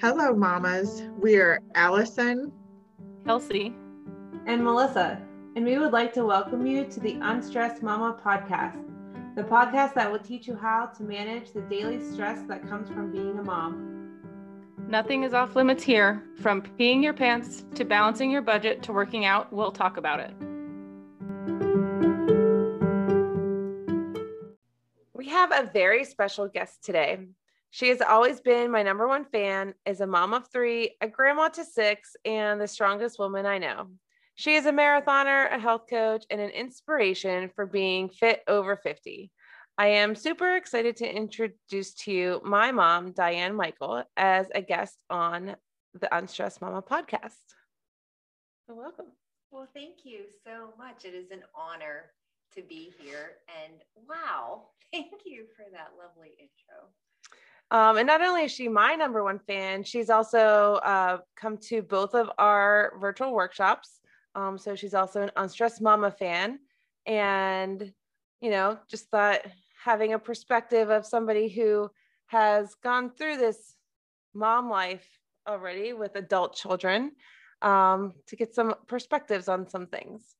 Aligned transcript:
Hello, 0.00 0.32
mamas. 0.32 1.02
We 1.18 1.38
are 1.38 1.58
Alison, 1.74 2.52
Kelsey, 3.24 3.74
and 4.46 4.62
Melissa, 4.62 5.20
and 5.56 5.64
we 5.64 5.76
would 5.76 5.90
like 5.90 6.12
to 6.12 6.24
welcome 6.24 6.64
you 6.64 6.84
to 6.84 7.00
the 7.00 7.18
Unstressed 7.20 7.82
Mama 7.82 8.16
podcast, 8.24 8.80
the 9.34 9.42
podcast 9.42 9.94
that 9.94 10.08
will 10.08 10.20
teach 10.20 10.46
you 10.46 10.54
how 10.54 10.86
to 10.86 11.02
manage 11.02 11.50
the 11.50 11.62
daily 11.62 12.00
stress 12.12 12.42
that 12.46 12.62
comes 12.68 12.88
from 12.88 13.10
being 13.10 13.40
a 13.40 13.42
mom. 13.42 14.20
Nothing 14.88 15.24
is 15.24 15.34
off 15.34 15.56
limits 15.56 15.82
here. 15.82 16.22
From 16.36 16.62
peeing 16.62 17.02
your 17.02 17.12
pants 17.12 17.64
to 17.74 17.84
balancing 17.84 18.30
your 18.30 18.42
budget 18.42 18.84
to 18.84 18.92
working 18.92 19.24
out, 19.24 19.52
we'll 19.52 19.72
talk 19.72 19.96
about 19.96 20.20
it. 20.20 20.32
We 25.12 25.28
have 25.30 25.50
a 25.50 25.68
very 25.72 26.04
special 26.04 26.46
guest 26.46 26.84
today. 26.84 27.18
She 27.70 27.88
has 27.90 28.00
always 28.00 28.40
been 28.40 28.70
my 28.70 28.82
number 28.82 29.06
one 29.06 29.26
fan, 29.26 29.74
is 29.84 30.00
a 30.00 30.06
mom 30.06 30.32
of 30.32 30.48
three, 30.50 30.96
a 31.00 31.08
grandma 31.08 31.48
to 31.50 31.64
six, 31.64 32.16
and 32.24 32.60
the 32.60 32.66
strongest 32.66 33.18
woman 33.18 33.44
I 33.44 33.58
know. 33.58 33.88
She 34.36 34.54
is 34.54 34.66
a 34.66 34.72
marathoner, 34.72 35.52
a 35.52 35.58
health 35.58 35.82
coach, 35.90 36.24
and 36.30 36.40
an 36.40 36.50
inspiration 36.50 37.50
for 37.54 37.66
being 37.66 38.08
fit 38.08 38.42
over 38.48 38.76
50. 38.76 39.30
I 39.76 39.88
am 39.88 40.14
super 40.14 40.56
excited 40.56 40.96
to 40.96 41.16
introduce 41.16 41.94
to 42.04 42.12
you 42.12 42.40
my 42.44 42.72
mom, 42.72 43.12
Diane 43.12 43.56
Michel, 43.56 44.04
as 44.16 44.46
a 44.54 44.62
guest 44.62 44.96
on 45.10 45.56
the 45.94 46.16
Unstressed 46.16 46.60
Mama 46.60 46.82
podcast. 46.82 47.36
So 48.66 48.74
welcome. 48.74 49.06
Well, 49.50 49.68
thank 49.74 50.04
you 50.04 50.24
so 50.44 50.70
much. 50.78 51.04
It 51.04 51.14
is 51.14 51.30
an 51.30 51.42
honor 51.54 52.12
to 52.54 52.62
be 52.62 52.92
here. 52.98 53.36
And 53.62 53.74
wow, 54.08 54.68
thank 54.92 55.12
you 55.24 55.44
for 55.56 55.64
that 55.72 55.90
lovely 55.98 56.30
intro. 56.38 56.90
Um, 57.70 57.98
and 57.98 58.06
not 58.06 58.22
only 58.22 58.44
is 58.44 58.52
she 58.52 58.68
my 58.68 58.94
number 58.94 59.22
one 59.22 59.38
fan, 59.38 59.84
she's 59.84 60.08
also 60.08 60.80
uh, 60.84 61.18
come 61.36 61.58
to 61.68 61.82
both 61.82 62.14
of 62.14 62.30
our 62.38 62.94
virtual 62.98 63.34
workshops. 63.34 64.00
Um, 64.34 64.56
so 64.56 64.74
she's 64.74 64.94
also 64.94 65.22
an 65.22 65.30
Unstressed 65.36 65.82
Mama 65.82 66.10
fan. 66.10 66.60
And, 67.06 67.92
you 68.40 68.50
know, 68.50 68.78
just 68.88 69.10
thought 69.10 69.40
having 69.84 70.14
a 70.14 70.18
perspective 70.18 70.90
of 70.90 71.06
somebody 71.06 71.48
who 71.48 71.90
has 72.26 72.74
gone 72.82 73.10
through 73.10 73.36
this 73.36 73.74
mom 74.34 74.70
life 74.70 75.06
already 75.46 75.92
with 75.92 76.16
adult 76.16 76.54
children 76.54 77.12
um, 77.62 78.12
to 78.26 78.36
get 78.36 78.54
some 78.54 78.74
perspectives 78.86 79.48
on 79.48 79.68
some 79.68 79.86
things. 79.86 80.36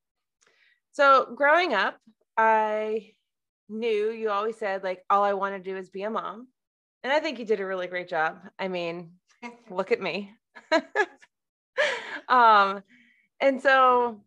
So 0.91 1.33
growing 1.35 1.73
up, 1.73 1.97
I 2.37 3.11
knew 3.67 4.11
you 4.11 4.29
always 4.29 4.57
said, 4.57 4.83
like, 4.83 5.03
all 5.09 5.23
I 5.23 5.33
want 5.33 5.55
to 5.55 5.71
do 5.71 5.77
is 5.77 5.89
be 5.89 6.03
a 6.03 6.09
mom. 6.09 6.47
And 7.03 7.13
I 7.13 7.19
think 7.19 7.39
you 7.39 7.45
did 7.45 7.59
a 7.59 7.65
really 7.65 7.87
great 7.87 8.09
job. 8.09 8.39
I 8.57 8.67
mean, 8.67 9.11
look 9.69 9.91
at 9.91 10.01
me. 10.01 10.33
um, 12.29 12.83
and 13.39 13.61
so, 13.61 14.21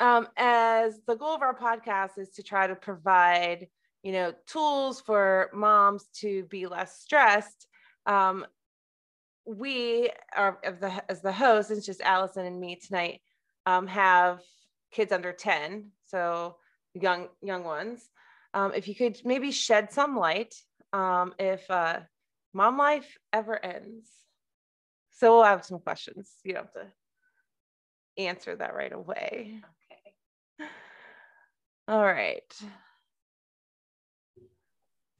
um, 0.00 0.28
as 0.36 1.00
the 1.06 1.14
goal 1.14 1.34
of 1.34 1.42
our 1.42 1.56
podcast 1.56 2.18
is 2.18 2.30
to 2.30 2.42
try 2.42 2.66
to 2.66 2.74
provide, 2.74 3.68
you 4.02 4.12
know, 4.12 4.32
tools 4.46 5.00
for 5.00 5.50
moms 5.54 6.06
to 6.20 6.44
be 6.44 6.66
less 6.66 7.00
stressed. 7.00 7.66
Um, 8.06 8.46
we 9.44 10.10
are 10.36 10.58
of 10.64 10.80
the 10.80 11.10
as 11.10 11.22
the 11.22 11.32
host, 11.32 11.70
it's 11.70 11.86
just 11.86 12.00
Alison 12.02 12.46
and 12.46 12.60
me 12.60 12.76
tonight. 12.76 13.20
Um, 13.66 13.86
have 13.86 14.40
kids 14.90 15.12
under 15.12 15.32
10, 15.32 15.90
so 16.06 16.56
young 16.94 17.28
young 17.42 17.64
ones. 17.64 18.08
Um, 18.54 18.72
if 18.74 18.88
you 18.88 18.94
could 18.94 19.20
maybe 19.24 19.50
shed 19.50 19.92
some 19.92 20.16
light 20.16 20.54
um, 20.92 21.34
if 21.38 21.70
uh, 21.70 22.00
mom 22.52 22.78
life 22.78 23.16
ever 23.32 23.62
ends. 23.64 24.08
So 25.10 25.34
we'll 25.34 25.44
have 25.44 25.64
some 25.64 25.80
questions. 25.80 26.30
You 26.44 26.54
don't 26.54 26.64
have 26.64 26.72
to 26.74 28.22
answer 28.22 28.56
that 28.56 28.74
right 28.74 28.92
away. 28.92 29.60
Okay. 30.60 30.70
All 31.88 32.04
right. 32.04 32.54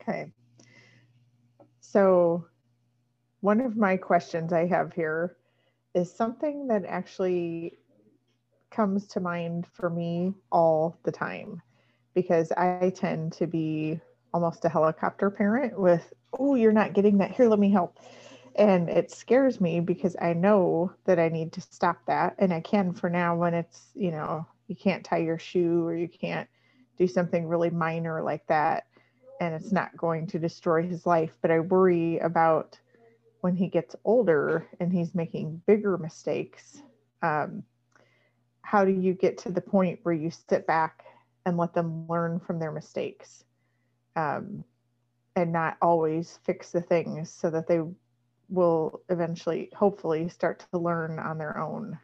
Okay. 0.03 0.33
So, 1.81 2.45
one 3.41 3.61
of 3.61 3.77
my 3.77 3.97
questions 3.97 4.53
I 4.53 4.67
have 4.67 4.93
here 4.93 5.37
is 5.95 6.13
something 6.13 6.67
that 6.69 6.85
actually 6.85 7.79
comes 8.71 9.07
to 9.09 9.21
mind 9.21 9.67
for 9.67 9.89
me 9.89 10.35
all 10.53 10.99
the 11.05 11.13
time 11.13 11.63
because 12.15 12.53
I 12.53 12.93
tend 12.95 13.33
to 13.35 13.47
be 13.47 14.01
almost 14.33 14.65
a 14.65 14.69
helicopter 14.69 15.31
parent 15.31 15.79
with, 15.79 16.13
oh, 16.39 16.55
you're 16.55 16.73
not 16.73 16.93
getting 16.93 17.19
that. 17.19 17.33
Here, 17.33 17.49
let 17.49 17.59
me 17.59 17.71
help. 17.71 17.99
And 18.57 18.89
it 18.89 19.11
scares 19.11 19.61
me 19.61 19.81
because 19.81 20.17
I 20.21 20.33
know 20.33 20.93
that 21.05 21.19
I 21.19 21.29
need 21.29 21.53
to 21.53 21.61
stop 21.61 21.99
that. 22.07 22.35
And 22.39 22.53
I 22.53 22.61
can 22.61 22.93
for 22.93 23.09
now 23.09 23.37
when 23.37 23.55
it's, 23.55 23.89
you 23.95 24.11
know, 24.11 24.47
you 24.67 24.75
can't 24.75 25.05
tie 25.05 25.19
your 25.19 25.39
shoe 25.39 25.87
or 25.87 25.95
you 25.95 26.09
can't 26.09 26.49
do 26.99 27.07
something 27.07 27.47
really 27.47 27.71
minor 27.71 28.23
like 28.23 28.47
that. 28.49 28.87
And 29.41 29.55
it's 29.55 29.71
not 29.71 29.97
going 29.97 30.27
to 30.29 30.39
destroy 30.39 30.83
his 30.83 31.07
life. 31.07 31.31
But 31.41 31.53
I 31.53 31.61
worry 31.61 32.19
about 32.19 32.79
when 33.41 33.55
he 33.55 33.69
gets 33.69 33.95
older 34.05 34.67
and 34.81 34.93
he's 34.93 35.15
making 35.15 35.63
bigger 35.67 35.97
mistakes. 35.97 36.83
Um, 37.23 37.63
how 38.63 38.85
do 38.85 38.91
you 38.91 39.15
get 39.15 39.39
to 39.39 39.53
the 39.53 39.61
point 39.61 40.01
where 40.03 40.15
you 40.15 40.31
sit 40.31 40.67
back 40.67 41.05
and 41.47 41.57
let 41.57 41.73
them 41.73 42.07
learn 42.09 42.41
from 42.41 42.59
their 42.59 42.73
mistakes? 42.73 43.45
Um, 44.19 44.65
and 45.37 45.53
not 45.53 45.77
always 45.81 46.41
fix 46.45 46.73
the 46.73 46.83
things 46.83 47.31
so 47.31 47.51
that 47.51 47.69
they 47.69 47.81
will 48.49 49.01
eventually, 49.09 49.71
hopefully, 49.77 50.29
start 50.29 50.67
to 50.73 50.79
learn 50.79 51.21
on 51.21 51.39
their 51.39 51.57
own. 51.59 51.99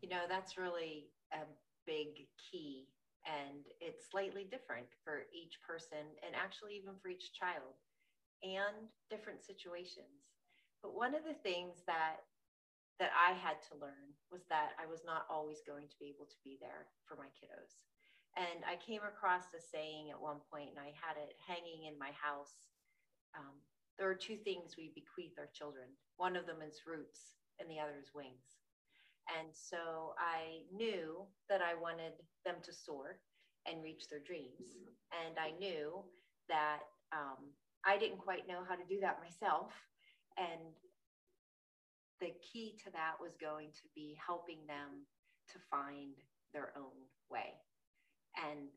You 0.00 0.08
know, 0.08 0.24
that's 0.28 0.56
really 0.56 1.10
a 1.32 1.44
big 1.86 2.24
key. 2.40 2.88
And 3.26 3.60
it's 3.80 4.08
slightly 4.08 4.48
different 4.48 4.86
for 5.04 5.28
each 5.36 5.60
person 5.60 6.00
and 6.24 6.32
actually 6.34 6.80
even 6.80 6.96
for 7.02 7.08
each 7.12 7.34
child 7.36 7.76
and 8.42 8.88
different 9.10 9.44
situations. 9.44 10.32
But 10.82 10.96
one 10.96 11.14
of 11.14 11.24
the 11.28 11.36
things 11.44 11.82
that 11.86 12.24
that 12.98 13.12
I 13.14 13.36
had 13.36 13.62
to 13.70 13.78
learn 13.78 14.10
was 14.32 14.42
that 14.50 14.74
I 14.80 14.86
was 14.90 15.06
not 15.06 15.22
always 15.30 15.62
going 15.62 15.86
to 15.86 15.98
be 16.00 16.10
able 16.10 16.26
to 16.26 16.38
be 16.42 16.58
there 16.58 16.90
for 17.06 17.14
my 17.14 17.30
kiddos. 17.36 17.78
And 18.36 18.62
I 18.66 18.76
came 18.76 19.02
across 19.02 19.50
a 19.56 19.60
saying 19.60 20.10
at 20.10 20.20
one 20.20 20.38
point, 20.52 20.70
and 20.70 20.78
I 20.78 20.92
had 20.94 21.16
it 21.16 21.34
hanging 21.42 21.88
in 21.88 21.98
my 21.98 22.12
house. 22.14 22.68
Um, 23.36 23.56
there 23.98 24.08
are 24.08 24.14
two 24.14 24.36
things 24.36 24.76
we 24.76 24.92
bequeath 24.94 25.34
our 25.38 25.50
children 25.52 25.88
one 26.18 26.34
of 26.34 26.46
them 26.46 26.58
is 26.66 26.82
roots, 26.84 27.38
and 27.58 27.70
the 27.70 27.78
other 27.78 27.94
is 27.98 28.10
wings. 28.14 28.58
And 29.30 29.48
so 29.54 30.14
I 30.18 30.66
knew 30.74 31.22
that 31.48 31.62
I 31.62 31.78
wanted 31.78 32.12
them 32.44 32.56
to 32.64 32.72
soar 32.72 33.20
and 33.66 33.82
reach 33.82 34.08
their 34.08 34.20
dreams. 34.20 34.74
And 35.14 35.38
I 35.38 35.56
knew 35.58 36.02
that 36.48 36.80
um, 37.12 37.54
I 37.86 37.98
didn't 37.98 38.18
quite 38.18 38.48
know 38.48 38.64
how 38.68 38.74
to 38.74 38.84
do 38.88 39.00
that 39.00 39.20
myself. 39.22 39.72
And 40.36 40.74
the 42.20 42.32
key 42.42 42.74
to 42.84 42.90
that 42.92 43.14
was 43.20 43.36
going 43.40 43.68
to 43.68 43.86
be 43.94 44.16
helping 44.18 44.66
them 44.66 45.06
to 45.52 45.58
find 45.70 46.14
their 46.52 46.72
own 46.76 46.98
way. 47.30 47.54
And 48.36 48.68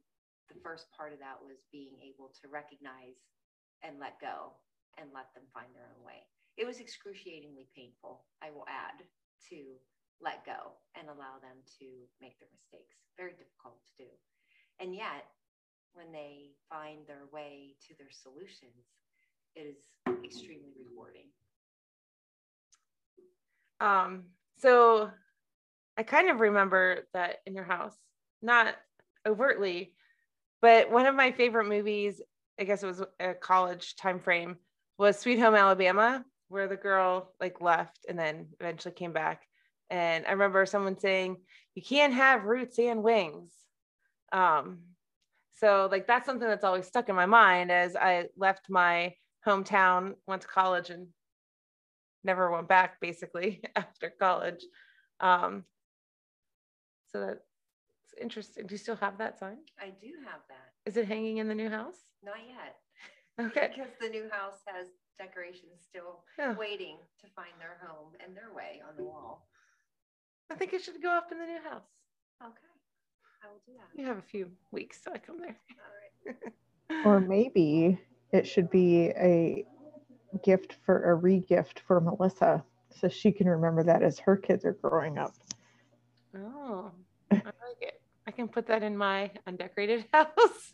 the 0.48 0.60
first 0.64 0.88
part 0.96 1.12
of 1.12 1.20
that 1.20 1.40
was 1.44 1.64
being 1.72 2.00
able 2.04 2.32
to 2.42 2.52
recognize 2.52 3.20
and 3.84 4.00
let 4.00 4.20
go 4.20 4.56
and 5.00 5.10
let 5.16 5.34
them 5.34 5.48
find 5.52 5.72
their 5.74 5.90
own 5.92 6.02
way. 6.04 6.28
It 6.60 6.68
was 6.68 6.80
excruciatingly 6.80 7.68
painful, 7.76 8.28
I 8.44 8.52
will 8.52 8.68
add, 8.68 9.04
to 9.50 9.80
let 10.22 10.46
go 10.46 10.78
and 10.94 11.08
allow 11.08 11.40
them 11.42 11.64
to 11.80 11.88
make 12.20 12.38
their 12.38 12.52
mistakes. 12.52 12.96
Very 13.18 13.32
difficult 13.32 13.80
to 13.88 14.06
do. 14.06 14.10
And 14.80 14.94
yet, 14.94 15.26
when 15.94 16.12
they 16.12 16.52
find 16.70 17.08
their 17.08 17.26
way 17.32 17.76
to 17.88 17.96
their 17.97 18.12
solutions, 18.12 18.86
it 19.56 19.62
is 19.62 19.78
extremely 20.24 20.72
rewarding. 20.78 21.28
Um, 23.80 24.24
so 24.58 25.09
I 25.97 26.04
kind 26.04 26.30
of 26.30 26.40
remember 26.40 27.08
that 27.14 27.38
in 27.46 27.56
your 27.56 27.64
house, 27.66 27.96
not 28.42 28.76
overtly. 29.28 29.94
But 30.62 30.91
one 30.91 31.06
of 31.06 31.16
my 31.16 31.32
favorite 31.32 31.68
movies, 31.68 32.22
I 32.59 32.64
guess 32.64 32.84
it 32.84 32.88
was 32.88 33.03
a 33.20 33.34
college 33.34 33.96
time 33.96 34.20
frame, 34.20 34.58
was 34.97 35.20
Sweet 35.20 35.40
Home 35.40 35.56
Alabama, 35.56 36.23
where 36.50 36.68
the 36.68 36.76
girl 36.76 37.34
like 37.40 37.62
left 37.62 38.06
and 38.08 38.18
then 38.18 38.47
eventually 38.59 38.94
came 38.94 39.14
back. 39.14 39.44
And 39.90 40.26
I 40.26 40.32
remember 40.32 40.66
someone 40.66 40.97
saying, 41.00 41.38
"You 41.76 41.82
can't 41.82 42.14
have 42.14 42.46
roots 42.46 42.79
and 42.79 43.03
wings." 43.03 43.53
Um, 44.32 44.79
so 45.53 45.88
like 45.91 46.08
that's 46.08 46.26
something 46.26 46.47
that's 46.47 46.64
always 46.64 46.88
stuck 46.88 47.09
in 47.09 47.16
my 47.16 47.26
mind 47.26 47.72
as 47.72 47.96
I 47.96 48.28
left 48.38 48.70
my 48.70 49.14
hometown, 49.46 50.16
went 50.28 50.44
to 50.44 50.47
college, 50.47 50.90
and 50.90 51.08
never 52.23 52.52
went 52.52 52.68
back 52.68 53.00
basically 53.00 53.62
after 53.76 54.09
college. 54.09 54.64
Um, 55.20 55.66
so 57.12 57.22
that 57.22 57.40
interesting. 58.19 58.66
Do 58.67 58.73
you 58.73 58.78
still 58.78 58.96
have 58.97 59.17
that 59.17 59.37
sign? 59.40 59.58
I 59.79 59.87
do 60.02 60.13
have 60.25 60.41
that. 60.49 60.72
Is 60.85 60.97
it 60.97 61.05
hanging 61.08 61.37
in 61.37 61.47
the 61.47 61.55
new 61.55 61.69
house? 61.69 61.97
Not 62.23 62.37
yet. 62.47 62.78
Okay. 63.40 63.72
because 63.73 63.91
the 63.99 64.09
new 64.09 64.29
house 64.29 64.59
has 64.67 64.87
decorations 65.17 65.81
still 65.90 66.23
Yeah. 66.37 66.53
waiting 66.55 66.97
to 67.22 67.28
find 67.35 67.52
their 67.59 67.78
home 67.81 68.11
and 68.23 68.35
their 68.35 68.53
way 68.53 68.81
on 68.87 68.96
the 68.97 69.03
wall. 69.03 69.47
I 70.52 70.55
think 70.55 70.73
it 70.73 70.81
should 70.84 71.02
go 71.02 71.09
up 71.09 71.31
in 71.31 71.40
the 71.40 71.46
new 71.46 71.61
house. 71.63 71.87
Okay, 72.43 72.52
I 73.43 73.47
will 73.47 73.61
do 73.66 73.72
that. 73.78 73.99
You 73.99 74.05
have 74.05 74.17
a 74.17 74.22
few 74.22 74.52
weeks 74.72 75.02
till 75.02 75.13
I 75.13 75.17
come 75.17 75.40
there. 75.40 75.55
All 76.28 76.34
right. 76.34 76.53
Or 77.05 77.19
maybe 77.19 77.99
it 78.31 78.46
should 78.46 78.69
be 78.69 79.08
a 79.09 79.66
gift 80.43 80.78
for 80.85 81.09
a 81.11 81.16
re-gift 81.16 81.79
for 81.79 81.99
Melissa 82.02 82.63
so 82.91 83.08
she 83.08 83.31
can 83.31 83.47
remember 83.47 83.84
that 83.84 84.03
as 84.03 84.19
her 84.19 84.35
kids 84.37 84.66
are 84.66 84.73
growing 84.73 85.17
up. 85.17 85.34
Oh, 86.35 86.91
I 87.31 87.35
like 87.35 87.46
it. 87.47 87.60
I 88.32 88.34
can 88.34 88.48
put 88.48 88.68
that 88.72 88.80
in 88.82 88.96
my 88.96 89.28
undecorated 89.46 90.08
house. 90.14 90.72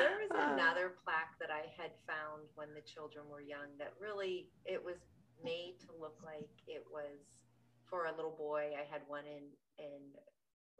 There 0.00 0.16
was 0.16 0.32
Uh, 0.32 0.56
another 0.56 0.96
plaque 1.04 1.36
that 1.44 1.52
I 1.52 1.68
had 1.76 1.92
found 2.08 2.48
when 2.56 2.72
the 2.72 2.80
children 2.88 3.28
were 3.28 3.44
young 3.44 3.76
that 3.76 3.92
really 4.00 4.48
it 4.64 4.80
was 4.80 4.96
made 5.44 5.76
to 5.84 5.92
look 5.92 6.16
like 6.24 6.48
it 6.64 6.80
was 6.88 7.20
for 7.84 8.08
a 8.08 8.16
little 8.16 8.32
boy. 8.32 8.72
I 8.80 8.88
had 8.88 9.04
one 9.12 9.28
in 9.28 9.44
in 9.76 10.00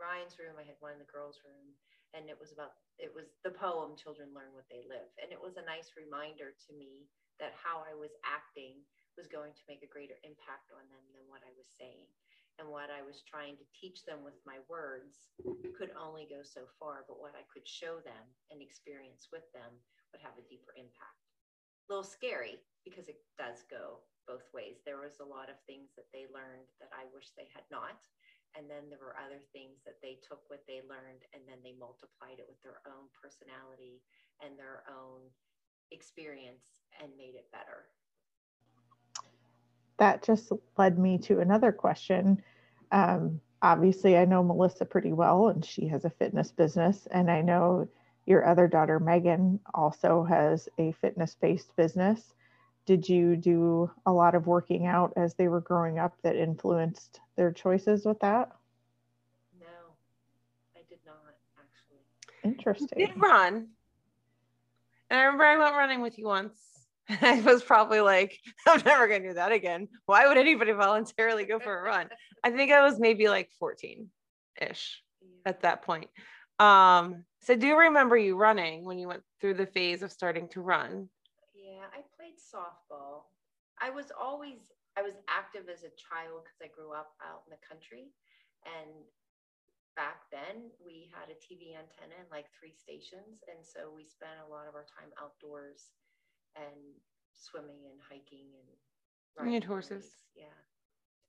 Ryan's 0.01 0.41
room, 0.41 0.57
I 0.57 0.65
had 0.65 0.81
one 0.81 0.97
in 0.97 1.03
the 1.05 1.13
girls' 1.13 1.45
room, 1.45 1.77
and 2.17 2.33
it 2.33 2.39
was 2.41 2.57
about 2.57 2.81
it 2.97 3.13
was 3.13 3.29
the 3.45 3.53
poem 3.53 4.01
Children 4.01 4.33
Learn 4.33 4.57
What 4.57 4.71
They 4.73 4.89
Live. 4.89 5.13
And 5.21 5.29
it 5.37 5.41
was 5.43 5.61
a 5.61 5.67
nice 5.69 5.93
reminder 6.01 6.57
to 6.57 6.71
me 6.73 7.05
that 7.45 7.53
how 7.61 7.85
I 7.85 7.93
was 7.93 8.17
acting 8.25 8.81
was 9.21 9.29
going 9.29 9.53
to 9.53 9.65
make 9.69 9.85
a 9.85 9.91
greater 9.93 10.17
impact 10.25 10.73
on 10.73 10.85
them 10.89 11.05
than 11.13 11.29
what 11.29 11.45
I 11.45 11.53
was 11.61 11.69
saying. 11.77 12.09
And 12.59 12.69
what 12.69 12.93
I 12.93 13.01
was 13.01 13.25
trying 13.25 13.57
to 13.57 13.73
teach 13.73 14.05
them 14.05 14.21
with 14.21 14.37
my 14.45 14.61
words 14.69 15.31
could 15.77 15.95
only 15.97 16.29
go 16.29 16.45
so 16.45 16.69
far, 16.77 17.09
but 17.09 17.21
what 17.21 17.33
I 17.33 17.47
could 17.49 17.65
show 17.65 18.03
them 18.05 18.25
and 18.53 18.61
experience 18.61 19.33
with 19.33 19.47
them 19.57 19.73
would 20.13 20.21
have 20.21 20.37
a 20.37 20.49
deeper 20.51 20.77
impact. 20.77 21.21
A 21.89 21.89
little 21.89 22.05
scary 22.05 22.61
because 22.85 23.09
it 23.09 23.25
does 23.41 23.65
go 23.71 24.05
both 24.29 24.45
ways. 24.53 24.85
There 24.85 25.01
was 25.01 25.19
a 25.19 25.27
lot 25.27 25.49
of 25.49 25.59
things 25.65 25.97
that 25.97 26.07
they 26.13 26.29
learned 26.31 26.69
that 26.79 26.93
I 26.93 27.09
wish 27.11 27.33
they 27.35 27.49
had 27.51 27.65
not. 27.73 27.99
And 28.59 28.67
then 28.67 28.91
there 28.91 29.03
were 29.03 29.19
other 29.19 29.41
things 29.55 29.81
that 29.87 30.03
they 30.03 30.19
took 30.27 30.43
what 30.51 30.67
they 30.67 30.83
learned 30.85 31.23
and 31.31 31.47
then 31.47 31.63
they 31.63 31.79
multiplied 31.79 32.43
it 32.43 32.51
with 32.51 32.59
their 32.67 32.83
own 32.87 33.07
personality 33.15 34.03
and 34.43 34.59
their 34.59 34.83
own 34.91 35.23
experience 35.95 36.83
and 36.99 37.15
made 37.15 37.39
it 37.39 37.47
better. 37.55 37.91
That 40.01 40.23
just 40.25 40.51
led 40.79 40.99
me 40.99 41.19
to 41.19 41.41
another 41.41 41.73
question. 41.73 42.43
Um, 42.91 43.41
obviously, 43.61 44.17
I 44.17 44.25
know 44.25 44.43
Melissa 44.43 44.87
pretty 44.87 45.13
well, 45.13 45.49
and 45.49 45.63
she 45.63 45.87
has 45.89 46.07
a 46.07 46.11
fitness 46.11 46.51
business. 46.51 47.07
And 47.11 47.31
I 47.31 47.43
know 47.43 47.87
your 48.25 48.47
other 48.47 48.67
daughter, 48.67 48.99
Megan, 48.99 49.61
also 49.75 50.25
has 50.25 50.71
a 50.79 50.93
fitness 50.93 51.37
based 51.39 51.77
business. 51.77 52.33
Did 52.87 53.09
you 53.11 53.37
do 53.37 53.91
a 54.07 54.13
lot 54.13 54.35
of 54.35 54.47
working 54.47 54.87
out 54.87 55.13
as 55.17 55.35
they 55.35 55.49
were 55.49 55.61
growing 55.61 55.99
up 55.99 56.17
that 56.23 56.35
influenced 56.35 57.21
their 57.37 57.53
choices 57.53 58.07
with 58.07 58.21
that? 58.21 58.51
No, 59.61 59.67
I 60.75 60.81
did 60.89 60.99
not 61.05 61.19
actually. 61.59 62.01
Interesting. 62.43 62.99
did 62.99 63.11
run. 63.21 63.69
And 65.11 65.21
I 65.21 65.25
remember 65.25 65.45
I 65.45 65.59
went 65.59 65.75
running 65.77 66.01
with 66.01 66.19
you 66.19 66.25
once. 66.25 66.70
I 67.23 67.41
was 67.41 67.63
probably 67.63 68.01
like, 68.01 68.39
I'm 68.67 68.83
never 68.85 69.09
going 69.09 69.23
to 69.23 69.29
do 69.29 69.35
that 69.35 69.53
again. 69.53 69.89
Why 70.07 70.29
would 70.29 70.39
anybody 70.39 70.73
voluntarily 70.87 71.45
go 71.45 71.59
for 71.59 71.79
a 71.79 71.83
run? 71.83 72.09
I 72.45 72.51
think 72.51 72.73
I 72.73 72.83
was 72.83 72.99
maybe 72.99 73.29
like 73.29 73.51
14 73.59 74.09
ish 74.61 75.03
at 75.45 75.63
that 75.63 75.83
point. 75.83 76.09
Um, 76.59 77.25
so 77.43 77.55
I 77.55 77.57
do 77.57 77.77
remember 77.77 78.17
you 78.17 78.37
running 78.37 78.85
when 78.85 78.99
you 78.99 79.09
went 79.09 79.23
through 79.41 79.55
the 79.55 79.67
phase 79.67 80.03
of 80.03 80.13
starting 80.13 80.49
to 80.49 80.61
run. 80.61 81.09
Yeah, 81.55 81.89
I 81.93 82.05
played 82.17 82.37
softball. 82.37 83.33
I 83.81 83.89
was 83.91 84.13
always 84.13 84.77
I 84.99 85.03
was 85.03 85.17
active 85.31 85.71
as 85.73 85.87
a 85.87 85.97
child 85.97 86.45
because 86.45 86.61
I 86.61 86.69
grew 86.69 86.93
up 86.93 87.17
out 87.25 87.49
in 87.49 87.55
the 87.57 87.63
country, 87.65 88.13
and 88.67 88.93
back 89.97 90.29
then 90.29 90.69
we 90.77 91.09
had 91.09 91.33
a 91.33 91.39
TV 91.41 91.73
antenna 91.73 92.21
and 92.21 92.29
like 92.29 92.53
three 92.53 92.77
stations, 92.77 93.41
and 93.49 93.65
so 93.65 93.89
we 93.89 94.05
spent 94.05 94.37
a 94.45 94.51
lot 94.51 94.69
of 94.69 94.77
our 94.77 94.85
time 94.85 95.09
outdoors, 95.17 95.97
and 96.57 96.81
swimming 97.33 97.87
and 97.91 97.99
hiking 98.01 98.51
and 98.55 98.69
riding 99.39 99.63
horses. 99.63 100.05
Yeah, 100.37 100.57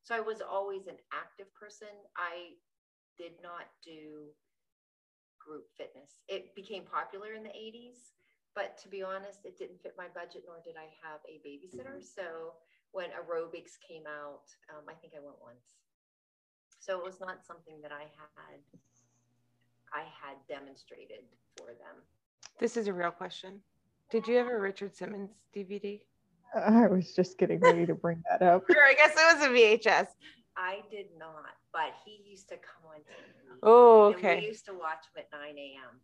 so 0.04 0.16
I 0.16 0.20
was 0.20 0.42
always 0.42 0.88
an 0.88 0.98
active 1.14 1.54
person. 1.54 1.94
I 2.18 2.58
did 3.18 3.34
not 3.44 3.70
do 3.84 4.30
group 5.40 5.66
fitness. 5.78 6.22
It 6.28 6.56
became 6.56 6.84
popular 6.84 7.34
in 7.34 7.44
the 7.44 7.50
80s 7.50 8.14
but 8.54 8.78
to 8.84 8.90
be 8.90 9.02
honest, 9.02 9.40
it 9.46 9.58
didn't 9.58 9.82
fit 9.82 9.96
my 9.98 10.08
budget, 10.14 10.44
nor 10.46 10.60
did 10.64 10.76
I 10.76 10.92
have 11.00 11.24
a 11.24 11.40
babysitter. 11.40 12.04
So 12.04 12.56
when 12.92 13.10
aerobics 13.12 13.80
came 13.80 14.04
out, 14.04 14.44
um, 14.70 14.84
I 14.90 14.94
think 14.94 15.14
I 15.16 15.24
went 15.24 15.40
once. 15.42 15.80
So 16.80 16.98
it 16.98 17.06
was 17.06 17.20
not 17.22 17.46
something 17.46 17.80
that 17.82 17.92
I 17.92 18.12
had, 18.36 18.60
I 19.94 20.04
had 20.04 20.36
demonstrated 20.50 21.24
for 21.56 21.68
them. 21.68 22.04
This 22.60 22.76
is 22.76 22.88
a 22.88 22.94
real 22.94 23.12
question. 23.12 23.62
Did 24.12 24.28
you 24.28 24.36
have 24.38 24.48
a 24.48 24.60
Richard 24.60 24.96
Simmons 24.96 25.32
DVD? 25.56 26.02
I 26.56 26.88
was 26.88 27.14
just 27.16 27.38
getting 27.38 27.60
ready 27.62 27.86
to 27.86 27.96
bring 27.96 28.22
that 28.30 28.42
up. 28.42 28.70
Or 28.70 28.76
I 28.84 28.94
guess 28.94 29.12
it 29.16 29.38
was 29.38 29.46
a 29.46 29.50
VHS. 29.50 30.08
I 30.58 30.80
did 30.92 31.08
not, 31.18 31.56
but 31.72 31.94
he 32.06 32.22
used 32.30 32.50
to 32.50 32.56
come 32.56 32.92
on 32.94 33.00
TV. 33.00 33.60
Oh, 33.64 34.08
And 34.08 34.16
okay. 34.18 34.40
we 34.42 34.48
used 34.48 34.66
to 34.66 34.74
watch 34.74 35.06
him 35.16 35.24
at 35.24 35.28
9 35.32 35.58
a.m. 35.58 36.00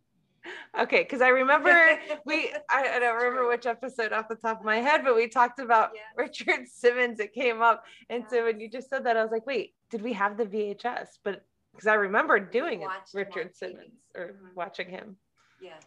Okay, 0.80 1.02
because 1.02 1.20
I 1.20 1.28
remember 1.28 1.70
we 2.24 2.50
I, 2.70 2.96
I 2.96 2.98
don't 2.98 3.16
remember 3.16 3.46
which 3.48 3.66
episode 3.66 4.12
off 4.14 4.28
the 4.28 4.36
top 4.36 4.60
of 4.60 4.64
my 4.64 4.78
head, 4.78 5.02
but 5.04 5.14
we 5.14 5.28
talked 5.28 5.58
about 5.58 5.90
Yeah. 5.94 6.00
Richard 6.16 6.66
Simmons. 6.72 7.20
It 7.20 7.34
came 7.34 7.60
up, 7.60 7.84
and 8.08 8.24
so 8.30 8.44
when 8.44 8.58
you 8.58 8.70
just 8.70 8.88
said 8.88 9.04
that, 9.04 9.18
I 9.18 9.22
was 9.22 9.30
like, 9.32 9.46
wait, 9.46 9.74
did 9.90 10.00
we 10.00 10.14
have 10.14 10.38
the 10.38 10.46
VHS? 10.46 11.18
But 11.24 11.44
because 11.72 11.86
I 11.88 11.94
remember 11.94 12.38
doing 12.40 12.80
it, 12.80 12.86
watched 12.86 13.14
him 13.14 13.20
on 13.20 13.26
Richard 13.26 13.48
TV. 13.52 13.56
Simmons 13.56 13.92
or 14.16 14.26
Mhm. 14.28 14.54
watching 14.54 14.88
him. 14.88 15.16
Yes. 15.60 15.82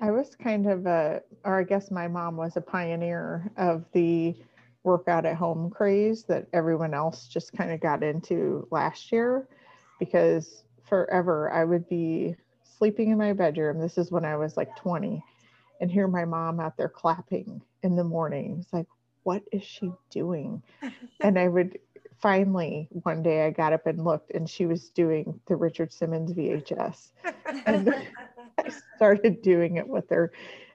I 0.00 0.10
was 0.10 0.34
kind 0.34 0.66
of 0.66 0.86
a, 0.86 1.22
or 1.44 1.58
I 1.58 1.64
guess 1.64 1.90
my 1.90 2.08
mom 2.08 2.36
was 2.36 2.56
a 2.56 2.60
pioneer 2.60 3.50
of 3.56 3.84
the 3.92 4.34
workout 4.82 5.26
at 5.26 5.36
home 5.36 5.70
craze 5.70 6.24
that 6.24 6.46
everyone 6.52 6.94
else 6.94 7.28
just 7.28 7.52
kind 7.52 7.70
of 7.70 7.80
got 7.80 8.02
into 8.02 8.66
last 8.70 9.12
year 9.12 9.46
because 9.98 10.64
forever 10.84 11.50
I 11.52 11.64
would 11.64 11.88
be 11.88 12.34
sleeping 12.64 13.10
in 13.10 13.18
my 13.18 13.32
bedroom. 13.32 13.78
This 13.78 13.98
is 13.98 14.10
when 14.10 14.24
I 14.24 14.36
was 14.36 14.56
like 14.56 14.74
20 14.76 15.22
and 15.80 15.90
hear 15.90 16.08
my 16.08 16.24
mom 16.24 16.60
out 16.60 16.76
there 16.76 16.88
clapping 16.88 17.60
in 17.82 17.96
the 17.96 18.04
morning. 18.04 18.58
It's 18.60 18.72
like, 18.72 18.86
what 19.22 19.42
is 19.52 19.62
she 19.62 19.92
doing? 20.10 20.62
and 21.20 21.38
I 21.38 21.48
would 21.48 21.78
finally 22.20 22.88
one 22.90 23.22
day 23.22 23.46
I 23.46 23.50
got 23.50 23.72
up 23.72 23.86
and 23.86 24.04
looked 24.04 24.30
and 24.32 24.48
she 24.48 24.66
was 24.66 24.90
doing 24.90 25.40
the 25.46 25.56
Richard 25.56 25.92
Simmons 25.92 26.32
VHS. 26.32 27.12
And 27.66 27.94
I 28.66 28.70
started 28.96 29.42
doing 29.42 29.76
it 29.76 29.88
with 29.88 30.08
her. 30.10 30.32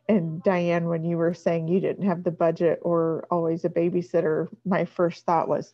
And 0.07 0.43
Diane, 0.43 0.87
when 0.87 1.03
you 1.03 1.17
were 1.17 1.33
saying 1.33 1.67
you 1.67 1.79
didn't 1.79 2.05
have 2.05 2.23
the 2.23 2.31
budget 2.31 2.79
or 2.83 3.25
always 3.31 3.65
a 3.65 3.69
babysitter, 3.69 4.47
my 4.63 4.85
first 4.85 5.25
thought 5.25 5.47
was, 5.47 5.73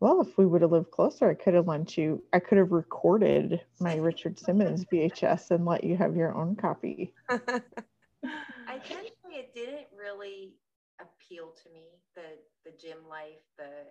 well, 0.00 0.20
if 0.20 0.38
we 0.38 0.46
would 0.46 0.62
have 0.62 0.70
lived 0.70 0.92
closer, 0.92 1.28
I 1.28 1.34
could 1.34 1.54
have 1.54 1.66
lent 1.66 1.98
you, 1.98 2.22
I 2.32 2.38
could 2.38 2.58
have 2.58 2.70
recorded 2.70 3.60
my 3.80 3.96
Richard 3.96 4.38
Simmons 4.38 4.84
VHS 4.84 5.50
and 5.50 5.64
let 5.64 5.82
you 5.82 5.96
have 5.96 6.14
your 6.14 6.34
own 6.36 6.54
copy. 6.54 7.12
I 7.28 8.78
can 8.78 9.04
say 9.04 9.34
it 9.34 9.54
didn't 9.54 9.88
really 9.98 10.54
appeal 11.00 11.52
to 11.62 11.70
me. 11.70 11.98
The 12.14 12.38
the 12.64 12.76
gym 12.76 12.98
life, 13.08 13.42
the 13.56 13.90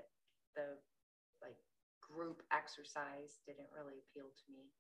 the 0.55 0.77
like 1.41 1.57
group 2.01 2.41
exercise 2.51 3.39
didn't 3.45 3.67
really 3.75 3.99
appeal 3.99 4.27
to 4.31 4.51
me. 4.51 4.71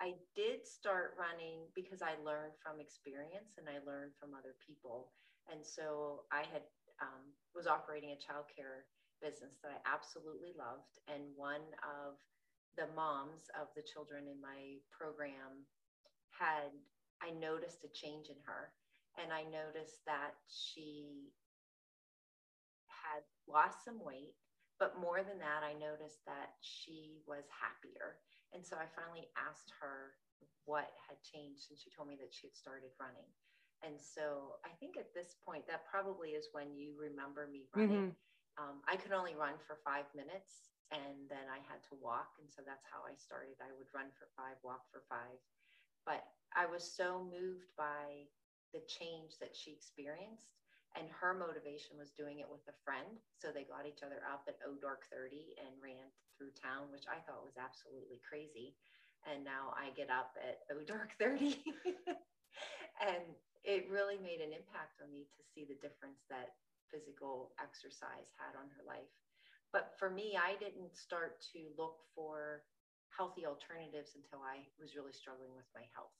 I 0.00 0.16
did 0.34 0.64
start 0.64 1.14
running 1.20 1.68
because 1.76 2.00
I 2.00 2.16
learned 2.24 2.56
from 2.56 2.80
experience 2.80 3.60
and 3.60 3.68
I 3.68 3.84
learned 3.84 4.16
from 4.16 4.32
other 4.32 4.56
people. 4.64 5.12
And 5.52 5.60
so 5.60 6.24
I 6.32 6.48
had 6.48 6.64
um, 7.00 7.32
was 7.54 7.68
operating 7.68 8.12
a 8.12 8.20
childcare 8.20 8.88
business 9.20 9.60
that 9.60 9.76
I 9.76 9.80
absolutely 9.84 10.56
loved. 10.56 10.96
And 11.08 11.36
one 11.36 11.64
of 11.84 12.16
the 12.76 12.88
moms 12.96 13.52
of 13.60 13.68
the 13.76 13.84
children 13.84 14.24
in 14.24 14.40
my 14.40 14.80
program 14.88 15.68
had 16.32 16.72
I 17.20 17.36
noticed 17.36 17.84
a 17.84 17.92
change 17.92 18.32
in 18.32 18.40
her 18.48 18.72
and 19.20 19.32
I 19.32 19.44
noticed 19.44 20.00
that 20.06 20.38
she 20.48 21.28
had 22.88 23.26
lost 23.44 23.84
some 23.84 23.98
weight, 24.00 24.32
but 24.78 25.00
more 25.00 25.20
than 25.20 25.38
that, 25.42 25.66
I 25.66 25.74
noticed 25.74 26.24
that 26.26 26.56
she 26.62 27.18
was 27.26 27.44
happier. 27.50 28.16
And 28.54 28.66
so 28.66 28.76
I 28.76 28.86
finally 28.90 29.30
asked 29.38 29.70
her 29.80 30.18
what 30.66 30.90
had 31.08 31.18
changed, 31.22 31.70
and 31.70 31.78
she 31.78 31.90
told 31.90 32.08
me 32.08 32.18
that 32.18 32.34
she 32.34 32.46
had 32.50 32.56
started 32.56 32.90
running. 32.98 33.28
And 33.80 33.96
so 33.96 34.60
I 34.66 34.72
think 34.76 35.00
at 35.00 35.14
this 35.16 35.40
point, 35.40 35.64
that 35.66 35.88
probably 35.88 36.36
is 36.36 36.52
when 36.52 36.76
you 36.76 36.92
remember 36.98 37.48
me 37.48 37.64
running. 37.72 38.12
Um, 38.60 38.84
I 38.84 38.96
could 39.00 39.12
only 39.16 39.32
run 39.38 39.56
for 39.64 39.80
five 39.80 40.04
minutes, 40.12 40.68
and 40.92 41.16
then 41.32 41.48
I 41.48 41.64
had 41.64 41.80
to 41.88 41.96
walk. 41.96 42.36
And 42.42 42.50
so 42.50 42.60
that's 42.60 42.84
how 42.84 43.06
I 43.08 43.16
started. 43.16 43.56
I 43.62 43.72
would 43.72 43.88
run 43.96 44.12
for 44.18 44.28
five, 44.36 44.60
walk 44.60 44.84
for 44.92 45.00
five. 45.08 45.40
But 46.04 46.26
I 46.52 46.66
was 46.68 46.84
so 46.84 47.24
moved 47.24 47.72
by 47.78 48.28
the 48.76 48.84
change 48.84 49.40
that 49.40 49.56
she 49.56 49.72
experienced 49.72 50.59
And 50.98 51.06
her 51.22 51.32
motivation 51.32 51.94
was 51.96 52.10
doing 52.18 52.42
it 52.42 52.50
with 52.50 52.66
a 52.66 52.76
friend. 52.82 53.22
So 53.38 53.54
they 53.54 53.62
got 53.68 53.86
each 53.86 54.02
other 54.02 54.22
up 54.26 54.46
at 54.50 54.58
O 54.66 54.74
Dark 54.78 55.06
30 55.10 55.54
and 55.62 55.78
ran 55.78 56.10
through 56.34 56.56
town, 56.58 56.90
which 56.90 57.06
I 57.06 57.22
thought 57.22 57.46
was 57.46 57.56
absolutely 57.56 58.18
crazy. 58.26 58.74
And 59.22 59.46
now 59.46 59.70
I 59.76 59.94
get 59.94 60.10
up 60.10 60.34
at 60.40 60.66
O 60.74 60.82
Dark 60.82 61.14
30. 61.20 61.62
and 63.06 63.24
it 63.62 63.86
really 63.92 64.18
made 64.18 64.42
an 64.42 64.50
impact 64.50 64.98
on 65.04 65.12
me 65.12 65.28
to 65.36 65.42
see 65.54 65.68
the 65.68 65.78
difference 65.78 66.24
that 66.32 66.58
physical 66.90 67.54
exercise 67.62 68.34
had 68.34 68.58
on 68.58 68.66
her 68.74 68.82
life. 68.82 69.14
But 69.70 69.94
for 69.94 70.10
me, 70.10 70.34
I 70.34 70.58
didn't 70.58 70.96
start 70.98 71.38
to 71.54 71.70
look 71.78 72.02
for 72.14 72.66
healthy 73.14 73.46
alternatives 73.46 74.18
until 74.18 74.42
I 74.42 74.66
was 74.80 74.96
really 74.98 75.14
struggling 75.14 75.54
with 75.54 75.68
my 75.74 75.86
health. 75.94 76.14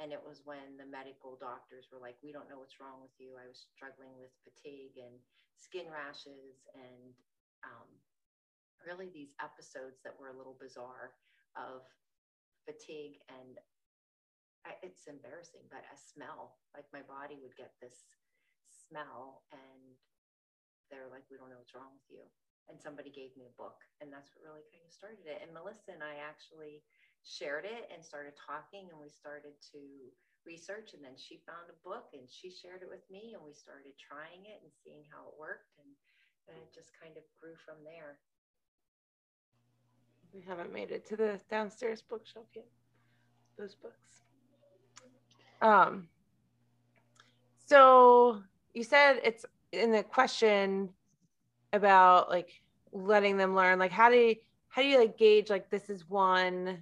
And 0.00 0.12
it 0.12 0.22
was 0.24 0.40
when 0.48 0.80
the 0.80 0.88
medical 0.88 1.36
doctors 1.36 1.86
were 1.92 2.00
like, 2.00 2.16
we 2.24 2.32
don't 2.32 2.48
know 2.48 2.58
what's 2.58 2.80
wrong 2.80 3.04
with 3.04 3.12
you. 3.20 3.36
I 3.36 3.46
was 3.46 3.60
struggling 3.76 4.16
with 4.16 4.32
fatigue 4.42 4.96
and 4.96 5.20
skin 5.60 5.86
rashes 5.92 6.64
and 6.72 7.12
um, 7.62 7.88
really 8.86 9.10
these 9.12 9.36
episodes 9.42 10.00
that 10.04 10.16
were 10.18 10.32
a 10.32 10.36
little 10.36 10.56
bizarre 10.58 11.12
of 11.56 11.84
fatigue 12.66 13.20
and 13.28 13.58
I, 14.66 14.76
it's 14.84 15.08
embarrassing, 15.08 15.64
but 15.72 15.84
a 15.88 15.96
smell, 15.96 16.60
like 16.76 16.86
my 16.92 17.00
body 17.04 17.40
would 17.40 17.56
get 17.56 17.72
this 17.80 18.04
smell 18.68 19.42
and 19.52 19.96
they're 20.90 21.08
like, 21.10 21.24
we 21.30 21.36
don't 21.38 21.50
know 21.50 21.60
what's 21.60 21.74
wrong 21.76 21.92
with 21.94 22.08
you. 22.10 22.24
And 22.68 22.78
somebody 22.78 23.10
gave 23.10 23.34
me 23.34 23.48
a 23.50 23.58
book 23.58 23.76
and 24.00 24.12
that's 24.12 24.30
what 24.32 24.46
really 24.46 24.64
kind 24.70 24.84
of 24.86 24.92
started 24.92 25.26
it. 25.26 25.42
And 25.42 25.52
Melissa 25.52 25.92
and 25.96 26.04
I 26.04 26.20
actually 26.22 26.82
shared 27.24 27.64
it 27.64 27.88
and 27.92 28.04
started 28.04 28.32
talking 28.36 28.88
and 28.90 28.98
we 28.98 29.08
started 29.08 29.52
to 29.72 29.80
research 30.46 30.96
and 30.96 31.04
then 31.04 31.16
she 31.16 31.40
found 31.44 31.68
a 31.68 31.76
book 31.84 32.10
and 32.16 32.24
she 32.28 32.48
shared 32.50 32.80
it 32.82 32.88
with 32.88 33.04
me 33.12 33.36
and 33.36 33.42
we 33.44 33.52
started 33.52 33.92
trying 34.00 34.44
it 34.48 34.60
and 34.64 34.72
seeing 34.72 35.04
how 35.12 35.28
it 35.28 35.36
worked 35.36 35.76
and 35.78 35.88
then 36.48 36.56
it 36.56 36.72
just 36.72 36.90
kind 36.96 37.16
of 37.16 37.24
grew 37.40 37.54
from 37.64 37.76
there. 37.84 38.16
We 40.32 40.40
haven't 40.40 40.72
made 40.72 40.90
it 40.90 41.06
to 41.08 41.16
the 41.16 41.40
downstairs 41.50 42.02
bookshelf 42.02 42.46
yet 42.54 42.66
those 43.58 43.74
books. 43.74 44.24
Um 45.60 46.08
so 47.66 48.42
you 48.72 48.82
said 48.82 49.20
it's 49.22 49.44
in 49.72 49.92
the 49.92 50.02
question 50.02 50.88
about 51.72 52.30
like 52.30 52.62
letting 52.92 53.36
them 53.36 53.54
learn 53.54 53.78
like 53.78 53.92
how 53.92 54.08
do 54.10 54.16
you 54.16 54.36
how 54.68 54.82
do 54.82 54.88
you 54.88 54.98
like 54.98 55.18
gauge 55.18 55.50
like 55.50 55.70
this 55.70 55.90
is 55.90 56.08
one 56.08 56.78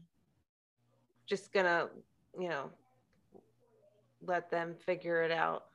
just 1.28 1.52
gonna, 1.52 1.88
you 2.38 2.48
know, 2.48 2.70
let 4.22 4.50
them 4.50 4.74
figure 4.74 5.22
it 5.22 5.30
out 5.30 5.66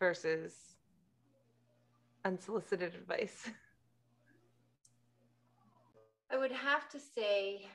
versus 0.00 0.54
unsolicited 2.24 2.94
advice? 2.94 3.50
I 6.32 6.38
would 6.38 6.52
have 6.52 6.88
to 6.88 6.98
say, 6.98 7.66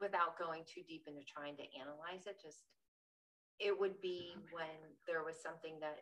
without 0.00 0.38
going 0.38 0.62
too 0.64 0.80
deep 0.88 1.04
into 1.06 1.20
trying 1.22 1.56
to 1.56 1.62
analyze 1.78 2.26
it, 2.26 2.40
just 2.42 2.64
it 3.60 3.78
would 3.78 4.00
be 4.00 4.34
when 4.50 4.66
there 5.06 5.22
was 5.22 5.36
something 5.40 5.74
that 5.80 5.98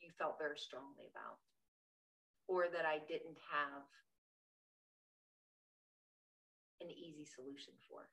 you 0.00 0.10
felt 0.16 0.38
very 0.38 0.56
strongly 0.56 1.10
about, 1.10 1.38
or 2.46 2.68
that 2.72 2.86
I 2.86 2.98
didn't 3.08 3.36
have 3.50 3.82
an 6.80 6.90
easy 6.92 7.24
solution 7.24 7.72
for. 7.88 8.08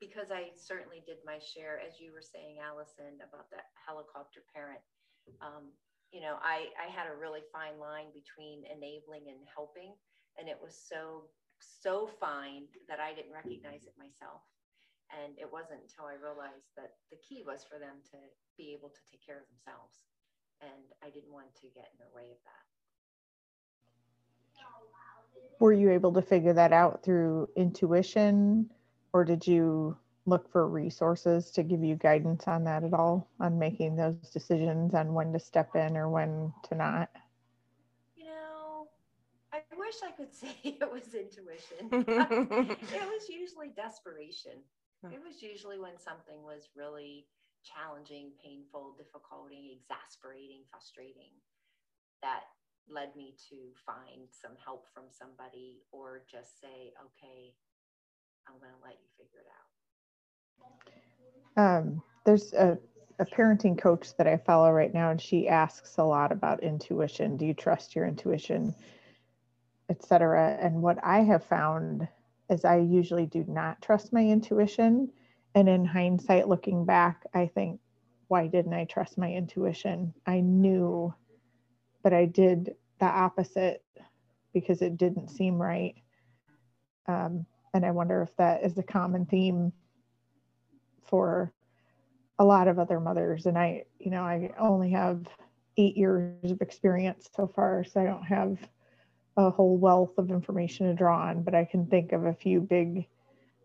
Because 0.00 0.28
I 0.28 0.52
certainly 0.54 1.00
did 1.08 1.24
my 1.24 1.40
share, 1.40 1.80
as 1.80 1.96
you 1.96 2.12
were 2.12 2.24
saying, 2.24 2.60
Alison, 2.60 3.16
about 3.24 3.48
that 3.48 3.72
helicopter 3.80 4.44
parent. 4.52 4.80
Um, 5.40 5.72
you 6.12 6.20
know, 6.20 6.36
I, 6.44 6.68
I 6.76 6.92
had 6.92 7.08
a 7.08 7.16
really 7.16 7.42
fine 7.48 7.80
line 7.80 8.12
between 8.12 8.68
enabling 8.68 9.26
and 9.32 9.40
helping. 9.48 9.96
And 10.36 10.52
it 10.52 10.60
was 10.60 10.76
so, 10.76 11.32
so 11.58 12.12
fine 12.20 12.68
that 12.92 13.00
I 13.00 13.16
didn't 13.16 13.32
recognize 13.32 13.88
it 13.88 13.96
myself. 13.96 14.44
And 15.08 15.32
it 15.40 15.48
wasn't 15.48 15.80
until 15.88 16.12
I 16.12 16.20
realized 16.20 16.76
that 16.76 17.00
the 17.08 17.20
key 17.24 17.40
was 17.40 17.64
for 17.64 17.80
them 17.80 18.04
to 18.12 18.20
be 18.60 18.76
able 18.76 18.92
to 18.92 19.02
take 19.08 19.24
care 19.24 19.40
of 19.40 19.48
themselves. 19.48 20.04
And 20.60 20.92
I 21.00 21.08
didn't 21.08 21.32
want 21.32 21.56
to 21.64 21.72
get 21.72 21.88
in 21.96 22.04
the 22.04 22.12
way 22.12 22.28
of 22.36 22.40
that 22.44 22.64
were 25.58 25.72
you 25.72 25.90
able 25.90 26.12
to 26.12 26.22
figure 26.22 26.52
that 26.52 26.72
out 26.72 27.02
through 27.02 27.48
intuition 27.56 28.70
or 29.12 29.24
did 29.24 29.46
you 29.46 29.96
look 30.26 30.50
for 30.50 30.68
resources 30.68 31.50
to 31.52 31.62
give 31.62 31.82
you 31.82 31.94
guidance 31.96 32.46
on 32.48 32.64
that 32.64 32.84
at 32.84 32.92
all 32.92 33.28
on 33.40 33.58
making 33.58 33.96
those 33.96 34.16
decisions 34.32 34.94
on 34.94 35.14
when 35.14 35.32
to 35.32 35.38
step 35.38 35.74
in 35.76 35.96
or 35.96 36.08
when 36.08 36.52
to 36.68 36.74
not? 36.74 37.08
You 38.16 38.26
know 38.26 38.88
i 39.52 39.62
wish 39.78 39.96
i 40.06 40.10
could 40.10 40.34
say 40.40 40.56
it 40.64 40.80
was 40.92 41.14
intuition. 41.14 41.88
It 42.92 43.06
was 43.06 43.28
usually 43.28 43.70
desperation. 43.74 44.60
It 45.12 45.20
was 45.22 45.40
usually 45.40 45.78
when 45.78 45.96
something 45.98 46.42
was 46.42 46.68
really 46.74 47.26
challenging 47.62 48.30
painful 48.42 48.94
difficulty 48.98 49.78
exasperating 49.78 50.62
frustrating 50.70 51.34
that 52.22 52.44
led 52.90 53.14
me 53.16 53.34
to 53.50 53.56
find 53.84 54.28
some 54.30 54.52
help 54.64 54.86
from 54.94 55.04
somebody 55.10 55.82
or 55.90 56.22
just 56.30 56.60
say, 56.60 56.92
okay, 57.00 57.54
I'm 58.46 58.58
going 58.60 58.72
to 58.72 58.84
let 58.84 58.94
you 58.94 59.08
figure 59.16 59.40
it 59.40 59.50
out? 61.56 61.80
Um, 61.80 62.02
there's 62.24 62.52
a, 62.52 62.78
a 63.18 63.24
parenting 63.24 63.78
coach 63.78 64.16
that 64.16 64.26
I 64.26 64.36
follow 64.36 64.70
right 64.70 64.92
now, 64.92 65.10
and 65.10 65.20
she 65.20 65.48
asks 65.48 65.96
a 65.98 66.04
lot 66.04 66.32
about 66.32 66.62
intuition. 66.62 67.36
Do 67.36 67.46
you 67.46 67.54
trust 67.54 67.94
your 67.94 68.06
intuition, 68.06 68.74
etc. 69.88 70.58
And 70.60 70.82
what 70.82 70.98
I 71.02 71.20
have 71.20 71.44
found 71.44 72.08
is 72.50 72.64
I 72.64 72.78
usually 72.78 73.26
do 73.26 73.44
not 73.48 73.82
trust 73.82 74.12
my 74.12 74.24
intuition. 74.24 75.10
And 75.54 75.68
in 75.68 75.84
hindsight, 75.84 76.48
looking 76.48 76.84
back, 76.84 77.24
I 77.34 77.46
think, 77.46 77.80
why 78.28 78.46
didn't 78.48 78.74
I 78.74 78.84
trust 78.84 79.18
my 79.18 79.32
intuition? 79.32 80.12
I 80.26 80.40
knew 80.40 81.14
but 82.06 82.14
I 82.14 82.26
did 82.26 82.76
the 83.00 83.06
opposite 83.06 83.82
because 84.54 84.80
it 84.80 84.96
didn't 84.96 85.26
seem 85.26 85.60
right. 85.60 85.96
Um, 87.08 87.44
and 87.74 87.84
I 87.84 87.90
wonder 87.90 88.22
if 88.22 88.36
that 88.36 88.62
is 88.62 88.78
a 88.78 88.82
common 88.84 89.26
theme 89.26 89.72
for 91.04 91.52
a 92.38 92.44
lot 92.44 92.68
of 92.68 92.78
other 92.78 93.00
mothers. 93.00 93.46
And 93.46 93.58
I, 93.58 93.86
you 93.98 94.12
know, 94.12 94.22
I 94.22 94.54
only 94.56 94.92
have 94.92 95.26
eight 95.78 95.96
years 95.96 96.48
of 96.48 96.60
experience 96.60 97.28
so 97.34 97.48
far, 97.48 97.82
so 97.82 98.00
I 98.00 98.04
don't 98.04 98.22
have 98.22 98.56
a 99.36 99.50
whole 99.50 99.76
wealth 99.76 100.16
of 100.16 100.30
information 100.30 100.86
to 100.86 100.94
draw 100.94 101.30
on, 101.30 101.42
but 101.42 101.56
I 101.56 101.64
can 101.64 101.86
think 101.86 102.12
of 102.12 102.24
a 102.24 102.34
few 102.34 102.60
big 102.60 103.08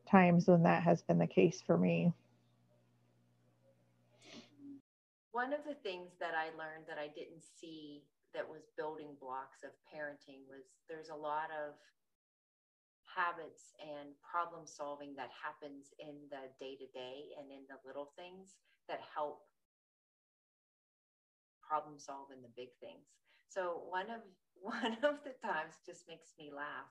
times 0.10 0.48
when 0.48 0.64
that 0.64 0.82
has 0.82 1.04
been 1.04 1.20
the 1.20 1.28
case 1.28 1.62
for 1.64 1.78
me. 1.78 2.12
One 5.32 5.54
of 5.54 5.60
the 5.64 5.76
things 5.76 6.10
that 6.20 6.34
I 6.36 6.46
learned 6.58 6.86
that 6.88 6.98
I 6.98 7.06
didn't 7.06 7.44
see 7.60 8.02
that 8.34 8.48
was 8.48 8.68
building 8.78 9.16
blocks 9.20 9.64
of 9.64 9.72
parenting 9.92 10.48
was 10.48 10.64
there's 10.88 11.10
a 11.10 11.16
lot 11.16 11.52
of 11.52 11.76
habits 13.04 13.76
and 13.84 14.16
problem 14.24 14.64
solving 14.64 15.12
that 15.20 15.30
happens 15.36 15.92
in 16.00 16.16
the 16.32 16.48
day 16.64 16.80
to 16.80 16.88
day 16.96 17.36
and 17.36 17.52
in 17.52 17.68
the 17.68 17.76
little 17.84 18.16
things 18.16 18.56
that 18.88 19.04
help 19.04 19.44
problem 21.60 22.00
solve 22.00 22.32
in 22.32 22.42
the 22.44 22.52
big 22.56 22.72
things. 22.80 23.08
So 23.48 23.84
one 23.88 24.12
of 24.12 24.24
one 24.62 24.96
of 25.04 25.24
the 25.24 25.36
times 25.42 25.82
just 25.86 26.08
makes 26.08 26.36
me 26.38 26.52
laugh 26.54 26.88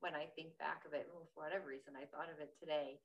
when 0.00 0.14
I 0.14 0.30
think 0.36 0.56
back 0.56 0.84
of 0.86 0.94
it. 0.94 1.08
For 1.34 1.44
whatever 1.44 1.68
reason, 1.68 1.96
I 1.96 2.06
thought 2.08 2.30
of 2.30 2.40
it 2.40 2.54
today. 2.60 3.00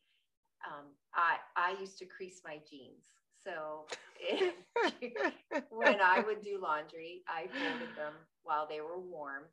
Um, 0.68 0.86
I 1.16 1.38
I 1.56 1.76
used 1.80 1.98
to 2.00 2.06
crease 2.06 2.42
my 2.46 2.60
jeans 2.70 3.14
so 3.44 3.86
when 5.70 6.00
I 6.00 6.24
would 6.24 6.42
do 6.42 6.60
laundry, 6.62 7.24
I 7.28 7.52
folded 7.52 7.92
them 8.00 8.16
while 8.44 8.68
they 8.68 8.80
were 8.80 9.00
warm 9.00 9.44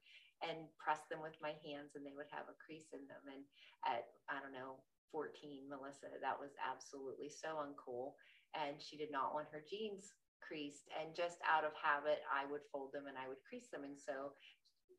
and 0.47 0.71
pressed 0.79 1.11
them 1.11 1.21
with 1.21 1.35
my 1.43 1.59
hands 1.67 1.99
and 1.99 2.07
they 2.07 2.15
would 2.15 2.31
have 2.31 2.47
a 2.47 2.57
crease 2.63 2.95
in 2.95 3.03
them. 3.11 3.25
And 3.27 3.43
at, 3.85 4.07
I 4.31 4.39
don't 4.39 4.55
know, 4.55 4.79
14, 5.11 5.67
Melissa, 5.69 6.07
that 6.23 6.39
was 6.39 6.55
absolutely 6.63 7.29
so 7.29 7.59
uncool. 7.59 8.15
And 8.55 8.79
she 8.79 8.97
did 8.97 9.11
not 9.11 9.35
want 9.35 9.51
her 9.51 9.63
jeans 9.67 10.15
creased. 10.41 10.87
And 10.95 11.15
just 11.15 11.43
out 11.43 11.67
of 11.67 11.75
habit, 11.75 12.23
I 12.31 12.47
would 12.47 12.63
fold 12.71 12.95
them 12.95 13.11
and 13.11 13.19
I 13.19 13.27
would 13.27 13.43
crease 13.43 13.69
them. 13.75 13.83
And 13.83 13.99
so 13.99 14.39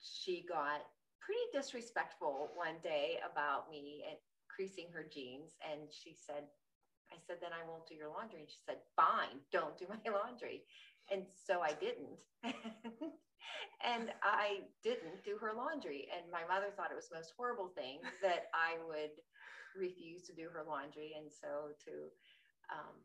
she 0.04 0.44
got 0.44 0.84
pretty 1.24 1.48
disrespectful 1.56 2.52
one 2.60 2.82
day 2.84 3.24
about 3.24 3.72
me 3.72 4.04
and 4.10 4.20
creasing 4.54 4.88
her 4.94 5.06
jeans. 5.08 5.56
And 5.64 5.88
she 5.92 6.16
said, 6.16 6.44
I 7.12 7.18
said, 7.28 7.38
then 7.42 7.52
I 7.52 7.68
won't 7.68 7.88
do 7.88 7.96
your 7.96 8.10
laundry. 8.10 8.42
And 8.42 8.50
she 8.50 8.64
said, 8.66 8.84
fine, 8.96 9.40
don't 9.52 9.78
do 9.78 9.86
my 9.90 10.04
laundry. 10.12 10.64
And 11.12 11.24
so 11.28 11.62
I 11.62 11.74
didn't. 11.74 12.24
and 13.84 14.12
I 14.24 14.68
didn't 14.84 15.24
do 15.24 15.38
her 15.42 15.52
laundry. 15.56 16.08
And 16.16 16.32
my 16.32 16.44
mother 16.48 16.72
thought 16.76 16.92
it 16.92 16.96
was 16.96 17.10
the 17.10 17.18
most 17.18 17.34
horrible 17.36 17.72
thing 17.76 18.00
that 18.22 18.48
I 18.54 18.80
would 18.88 19.16
refuse 19.76 20.24
to 20.28 20.34
do 20.34 20.48
her 20.54 20.64
laundry. 20.68 21.16
And 21.20 21.28
so 21.32 21.76
to 21.86 21.92
um, 22.72 22.96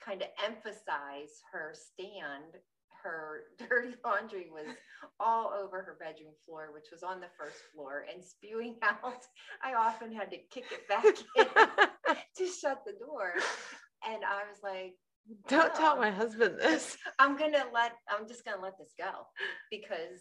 kind 0.00 0.22
of 0.22 0.28
emphasize 0.42 1.42
her 1.52 1.74
stand, 1.74 2.58
her 3.06 3.42
dirty 3.68 3.94
laundry 4.04 4.48
was 4.52 4.74
all 5.20 5.52
over 5.52 5.82
her 5.82 5.96
bedroom 6.00 6.34
floor, 6.44 6.68
which 6.72 6.86
was 6.92 7.02
on 7.02 7.20
the 7.20 7.30
first 7.38 7.62
floor 7.74 8.04
and 8.12 8.22
spewing 8.22 8.76
out. 8.82 9.22
I 9.62 9.74
often 9.74 10.12
had 10.12 10.30
to 10.30 10.38
kick 10.50 10.64
it 10.72 10.88
back 10.88 11.04
in 11.36 11.46
to 12.36 12.52
shut 12.52 12.82
the 12.84 12.92
door. 12.92 13.34
And 14.06 14.24
I 14.24 14.42
was 14.50 14.62
like, 14.62 14.94
Don't 15.48 15.72
"Oh, 15.74 15.78
tell 15.78 15.96
my 15.96 16.10
husband 16.10 16.56
this. 16.60 16.96
I'm 17.18 17.36
gonna 17.36 17.64
let 17.72 17.92
I'm 18.08 18.28
just 18.28 18.44
gonna 18.44 18.62
let 18.62 18.78
this 18.78 18.94
go 18.98 19.26
because 19.70 20.20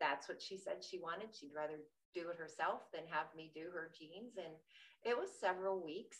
that's 0.00 0.28
what 0.28 0.42
she 0.42 0.58
said 0.58 0.84
she 0.84 0.98
wanted. 1.00 1.34
She'd 1.34 1.54
rather 1.56 1.78
do 2.14 2.30
it 2.30 2.36
herself 2.38 2.82
than 2.92 3.02
have 3.10 3.26
me 3.36 3.50
do 3.54 3.70
her 3.72 3.90
jeans. 3.98 4.36
And 4.36 4.54
it 5.04 5.16
was 5.16 5.28
several 5.40 5.84
weeks 5.84 6.18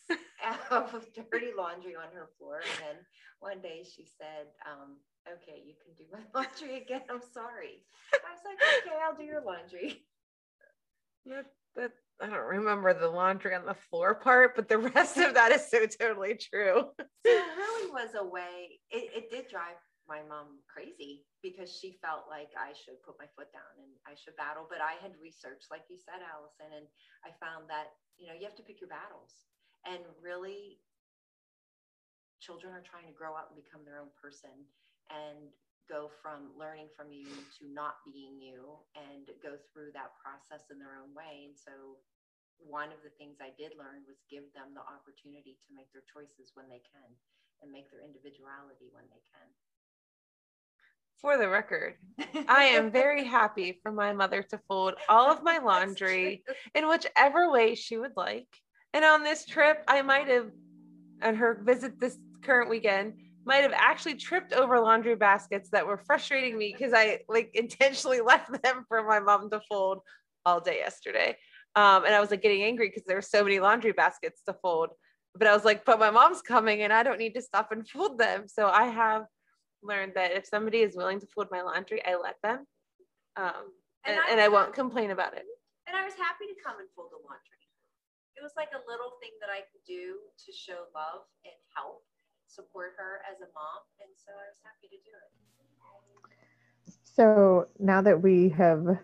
of 0.71 1.05
dirty 1.15 1.51
laundry 1.57 1.95
on 1.95 2.13
her 2.13 2.29
floor. 2.37 2.59
And 2.59 2.79
then 2.79 2.97
one 3.39 3.61
day 3.61 3.83
she 3.83 4.05
said, 4.17 4.47
um, 4.65 4.97
okay, 5.27 5.61
you 5.65 5.73
can 5.81 5.93
do 5.97 6.05
my 6.11 6.19
laundry 6.33 6.81
again. 6.81 7.01
I'm 7.09 7.21
sorry. 7.33 7.83
I 8.13 8.31
was 8.31 8.43
like, 8.45 8.59
okay, 8.81 8.97
I'll 9.03 9.15
do 9.15 9.23
your 9.23 9.43
laundry. 9.43 10.05
That, 11.25 11.45
that, 11.75 11.91
I 12.21 12.27
don't 12.27 12.61
remember 12.61 12.93
the 12.93 13.09
laundry 13.09 13.55
on 13.55 13.65
the 13.65 13.73
floor 13.73 14.15
part, 14.15 14.55
but 14.55 14.69
the 14.69 14.77
rest 14.77 15.17
of 15.17 15.33
that 15.33 15.51
is 15.51 15.69
so 15.69 15.85
totally 15.85 16.37
true. 16.37 16.85
So 16.99 17.33
it 17.33 17.57
really 17.57 17.89
was 17.89 18.13
a 18.13 18.23
way, 18.23 18.77
it, 18.91 19.09
it 19.15 19.31
did 19.31 19.49
drive 19.49 19.81
my 20.07 20.21
mom 20.29 20.61
crazy 20.69 21.25
because 21.41 21.73
she 21.73 21.97
felt 21.97 22.29
like 22.29 22.53
I 22.53 22.77
should 22.77 23.01
put 23.01 23.17
my 23.17 23.25
foot 23.33 23.49
down 23.49 23.73
and 23.81 23.89
I 24.05 24.13
should 24.13 24.37
battle. 24.37 24.69
But 24.69 24.85
I 24.85 25.01
had 25.01 25.17
researched, 25.17 25.73
like 25.73 25.89
you 25.89 25.97
said, 25.97 26.21
Alison, 26.21 26.69
and 26.77 26.85
I 27.25 27.33
found 27.41 27.65
that, 27.73 27.97
you 28.21 28.29
know, 28.29 28.37
you 28.37 28.45
have 28.45 28.57
to 28.61 28.65
pick 28.65 28.77
your 28.77 28.93
battles. 28.93 29.49
And 29.89 30.05
really, 30.21 30.77
children 32.37 32.73
are 32.73 32.85
trying 32.85 33.09
to 33.09 33.17
grow 33.17 33.33
up 33.33 33.49
and 33.49 33.57
become 33.57 33.81
their 33.81 33.97
own 33.97 34.13
person 34.13 34.53
and 35.09 35.51
go 35.85 36.09
from 36.21 36.49
learning 36.57 36.89
from 36.97 37.13
you 37.13 37.29
to 37.61 37.69
not 37.69 38.01
being 38.09 38.41
you 38.41 38.81
and 38.97 39.29
go 39.41 39.53
through 39.69 39.93
that 39.93 40.17
process 40.17 40.65
in 40.73 40.81
their 40.81 40.97
own 40.97 41.13
way. 41.13 41.45
And 41.45 41.53
so 41.53 42.01
one 42.57 42.89
of 42.89 43.01
the 43.05 43.13
things 43.21 43.37
I 43.37 43.53
did 43.53 43.77
learn 43.77 44.01
was 44.09 44.17
give 44.31 44.49
them 44.57 44.73
the 44.73 44.85
opportunity 44.85 45.57
to 45.61 45.69
make 45.75 45.91
their 45.93 46.05
choices 46.09 46.57
when 46.57 46.65
they 46.69 46.81
can 46.81 47.09
and 47.61 47.69
make 47.71 47.91
their 47.93 48.01
individuality 48.01 48.89
when 48.91 49.05
they 49.13 49.21
can. 49.29 49.49
For 51.21 51.37
the 51.37 51.47
record, 51.47 51.95
I 52.47 52.65
am 52.75 52.91
very 53.01 53.23
happy 53.23 53.79
for 53.81 53.91
my 53.91 54.11
mother 54.11 54.43
to 54.43 54.59
fold 54.67 54.95
all 55.07 55.31
of 55.31 55.43
my 55.43 55.59
laundry 55.59 56.43
in 56.73 56.87
whichever 56.87 57.49
way 57.49 57.75
she 57.75 57.97
would 57.97 58.17
like. 58.17 58.47
And 58.93 59.05
on 59.05 59.23
this 59.23 59.45
trip, 59.45 59.83
I 59.87 60.01
might 60.01 60.27
have, 60.27 60.51
on 61.23 61.35
her 61.35 61.61
visit 61.63 61.99
this 61.99 62.17
current 62.41 62.69
weekend, 62.69 63.13
might 63.45 63.63
have 63.63 63.73
actually 63.75 64.15
tripped 64.15 64.53
over 64.53 64.79
laundry 64.79 65.15
baskets 65.15 65.69
that 65.69 65.85
were 65.85 65.97
frustrating 65.97 66.57
me 66.57 66.73
because 66.75 66.93
I 66.93 67.19
like 67.29 67.51
intentionally 67.53 68.21
left 68.25 68.51
them 68.63 68.85
for 68.87 69.03
my 69.07 69.19
mom 69.19 69.49
to 69.51 69.61
fold 69.69 69.99
all 70.45 70.59
day 70.59 70.77
yesterday. 70.77 71.37
Um, 71.75 72.05
and 72.05 72.15
I 72.15 72.19
was 72.19 72.31
like 72.31 72.41
getting 72.41 72.63
angry 72.63 72.87
because 72.87 73.03
there 73.05 73.17
were 73.17 73.21
so 73.21 73.43
many 73.43 73.59
laundry 73.59 73.91
baskets 73.91 74.41
to 74.47 74.53
fold. 74.61 74.89
But 75.35 75.47
I 75.47 75.53
was 75.53 75.65
like, 75.65 75.83
but 75.83 75.99
my 75.99 76.09
mom's 76.09 76.41
coming 76.41 76.81
and 76.81 76.93
I 76.93 77.03
don't 77.03 77.19
need 77.19 77.35
to 77.35 77.41
stop 77.41 77.71
and 77.71 77.87
fold 77.87 78.17
them. 78.17 78.47
So 78.47 78.67
I 78.67 78.85
have 78.85 79.25
learned 79.83 80.13
that 80.15 80.31
if 80.31 80.45
somebody 80.45 80.79
is 80.79 80.95
willing 80.95 81.19
to 81.19 81.27
fold 81.27 81.47
my 81.51 81.61
laundry, 81.61 82.01
I 82.05 82.15
let 82.15 82.35
them. 82.41 82.65
Um, 83.35 83.67
and, 84.05 84.15
And 84.15 84.19
I 84.19 84.31
and 84.31 84.39
I 84.41 84.47
won't 84.47 84.73
complain 84.73 85.11
about 85.11 85.35
it. 85.35 85.43
And 85.87 85.97
I 85.97 86.03
was 86.03 86.13
happy 86.15 86.47
to 86.47 86.55
come 86.63 86.79
and 86.79 86.87
fold 86.95 87.11
the 87.11 87.19
laundry. 87.19 87.61
It 88.37 88.41
was 88.41 88.53
like 88.55 88.71
a 88.73 88.81
little 88.89 89.19
thing 89.21 89.35
that 89.41 89.51
I 89.51 89.67
could 89.69 89.83
do 89.85 90.17
to 90.17 90.49
show 90.55 90.87
love 90.95 91.27
and 91.43 91.55
help 91.75 92.03
support 92.55 92.93
her 92.97 93.21
as 93.29 93.41
a 93.41 93.49
mom. 93.53 93.83
And 93.99 94.09
so 94.15 94.31
I 94.31 94.47
was 94.47 94.59
happy 94.63 94.87
to 94.87 94.99
do 95.03 95.11
it. 95.11 95.31
So 97.03 97.67
now 97.79 98.01
that 98.01 98.21
we 98.21 98.49
have 98.49 98.97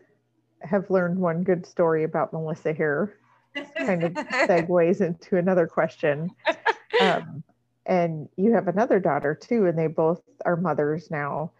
have 0.61 0.89
learned 0.89 1.17
one 1.17 1.43
good 1.43 1.65
story 1.65 2.03
about 2.03 2.33
Melissa 2.33 2.71
here, 2.73 3.17
kind 3.77 4.03
of 4.03 4.13
segues 4.47 5.01
into 5.01 5.37
another 5.37 5.67
question. 5.67 6.29
Um, 7.01 7.43
and 7.85 8.29
you 8.37 8.53
have 8.53 8.67
another 8.67 8.99
daughter 8.99 9.33
too, 9.33 9.65
and 9.65 9.77
they 9.77 9.87
both 9.87 10.21
are 10.45 10.55
mothers 10.55 11.09
now. 11.09 11.51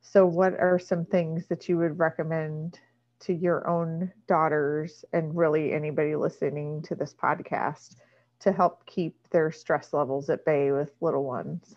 So, 0.00 0.26
what 0.26 0.54
are 0.54 0.78
some 0.78 1.04
things 1.04 1.46
that 1.48 1.68
you 1.68 1.78
would 1.78 1.98
recommend 1.98 2.80
to 3.20 3.32
your 3.32 3.68
own 3.68 4.12
daughters 4.26 5.04
and 5.12 5.36
really 5.36 5.72
anybody 5.72 6.16
listening 6.16 6.82
to 6.82 6.94
this 6.94 7.14
podcast 7.14 7.96
to 8.40 8.52
help 8.52 8.84
keep 8.86 9.16
their 9.30 9.50
stress 9.50 9.92
levels 9.92 10.30
at 10.30 10.44
bay 10.44 10.72
with 10.72 10.92
little 11.00 11.24
ones? 11.24 11.76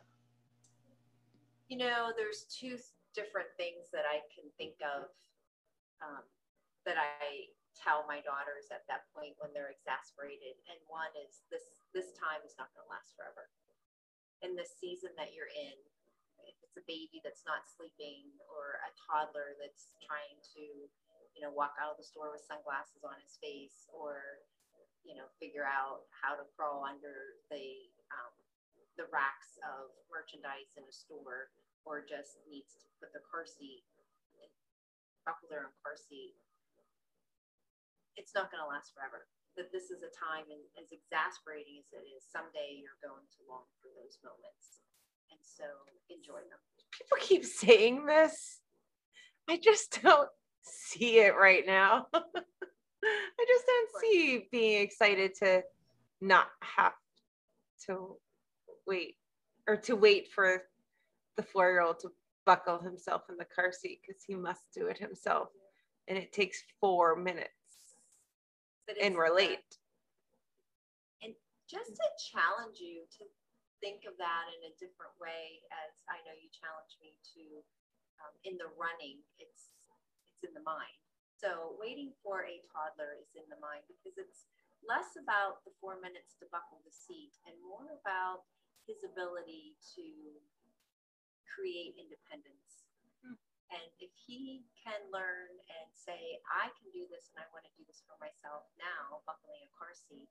you 1.72 1.80
know, 1.80 2.12
there's 2.20 2.44
two 2.52 2.76
different 3.16 3.48
things 3.56 3.88
that 3.96 4.04
I 4.04 4.20
can 4.28 4.44
think 4.60 4.76
of 4.84 5.08
um, 6.04 6.28
that 6.84 7.00
I 7.00 7.48
tell 7.72 8.04
my 8.12 8.20
daughters 8.28 8.68
at 8.76 8.84
that 8.92 9.08
point 9.16 9.40
when 9.40 9.56
they're 9.56 9.72
exasperated. 9.72 10.60
And 10.68 10.76
one 10.92 11.08
is 11.16 11.48
this: 11.48 11.80
this 11.96 12.12
time 12.20 12.44
is 12.44 12.60
not 12.60 12.68
going 12.76 12.84
to 12.84 12.92
last 12.92 13.16
forever. 13.16 13.48
In 14.44 14.60
the 14.60 14.68
season 14.68 15.16
that 15.16 15.32
you're 15.32 15.48
in, 15.56 15.80
if 16.44 16.60
it's 16.60 16.76
a 16.76 16.84
baby 16.84 17.24
that's 17.24 17.48
not 17.48 17.64
sleeping 17.72 18.28
or 18.52 18.84
a 18.84 18.92
toddler 19.08 19.56
that's 19.56 19.96
trying 20.04 20.44
to, 20.60 20.92
you 21.32 21.40
know, 21.40 21.56
walk 21.56 21.80
out 21.80 21.96
of 21.96 22.00
the 22.02 22.04
store 22.04 22.36
with 22.36 22.44
sunglasses 22.44 23.08
on 23.08 23.16
his 23.24 23.40
face 23.40 23.88
or, 23.96 24.44
you 25.04 25.18
know, 25.18 25.28
figure 25.42 25.66
out 25.66 26.06
how 26.14 26.38
to 26.38 26.46
crawl 26.56 26.86
under 26.86 27.42
the 27.50 27.90
um, 28.14 28.34
the 29.00 29.08
racks 29.10 29.58
of 29.64 29.90
merchandise 30.12 30.70
in 30.76 30.84
a 30.84 30.94
store 30.94 31.50
or 31.88 32.04
just 32.06 32.44
needs 32.46 32.78
to 32.78 32.86
put 33.02 33.10
the 33.16 33.24
car 33.26 33.48
seat, 33.48 33.82
buckle 35.26 35.50
their 35.50 35.66
own 35.66 35.76
car 35.82 35.98
seat, 35.98 36.38
it's 38.20 38.36
not 38.36 38.52
going 38.52 38.62
to 38.62 38.70
last 38.70 38.94
forever. 38.94 39.28
That 39.60 39.72
this 39.74 39.92
is 39.92 40.00
a 40.00 40.12
time, 40.16 40.48
and 40.48 40.64
as 40.80 40.88
exasperating 40.96 41.84
as 41.84 41.92
it 41.92 42.08
is, 42.08 42.24
someday 42.24 42.80
you're 42.80 42.96
going 43.04 43.28
to 43.36 43.40
long 43.52 43.68
for 43.84 43.92
those 44.00 44.16
moments. 44.24 44.80
And 45.28 45.40
so 45.44 45.68
enjoy 46.08 46.40
them. 46.48 46.62
People 46.96 47.18
keep 47.20 47.44
saying 47.44 48.06
this. 48.06 48.62
I 49.50 49.58
just 49.58 50.00
don't 50.02 50.30
see 50.64 51.20
it 51.20 51.36
right 51.36 51.66
now. 51.68 52.08
I 53.04 53.46
just 53.48 53.66
don't 53.66 54.02
see 54.02 54.48
being 54.52 54.82
excited 54.82 55.36
to 55.36 55.64
not 56.22 56.48
have 56.62 56.94
to 57.88 58.18
wait 58.86 59.16
or 59.68 59.76
to 59.78 59.96
wait 59.96 60.30
for 60.30 60.64
the 61.38 61.44
four 61.44 61.70
year 61.72 61.82
old 61.82 62.00
to 62.02 62.12
buckle 62.46 62.80
himself 62.80 63.24
in 63.30 63.38
the 63.38 63.46
car 63.46 63.72
seat 63.72 64.02
because 64.02 64.24
he 64.26 64.36
must 64.36 64.62
do 64.74 64.88
it 64.88 64.98
himself. 64.98 65.50
And 66.08 66.18
it 66.18 66.34
takes 66.34 66.64
four 66.80 67.16
minutes 67.16 67.54
and 69.02 69.16
we're 69.16 69.34
late. 69.34 69.78
And 71.24 71.34
just 71.70 71.96
to 71.96 72.08
challenge 72.20 72.82
you 72.82 73.08
to 73.18 73.24
think 73.80 74.04
of 74.04 74.18
that 74.20 74.46
in 74.58 74.62
a 74.68 74.74
different 74.76 75.16
way, 75.22 75.64
as 75.72 75.94
I 76.10 76.20
know 76.28 76.36
you 76.36 76.52
challenged 76.52 76.98
me 77.00 77.16
to 77.38 77.44
um, 78.22 78.34
in 78.46 78.58
the 78.60 78.70
running, 78.78 79.22
it's 79.40 79.72
it's 80.36 80.44
in 80.46 80.54
the 80.54 80.66
mind. 80.66 81.02
So 81.42 81.74
waiting 81.82 82.14
for 82.22 82.46
a 82.46 82.62
toddler 82.70 83.18
is 83.18 83.34
in 83.34 83.50
the 83.50 83.58
mind 83.58 83.82
because 83.90 84.14
it's 84.14 84.46
less 84.86 85.18
about 85.18 85.66
the 85.66 85.74
four 85.82 85.98
minutes 85.98 86.38
to 86.38 86.46
buckle 86.54 86.78
the 86.86 86.94
seat 86.94 87.34
and 87.50 87.58
more 87.66 87.98
about 87.98 88.46
his 88.86 89.02
ability 89.02 89.74
to 89.98 90.06
create 91.50 91.98
independence. 91.98 92.86
Hmm. 93.26 93.42
And 93.74 93.90
if 93.98 94.14
he 94.14 94.62
can 94.78 95.02
learn 95.10 95.50
and 95.50 95.90
say, 95.98 96.38
I 96.46 96.70
can 96.78 96.94
do 96.94 97.10
this 97.10 97.34
and 97.34 97.42
I 97.42 97.50
want 97.50 97.66
to 97.66 97.74
do 97.74 97.90
this 97.90 98.06
for 98.06 98.14
myself 98.22 98.70
now, 98.78 99.26
buckling 99.26 99.66
a 99.66 99.72
car 99.74 99.98
seat, 99.98 100.30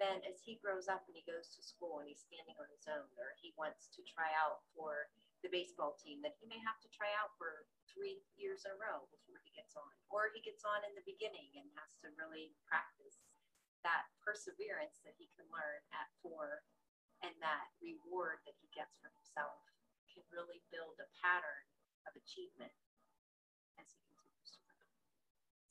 then 0.00 0.24
as 0.24 0.40
he 0.40 0.56
grows 0.60 0.88
up 0.88 1.04
and 1.04 1.16
he 1.16 1.24
goes 1.28 1.52
to 1.52 1.60
school 1.60 2.00
and 2.00 2.08
he's 2.08 2.24
standing 2.24 2.56
on 2.56 2.68
his 2.72 2.88
own, 2.88 3.04
or 3.20 3.36
he 3.36 3.52
wants 3.60 3.92
to 3.92 4.00
try 4.08 4.32
out 4.32 4.64
for 4.72 5.12
the 5.44 5.52
baseball 5.52 6.00
team 6.00 6.24
that 6.24 6.36
he 6.40 6.48
may 6.48 6.60
have 6.64 6.80
to 6.80 6.88
try 6.92 7.12
out 7.20 7.36
for 7.36 7.68
three 7.96 8.20
years 8.36 8.68
in 8.68 8.76
a 8.76 8.78
row 8.78 9.08
before 9.08 9.40
he 9.40 9.50
gets 9.56 9.72
on, 9.72 9.88
or 10.12 10.28
he 10.36 10.44
gets 10.44 10.68
on 10.68 10.84
in 10.84 10.92
the 10.92 11.06
beginning 11.08 11.48
and 11.56 11.64
has 11.80 11.96
to 12.04 12.12
really 12.20 12.52
practice 12.68 13.16
that 13.80 14.04
perseverance 14.20 15.00
that 15.08 15.16
he 15.16 15.32
can 15.32 15.48
learn 15.48 15.80
at 15.96 16.12
four 16.20 16.60
and 17.24 17.32
that 17.40 17.72
reward 17.80 18.44
that 18.44 18.52
he 18.60 18.68
gets 18.76 19.00
for 19.00 19.08
himself 19.16 19.56
can 20.12 20.20
really 20.28 20.60
build 20.72 20.96
a 21.00 21.08
pattern 21.20 21.64
of 22.04 22.12
achievement 22.16 22.72
as 23.80 23.88
he 23.92 24.00
continues 24.04 24.52
to. 24.52 24.60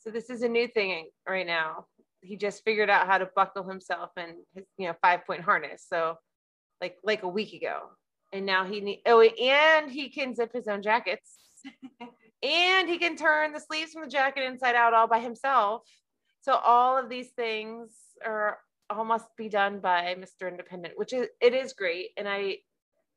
So 0.01 0.09
this 0.09 0.29
is 0.29 0.41
a 0.41 0.49
new 0.49 0.67
thing 0.67 1.09
right 1.27 1.45
now. 1.45 1.85
He 2.21 2.37
just 2.37 2.63
figured 2.63 2.89
out 2.89 3.07
how 3.07 3.17
to 3.17 3.29
buckle 3.35 3.63
himself 3.63 4.11
in 4.17 4.41
his, 4.53 4.65
you 4.77 4.87
know, 4.87 4.95
five 5.01 5.25
point 5.25 5.41
harness. 5.41 5.85
So 5.87 6.17
like 6.81 6.97
like 7.03 7.23
a 7.23 7.27
week 7.27 7.53
ago. 7.53 7.89
And 8.33 8.45
now 8.45 8.65
he 8.65 8.81
need 8.81 9.01
oh 9.05 9.21
and 9.21 9.91
he 9.91 10.09
can 10.09 10.35
zip 10.35 10.51
his 10.53 10.67
own 10.67 10.81
jackets. 10.81 11.37
And 12.43 12.89
he 12.89 12.97
can 12.97 13.15
turn 13.15 13.53
the 13.53 13.59
sleeves 13.59 13.93
from 13.93 14.03
the 14.03 14.09
jacket 14.09 14.43
inside 14.43 14.75
out 14.75 14.93
all 14.93 15.07
by 15.07 15.19
himself. 15.19 15.83
So 16.41 16.53
all 16.53 16.97
of 16.97 17.09
these 17.09 17.29
things 17.29 17.95
are 18.25 18.59
all 18.89 19.05
must 19.05 19.27
be 19.35 19.49
done 19.49 19.79
by 19.79 20.15
Mr. 20.15 20.47
Independent, 20.47 20.97
which 20.97 21.13
is 21.13 21.27
it 21.41 21.53
is 21.53 21.73
great. 21.73 22.09
And 22.17 22.27
I 22.27 22.57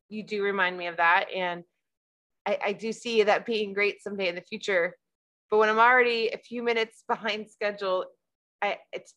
you 0.08 0.22
do 0.22 0.42
remind 0.42 0.78
me 0.78 0.86
of 0.86 0.96
that. 0.96 1.26
And 1.34 1.64
I, 2.46 2.58
I 2.66 2.72
do 2.72 2.92
see 2.92 3.22
that 3.22 3.44
being 3.44 3.74
great 3.74 4.02
someday 4.02 4.28
in 4.28 4.34
the 4.34 4.40
future. 4.40 4.96
But 5.50 5.58
when 5.58 5.68
I'm 5.68 5.78
already 5.78 6.28
a 6.28 6.38
few 6.38 6.62
minutes 6.62 7.04
behind 7.06 7.50
schedule, 7.50 8.06
I 8.62 8.78
it's 8.92 9.14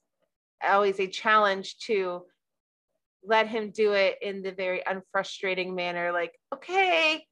always 0.63 0.99
a 0.99 1.07
challenge 1.07 1.77
to 1.85 2.23
let 3.23 3.47
him 3.47 3.71
do 3.71 3.93
it 3.93 4.17
in 4.21 4.41
the 4.41 4.51
very 4.51 4.85
unfrustrating 4.85 5.75
manner, 5.75 6.11
like, 6.11 6.33
okay. 6.53 7.25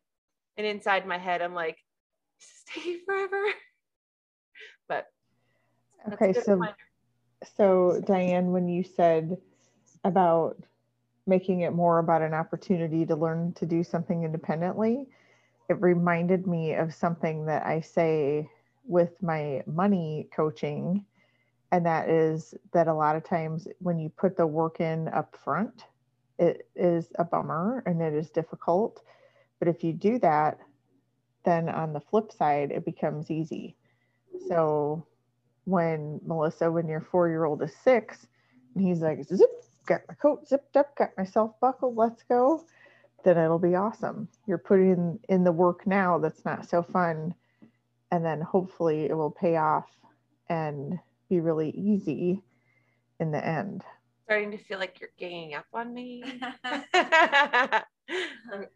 And 0.58 0.68
inside 0.68 1.08
my 1.08 1.18
head, 1.18 1.42
I'm 1.42 1.54
like, 1.54 1.78
stay 2.40 2.98
forever. 3.06 3.44
But 4.88 5.06
okay, 6.14 6.34
so 6.34 6.54
reminder. 6.54 6.76
so 7.56 8.02
Diane, 8.06 8.52
when 8.52 8.68
you 8.68 8.84
said 8.84 9.38
about 10.04 10.58
making 11.28 11.62
it 11.62 11.74
more 11.74 12.00
about 12.00 12.24
an 12.24 12.34
opportunity 12.34 13.06
to 13.06 13.16
learn 13.16 13.54
to 13.54 13.68
do 13.68 13.84
something 13.84 14.24
independently, 14.24 15.08
it 15.70 15.80
reminded 15.80 16.48
me 16.48 16.74
of 16.74 16.94
something 16.94 17.46
that 17.46 17.66
I 17.66 17.82
say 17.82 18.50
with 18.84 19.22
my 19.22 19.64
money 19.68 20.28
coaching. 20.36 21.06
And 21.72 21.86
that 21.86 22.10
is 22.10 22.56
that 22.74 22.88
a 22.88 22.94
lot 22.94 23.16
of 23.16 23.24
times 23.24 23.68
when 23.78 24.00
you 24.00 24.10
put 24.10 24.36
the 24.36 24.48
work 24.48 24.80
in 24.80 25.08
up 25.10 25.38
front, 25.38 25.86
it 26.40 26.68
is 26.76 27.12
a 27.20 27.24
bummer 27.24 27.84
and 27.86 28.02
it 28.02 28.14
is 28.14 28.32
difficult. 28.32 29.04
But 29.60 29.68
if 29.68 29.84
you 29.84 29.94
do 29.94 30.18
that, 30.20 30.58
then 31.44 31.70
on 31.70 31.94
the 31.94 32.00
flip 32.00 32.32
side, 32.32 32.72
it 32.72 32.86
becomes 32.86 33.32
easy. 33.32 33.76
So 34.48 35.06
when 35.66 36.20
Melissa, 36.26 36.72
when 36.72 36.88
your 36.88 37.02
four 37.02 37.30
year 37.30 37.46
old 37.46 37.62
is 37.62 37.76
six, 37.84 38.28
and 38.76 38.86
he's 38.86 39.02
like, 39.02 39.24
zip, 39.24 39.50
got 39.86 40.02
my 40.08 40.14
coat 40.16 40.48
zipped 40.48 40.78
up, 40.78 40.96
got 40.96 41.18
myself 41.18 41.60
buckled, 41.60 41.96
let's 41.96 42.24
go, 42.24 42.64
then 43.24 43.38
it'll 43.38 43.60
be 43.60 43.76
awesome. 43.76 44.28
You're 44.48 44.58
putting 44.58 45.20
in 45.28 45.44
the 45.44 45.52
work 45.52 45.86
now 45.86 46.20
that's 46.20 46.46
not 46.46 46.70
so 46.70 46.84
fun. 46.84 47.34
And 48.12 48.26
then 48.26 48.42
hopefully 48.42 49.06
it 49.06 49.16
will 49.16 49.32
pay 49.32 49.58
off 49.58 49.90
and 50.48 51.00
be 51.30 51.40
really 51.40 51.70
easy 51.72 52.42
in 53.20 53.32
the 53.32 53.46
end. 53.46 53.84
Starting 54.26 54.52
to 54.52 54.58
feel 54.58 54.80
like 54.80 55.00
you're 55.00 55.10
ganging 55.18 55.56
up 55.56 55.66
on 55.74 55.94
me. 55.94 56.24
I'm, 56.64 57.84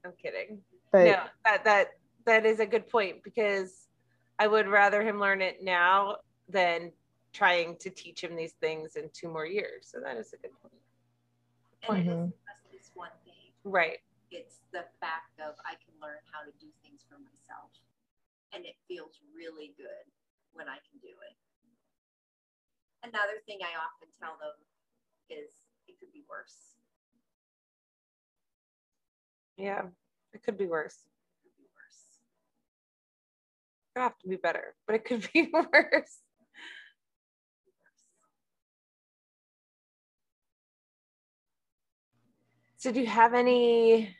I'm, 0.05 0.13
kidding. 0.21 0.59
But 0.91 1.05
no, 1.05 1.23
that 1.45 1.63
that 1.63 1.87
that 2.43 2.49
is 2.49 2.59
a 2.59 2.65
good 2.65 2.87
point 2.89 3.23
because 3.23 3.87
I 4.37 4.47
would 4.47 4.67
rather 4.67 5.01
him 5.01 5.19
learn 5.19 5.41
it 5.41 5.63
now 5.63 6.17
than 6.49 6.91
trying 7.31 7.77
to 7.77 7.89
teach 7.89 8.21
him 8.21 8.35
these 8.35 8.53
things 8.59 8.97
in 8.97 9.09
two 9.13 9.29
more 9.29 9.45
years. 9.45 9.87
So 9.87 9.99
that 10.03 10.17
is 10.17 10.33
a 10.33 10.37
good 10.37 10.51
point. 10.61 10.83
And 11.87 12.09
mm-hmm. 12.09 12.25
it 12.27 12.75
is 12.75 12.91
one 12.95 13.15
thing. 13.23 13.51
Right. 13.63 13.99
It's 14.29 14.59
the 14.73 14.83
fact 14.99 15.39
of 15.39 15.55
I 15.63 15.79
can 15.79 15.95
learn 16.01 16.19
how 16.31 16.43
to 16.43 16.51
do 16.59 16.67
things 16.83 17.05
for 17.07 17.15
myself. 17.15 17.71
And 18.53 18.65
it 18.65 18.75
feels 18.87 19.19
really 19.33 19.73
good 19.77 20.05
when 20.51 20.67
I 20.67 20.83
can 20.83 20.99
do 21.01 21.09
it. 21.09 21.35
Another 23.07 23.39
thing 23.47 23.59
I 23.63 23.71
often 23.79 24.11
tell 24.19 24.35
them 24.39 24.55
is 25.29 25.49
it 25.87 25.99
could 25.99 26.11
be 26.11 26.23
worse. 26.29 26.75
Yeah, 29.57 29.83
it 30.33 30.43
could 30.43 30.57
be 30.57 30.67
worse 30.67 31.07
have 34.01 34.17
to 34.19 34.27
be 34.27 34.35
better, 34.37 34.75
but 34.87 34.95
it 34.95 35.05
could 35.05 35.27
be 35.33 35.49
worse. 35.53 36.19
So, 42.77 42.91
do 42.91 42.99
you 42.99 43.07
have 43.07 43.33
any 43.33 44.15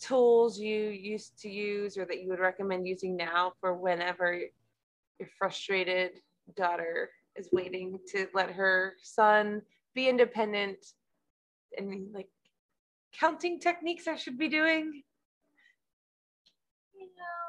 tools 0.00 0.58
you 0.58 0.88
used 0.88 1.38
to 1.40 1.48
use 1.48 1.96
or 1.96 2.04
that 2.04 2.20
you 2.20 2.28
would 2.28 2.40
recommend 2.40 2.86
using 2.86 3.16
now 3.16 3.52
for 3.60 3.74
whenever 3.74 4.34
your 4.34 5.28
frustrated 5.38 6.12
daughter 6.56 7.10
is 7.36 7.48
waiting 7.52 7.98
to 8.08 8.26
let 8.34 8.50
her 8.50 8.94
son 9.02 9.62
be 9.94 10.08
independent? 10.08 10.78
and 11.76 12.12
like 12.12 12.28
counting 13.18 13.58
techniques 13.60 14.06
I 14.08 14.16
should 14.16 14.38
be 14.38 14.48
doing? 14.48 15.02
You 16.94 17.06
know, 17.06 17.46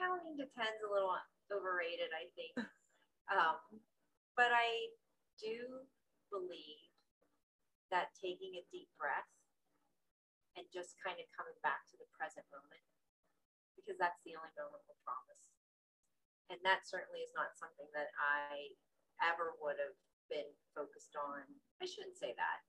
counting 0.00 0.40
to 0.40 0.48
ten's 0.56 0.80
a 0.80 0.88
little 0.88 1.12
overrated, 1.52 2.08
I 2.16 2.32
think. 2.32 2.56
Um, 3.28 3.60
but 4.34 4.50
I 4.50 4.90
do 5.36 5.86
believe 6.32 6.88
that 7.92 8.16
taking 8.16 8.56
a 8.56 8.64
deep 8.72 8.88
breath 8.96 9.28
and 10.58 10.66
just 10.72 10.98
kind 10.98 11.20
of 11.20 11.30
coming 11.30 11.54
back 11.62 11.86
to 11.92 11.96
the 12.00 12.08
present 12.10 12.42
moment, 12.50 12.82
because 13.78 14.00
that's 14.00 14.18
the 14.26 14.34
only 14.34 14.50
moment 14.58 14.82
we'll 14.88 15.04
promise. 15.06 15.46
And 16.50 16.58
that 16.66 16.82
certainly 16.88 17.22
is 17.22 17.30
not 17.38 17.54
something 17.54 17.86
that 17.94 18.10
I 18.18 18.74
ever 19.22 19.54
would 19.62 19.78
have 19.78 19.94
been 20.26 20.50
focused 20.74 21.14
on. 21.14 21.46
I 21.78 21.86
shouldn't 21.86 22.18
say 22.18 22.34
that. 22.34 22.66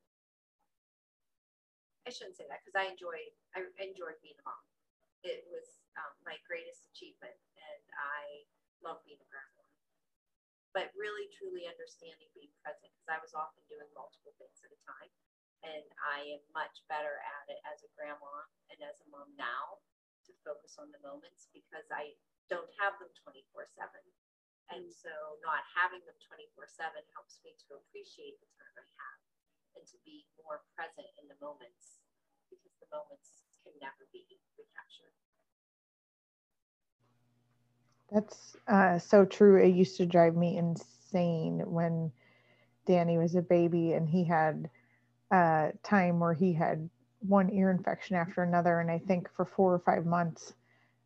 I 2.05 2.13
shouldn't 2.13 2.37
say 2.37 2.45
that 2.49 2.61
because 2.61 2.77
I 2.77 2.89
enjoy 2.89 3.17
I 3.57 3.65
enjoyed 3.81 4.17
being 4.21 4.37
a 4.37 4.45
mom. 4.45 4.61
It 5.25 5.45
was 5.49 5.80
um, 5.99 6.13
my 6.23 6.37
greatest 6.47 6.87
achievement, 6.91 7.35
and 7.57 7.85
I 7.97 8.47
love 8.83 9.03
being 9.03 9.19
a 9.19 9.29
grandma. 9.29 9.63
But 10.71 10.95
really, 10.95 11.27
truly 11.35 11.67
understanding 11.67 12.31
being 12.31 12.53
present, 12.63 12.87
because 12.95 13.11
I 13.11 13.19
was 13.19 13.35
often 13.35 13.59
doing 13.67 13.87
multiple 13.91 14.31
things 14.39 14.63
at 14.63 14.71
a 14.71 14.79
time, 14.87 15.11
and 15.67 15.85
I 15.99 16.39
am 16.39 16.43
much 16.55 16.81
better 16.87 17.19
at 17.19 17.45
it 17.51 17.59
as 17.67 17.83
a 17.83 17.91
grandma 17.93 18.47
and 18.71 18.79
as 18.81 18.97
a 19.03 19.07
mom 19.11 19.29
now 19.35 19.83
to 20.25 20.31
focus 20.47 20.79
on 20.79 20.89
the 20.95 21.01
moments 21.03 21.51
because 21.51 21.85
I 21.91 22.15
don't 22.49 22.71
have 22.81 22.97
them 22.97 23.11
24 23.23 23.67
7. 23.75 23.91
And 24.71 24.87
mm. 24.87 24.93
so, 24.95 25.11
not 25.43 25.67
having 25.75 26.01
them 26.07 26.17
24 26.23 26.67
7 26.67 26.95
helps 27.13 27.43
me 27.43 27.51
to 27.67 27.77
appreciate 27.77 28.39
the 28.39 28.49
time 28.55 28.75
I 28.79 28.87
have 28.87 29.19
and 29.75 29.83
to 29.87 29.97
be 30.07 30.27
more 30.39 30.63
present 30.75 31.07
in 31.19 31.27
the 31.27 31.39
moments 31.39 32.03
because 32.51 32.75
the 32.79 32.89
moments 32.91 33.47
can 33.63 33.75
never 33.79 34.07
be 34.11 34.27
recaptured. 34.59 35.15
That's 38.11 38.57
uh, 38.67 38.99
so 38.99 39.25
true. 39.25 39.57
It 39.61 39.69
used 39.75 39.97
to 39.97 40.05
drive 40.05 40.35
me 40.35 40.57
insane 40.57 41.59
when 41.65 42.11
Danny 42.85 43.17
was 43.17 43.35
a 43.35 43.41
baby 43.41 43.93
and 43.93 44.09
he 44.09 44.23
had 44.25 44.69
a 45.31 45.35
uh, 45.35 45.71
time 45.83 46.19
where 46.19 46.33
he 46.33 46.53
had 46.53 46.89
one 47.21 47.51
ear 47.51 47.71
infection 47.71 48.15
after 48.15 48.43
another. 48.43 48.79
And 48.79 48.91
I 48.91 48.99
think 48.99 49.29
for 49.35 49.45
four 49.45 49.73
or 49.73 49.79
five 49.79 50.05
months, 50.05 50.53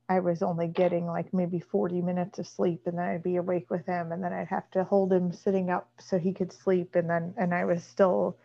I 0.09 0.19
was 0.19 0.43
only 0.43 0.67
getting 0.67 1.07
like 1.07 1.33
maybe 1.33 1.59
40 1.59 2.01
minutes 2.01 2.39
of 2.39 2.47
sleep 2.47 2.87
and 2.87 2.97
then 2.97 3.05
I'd 3.05 3.23
be 3.23 3.37
awake 3.37 3.69
with 3.71 3.85
him 3.85 4.11
and 4.11 4.23
then 4.23 4.33
I'd 4.33 4.47
have 4.47 4.69
to 4.71 4.83
hold 4.83 5.13
him 5.13 5.33
sitting 5.33 5.69
up 5.71 5.89
so 5.99 6.19
he 6.19 6.33
could 6.33 6.53
sleep. 6.53 6.95
And 6.95 7.09
then, 7.09 7.33
and 7.37 7.53
I 7.53 7.65
was 7.65 7.83
still 7.83 8.37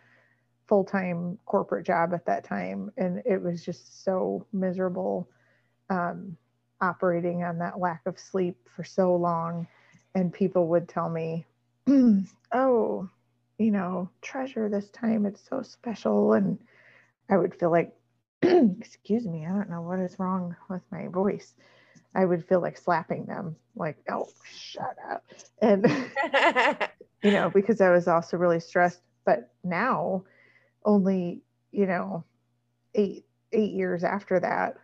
full 0.68 0.84
time 0.84 1.38
corporate 1.46 1.86
job 1.86 2.14
at 2.14 2.26
that 2.26 2.44
time. 2.44 2.92
And 2.96 3.22
it 3.26 3.42
was 3.42 3.64
just 3.64 4.04
so 4.04 4.46
miserable. 4.52 5.28
Um, 5.90 6.36
operating 6.80 7.42
on 7.42 7.58
that 7.58 7.78
lack 7.78 8.02
of 8.06 8.18
sleep 8.18 8.56
for 8.74 8.84
so 8.84 9.14
long. 9.14 9.66
And 10.14 10.32
people 10.32 10.68
would 10.68 10.88
tell 10.88 11.08
me 11.08 11.46
oh 12.52 13.08
you 13.58 13.70
know 13.70 14.08
treasure 14.22 14.68
this 14.68 14.88
time. 14.90 15.26
It's 15.26 15.46
so 15.48 15.62
special. 15.62 16.32
And 16.32 16.58
i 17.28 17.36
would 17.36 17.54
feel 17.54 17.70
like 17.70 17.94
excuse 18.42 19.24
me 19.24 19.46
i 19.46 19.50
don't 19.50 19.70
know 19.70 19.82
what 19.82 20.00
is 20.00 20.18
wrong 20.18 20.56
with 20.68 20.82
my 20.90 21.08
voice. 21.08 21.54
I 22.14 22.24
would 22.24 22.44
feel 22.44 22.60
like 22.60 22.76
slapping 22.76 23.26
them 23.26 23.56
like 23.76 23.98
oh 24.10 24.28
shut 24.44 24.96
up. 25.10 25.24
And 25.62 25.86
you 27.22 27.30
know 27.30 27.50
because 27.50 27.80
i 27.80 27.90
was 27.90 28.08
also 28.08 28.36
really 28.36 28.60
stressed. 28.60 29.00
But 29.24 29.52
now 29.62 30.24
only 30.84 31.42
you 31.72 31.86
know 31.86 32.24
eight 32.94 33.26
eight 33.52 33.72
years 33.72 34.04
after 34.04 34.40
that 34.40 34.76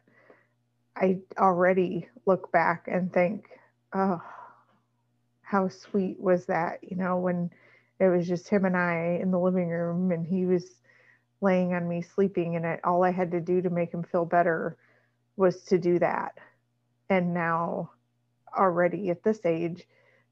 I 0.96 1.20
already 1.38 2.08
look 2.26 2.52
back 2.52 2.88
and 2.88 3.12
think, 3.12 3.48
oh, 3.94 4.22
how 5.42 5.68
sweet 5.68 6.18
was 6.20 6.46
that? 6.46 6.78
You 6.82 6.96
know, 6.96 7.18
when 7.18 7.50
it 8.00 8.08
was 8.08 8.26
just 8.26 8.48
him 8.48 8.64
and 8.64 8.76
I 8.76 9.18
in 9.20 9.30
the 9.30 9.38
living 9.40 9.68
room 9.68 10.10
and 10.12 10.26
he 10.26 10.46
was 10.46 10.80
laying 11.40 11.74
on 11.74 11.88
me 11.88 12.02
sleeping, 12.02 12.56
and 12.56 12.66
I, 12.66 12.80
all 12.84 13.04
I 13.04 13.10
had 13.12 13.30
to 13.32 13.40
do 13.40 13.62
to 13.62 13.70
make 13.70 13.92
him 13.92 14.02
feel 14.04 14.24
better 14.24 14.76
was 15.36 15.62
to 15.64 15.78
do 15.78 15.98
that. 15.98 16.38
And 17.10 17.34
now, 17.34 17.90
already 18.56 19.10
at 19.10 19.22
this 19.22 19.44
age, 19.44 19.86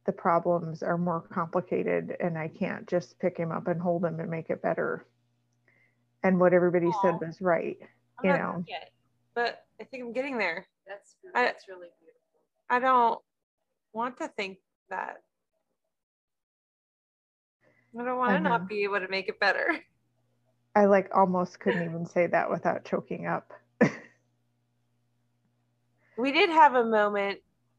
the 0.06 0.12
problems 0.12 0.82
are 0.82 0.98
more 0.98 1.20
complicated, 1.20 2.16
and 2.20 2.38
I 2.38 2.48
can't 2.48 2.86
just 2.88 3.18
pick 3.20 3.36
him 3.36 3.52
up 3.52 3.68
and 3.68 3.80
hold 3.80 4.04
him 4.04 4.20
and 4.20 4.30
make 4.30 4.50
it 4.50 4.62
better. 4.62 5.06
And 6.22 6.40
what 6.40 6.54
everybody 6.54 6.86
Aww. 6.86 7.02
said 7.02 7.20
was 7.20 7.40
right, 7.42 7.78
I'm 8.18 8.24
you 8.24 8.32
know. 8.32 8.64
Yet, 8.66 8.90
but 9.34 9.64
I 9.80 9.84
think 9.84 10.04
I'm 10.04 10.12
getting 10.12 10.38
there. 10.38 10.66
That's 10.86 11.16
that's 11.34 11.64
I, 11.68 11.72
really 11.72 11.88
beautiful. 12.00 12.20
I 12.70 12.78
don't 12.78 13.18
want 13.92 14.18
to 14.18 14.28
think 14.28 14.58
that. 14.90 15.16
I 17.98 18.04
don't 18.04 18.18
want 18.18 18.32
to 18.32 18.40
not 18.40 18.68
be 18.68 18.82
able 18.84 19.00
to 19.00 19.08
make 19.08 19.28
it 19.28 19.38
better. 19.38 19.66
I 20.76 20.86
like 20.86 21.08
almost 21.14 21.60
couldn't 21.60 21.84
even 21.84 22.04
say 22.04 22.26
that 22.26 22.50
without 22.50 22.84
choking 22.84 23.26
up. 23.26 23.52
we 26.18 26.32
did 26.32 26.50
have 26.50 26.74
a 26.74 26.84
moment. 26.84 27.38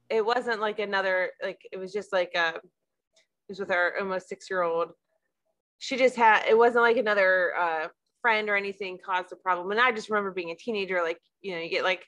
It 0.10 0.26
wasn't 0.26 0.62
like 0.62 0.80
another 0.80 1.32
like 1.44 1.60
it 1.72 1.78
was 1.78 1.91
just 1.91 2.13
like 2.13 2.32
a 2.36 2.56
it 2.56 3.50
was 3.50 3.60
with 3.60 3.72
our 3.72 3.96
almost 4.00 4.30
six 4.30 4.50
year 4.50 4.62
old. 4.62 4.91
She 5.80 5.98
just 5.98 6.15
had 6.15 6.46
it 6.48 6.58
wasn't 6.58 6.84
like 6.84 6.96
another 6.96 7.54
uh 7.58 7.88
friend 8.25 8.49
or 8.49 8.55
anything 8.55 8.97
caused 9.05 9.31
a 9.31 9.35
problem. 9.35 9.69
And 9.69 9.79
I 9.79 9.91
just 9.91 10.09
remember 10.09 10.31
being 10.31 10.49
a 10.49 10.55
teenager, 10.55 11.03
like, 11.03 11.19
you 11.43 11.53
know, 11.53 11.61
you 11.61 11.69
get 11.69 11.83
like 11.83 12.03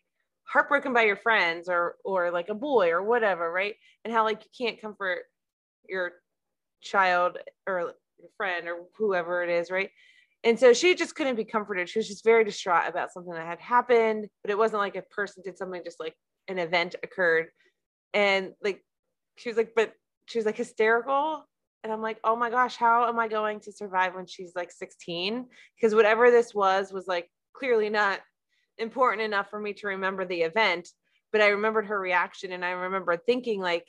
heartbroken 0.52 0.92
by 0.92 1.04
your 1.04 1.16
friends 1.16 1.70
or 1.70 1.98
or 2.04 2.32
like 2.32 2.50
a 2.50 2.56
boy 2.56 2.90
or 2.90 3.04
whatever, 3.04 3.52
right? 3.52 3.76
And 4.04 4.12
how 4.12 4.24
like 4.24 4.42
you 4.44 4.66
can't 4.66 4.82
comfort 4.82 5.20
your 5.88 6.14
child 6.82 7.38
or 7.68 7.94
your 8.18 8.32
friend 8.36 8.68
or 8.68 8.78
whoever 8.98 9.44
it 9.44 9.52
is, 9.52 9.70
right? 9.70 9.92
And 10.44 10.60
so 10.60 10.74
she 10.74 10.96
just 10.96 11.14
couldn't 11.14 11.36
be 11.36 11.46
comforted. 11.46 11.88
She 11.88 12.00
was 12.00 12.08
just 12.08 12.24
very 12.24 12.44
distraught 12.44 12.90
about 12.90 13.14
something 13.14 13.34
that 13.34 13.46
had 13.46 13.60
happened, 13.60 14.28
but 14.42 14.50
it 14.50 14.58
wasn't 14.58 14.82
like 14.82 14.96
a 14.96 15.04
person 15.04 15.44
did 15.46 15.60
something, 15.60 15.84
just 15.86 16.00
like 16.00 16.16
an 16.48 16.58
event 16.58 16.96
occurred. 17.04 17.50
And 18.16 18.54
like 18.64 18.84
she 19.36 19.50
was 19.50 19.58
like, 19.58 19.74
but 19.76 19.94
she 20.26 20.40
was 20.40 20.48
like 20.48 20.58
hysterical. 20.58 21.44
And 21.88 21.94
I'm 21.94 22.02
like, 22.02 22.20
oh 22.26 22.36
my 22.36 22.50
gosh, 22.50 22.76
how 22.76 23.08
am 23.08 23.18
I 23.18 23.30
going 23.30 23.62
to 23.62 23.72
survive 23.72 24.14
when 24.14 24.26
she's 24.26 24.52
like 24.58 24.74
16? 24.74 25.46
Because 25.74 25.96
whatever 25.96 26.30
this 26.30 26.54
was 26.54 26.92
was 26.92 27.08
like 27.08 27.32
clearly 27.54 27.90
not 27.90 28.20
important 28.78 29.22
enough 29.22 29.50
for 29.50 29.58
me 29.58 29.72
to 29.76 29.88
remember 29.88 30.26
the 30.26 30.42
event. 30.42 30.90
But 31.32 31.40
I 31.40 31.48
remembered 31.48 31.86
her 31.86 31.98
reaction 31.98 32.52
and 32.52 32.66
I 32.66 32.72
remember 32.72 33.16
thinking, 33.16 33.62
like, 33.62 33.88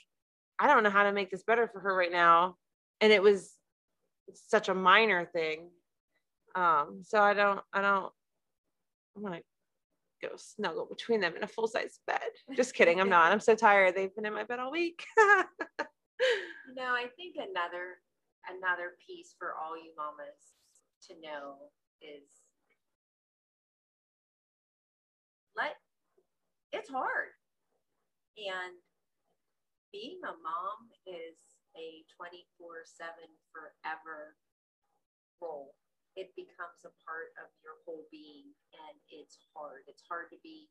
I 0.61 0.69
don't 0.69 0.85
know 0.85 0.91
how 0.91 1.03
to 1.03 1.13
make 1.13 1.33
this 1.33 1.43
better 1.43 1.67
for 1.67 1.81
her 1.81 1.93
right 1.93 2.13
now. 2.13 2.55
And 3.01 3.13
it 3.13 3.21
was 3.21 3.53
such 4.33 4.69
a 4.69 4.75
minor 4.75 5.25
thing. 5.25 5.69
Um, 6.55 7.01
so 7.03 7.21
I 7.21 7.35
don't, 7.35 7.61
I 7.73 7.83
don't, 7.83 8.13
I'm 9.17 9.25
gonna 9.25 9.41
go 10.23 10.29
snuggle 10.37 10.87
between 10.87 11.21
them 11.21 11.35
in 11.35 11.43
a 11.43 11.49
full 11.49 11.67
size 11.67 11.99
bed. 12.07 12.21
Just 12.55 12.75
kidding, 12.75 13.01
I'm 13.01 13.09
not. 13.09 13.33
I'm 13.33 13.41
so 13.41 13.57
tired. 13.57 13.97
They've 13.97 14.15
been 14.15 14.25
in 14.25 14.35
my 14.35 14.45
bed 14.45 14.61
all 14.61 14.71
week. 14.71 15.05
no, 16.75 16.93
I 16.93 17.09
think 17.17 17.37
another 17.37 18.01
another 18.49 18.97
piece 19.05 19.35
for 19.39 19.53
all 19.57 19.77
you 19.77 19.93
mamas 19.97 20.57
to 21.09 21.13
know 21.21 21.73
is 22.01 22.27
let 25.57 25.77
it's 26.73 26.91
hard. 26.91 27.35
And 28.39 28.77
being 29.91 30.21
a 30.23 30.35
mom 30.39 30.93
is 31.09 31.59
a 31.75 32.05
24 32.15 32.85
7 32.85 33.11
forever 33.51 34.37
role. 35.41 35.75
It 36.19 36.35
becomes 36.35 36.83
a 36.83 36.93
part 37.07 37.31
of 37.39 37.49
your 37.63 37.79
whole 37.87 38.11
being, 38.11 38.51
and 38.75 38.97
it's 39.11 39.39
hard. 39.55 39.87
It's 39.87 40.03
hard 40.07 40.35
to 40.35 40.39
be 40.43 40.67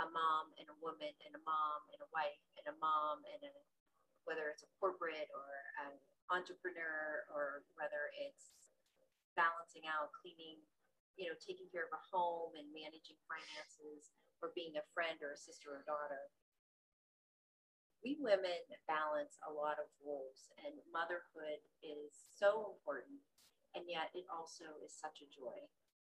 a 0.00 0.08
mom 0.08 0.52
and 0.56 0.68
a 0.68 0.76
woman 0.80 1.12
and 1.24 1.32
a 1.36 1.42
mom 1.44 1.80
and 1.92 2.00
a 2.00 2.08
wife 2.12 2.40
and 2.60 2.68
a 2.68 2.76
mom 2.80 3.24
and 3.28 3.40
a 3.44 3.52
whether 4.26 4.50
it's 4.50 4.66
a 4.66 4.70
corporate 4.78 5.30
or 5.32 5.48
an 5.86 5.94
entrepreneur 6.34 7.24
or 7.30 7.62
whether 7.78 8.10
it's 8.18 8.52
balancing 9.38 9.86
out 9.86 10.10
cleaning 10.18 10.58
you 11.16 11.30
know 11.30 11.36
taking 11.38 11.68
care 11.70 11.86
of 11.86 11.94
a 11.94 12.02
home 12.10 12.52
and 12.58 12.66
managing 12.74 13.16
finances 13.30 14.10
or 14.44 14.52
being 14.52 14.74
a 14.76 14.84
friend 14.92 15.16
or 15.24 15.32
a 15.32 15.38
sister 15.38 15.72
or 15.72 15.82
daughter 15.86 16.28
we 18.06 18.14
women 18.22 18.62
balance 18.86 19.34
a 19.42 19.50
lot 19.50 19.82
of 19.82 19.90
roles, 19.98 20.54
and 20.62 20.78
motherhood 20.94 21.58
is 21.82 22.14
so 22.38 22.78
important, 22.78 23.18
and 23.74 23.82
yet 23.90 24.14
it 24.14 24.30
also 24.30 24.78
is 24.86 24.94
such 24.94 25.18
a 25.26 25.32
joy. 25.34 25.58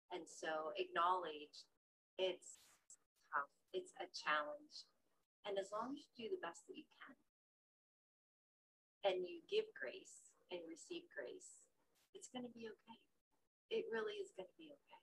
And 0.10 0.26
so 0.26 0.74
acknowledge 0.82 1.70
it's 2.18 2.58
tough, 3.30 3.54
it's 3.70 3.94
a 4.02 4.10
challenge. 4.18 4.90
And 5.46 5.62
as 5.62 5.70
long 5.70 5.94
as 5.94 6.02
you 6.18 6.26
do 6.26 6.34
the 6.34 6.42
best 6.42 6.66
that 6.66 6.74
you 6.74 6.90
can, 7.06 7.21
and 9.04 9.28
you 9.28 9.42
give 9.50 9.66
grace 9.80 10.32
and 10.52 10.60
receive 10.70 11.04
grace, 11.16 11.68
it's 12.14 12.30
going 12.34 12.44
to 12.46 12.52
be 12.54 12.68
okay. 12.68 13.00
It 13.70 13.86
really 13.92 14.14
is 14.14 14.32
going 14.38 14.48
to 14.48 14.58
be 14.58 14.70
okay. 14.72 15.02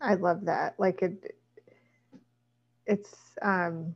I 0.00 0.14
love 0.14 0.44
that. 0.46 0.74
Like 0.78 1.02
it, 1.02 1.36
it's 2.86 3.14
um, 3.42 3.94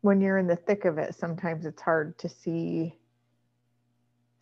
when 0.00 0.20
you're 0.20 0.38
in 0.38 0.46
the 0.46 0.56
thick 0.56 0.84
of 0.84 0.98
it. 0.98 1.14
Sometimes 1.14 1.66
it's 1.66 1.82
hard 1.82 2.18
to 2.18 2.28
see 2.28 2.94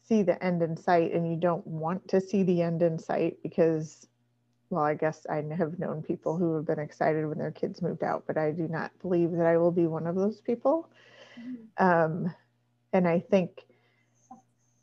see 0.07 0.23
the 0.23 0.43
end 0.45 0.63
in 0.63 0.77
sight, 0.77 1.13
and 1.13 1.29
you 1.29 1.37
don't 1.37 1.67
want 1.67 2.07
to 2.09 2.21
see 2.21 2.43
the 2.43 2.61
end 2.61 2.83
in 2.83 2.99
sight 2.99 3.39
because, 3.43 4.07
well, 4.71 4.85
I 4.85 4.95
guess 4.95 5.27
I 5.29 5.45
have 5.57 5.79
known 5.79 6.03
people 6.03 6.37
who 6.37 6.55
have 6.57 6.67
been 6.67 6.79
excited 6.79 7.27
when 7.27 7.39
their 7.39 7.51
kids 7.51 7.83
moved 7.83 8.03
out, 8.03 8.25
but 8.27 8.37
I 8.37 8.51
do 8.51 8.67
not 8.69 8.91
believe 9.01 9.33
that 9.33 9.47
I 9.47 9.57
will 9.57 9.71
be 9.71 9.87
one 9.87 10.07
of 10.07 10.15
those 10.15 10.41
people. 10.41 10.89
Mm-hmm. 11.39 11.85
Um, 11.85 12.35
and 12.93 13.07
I 13.07 13.21
think 13.21 13.63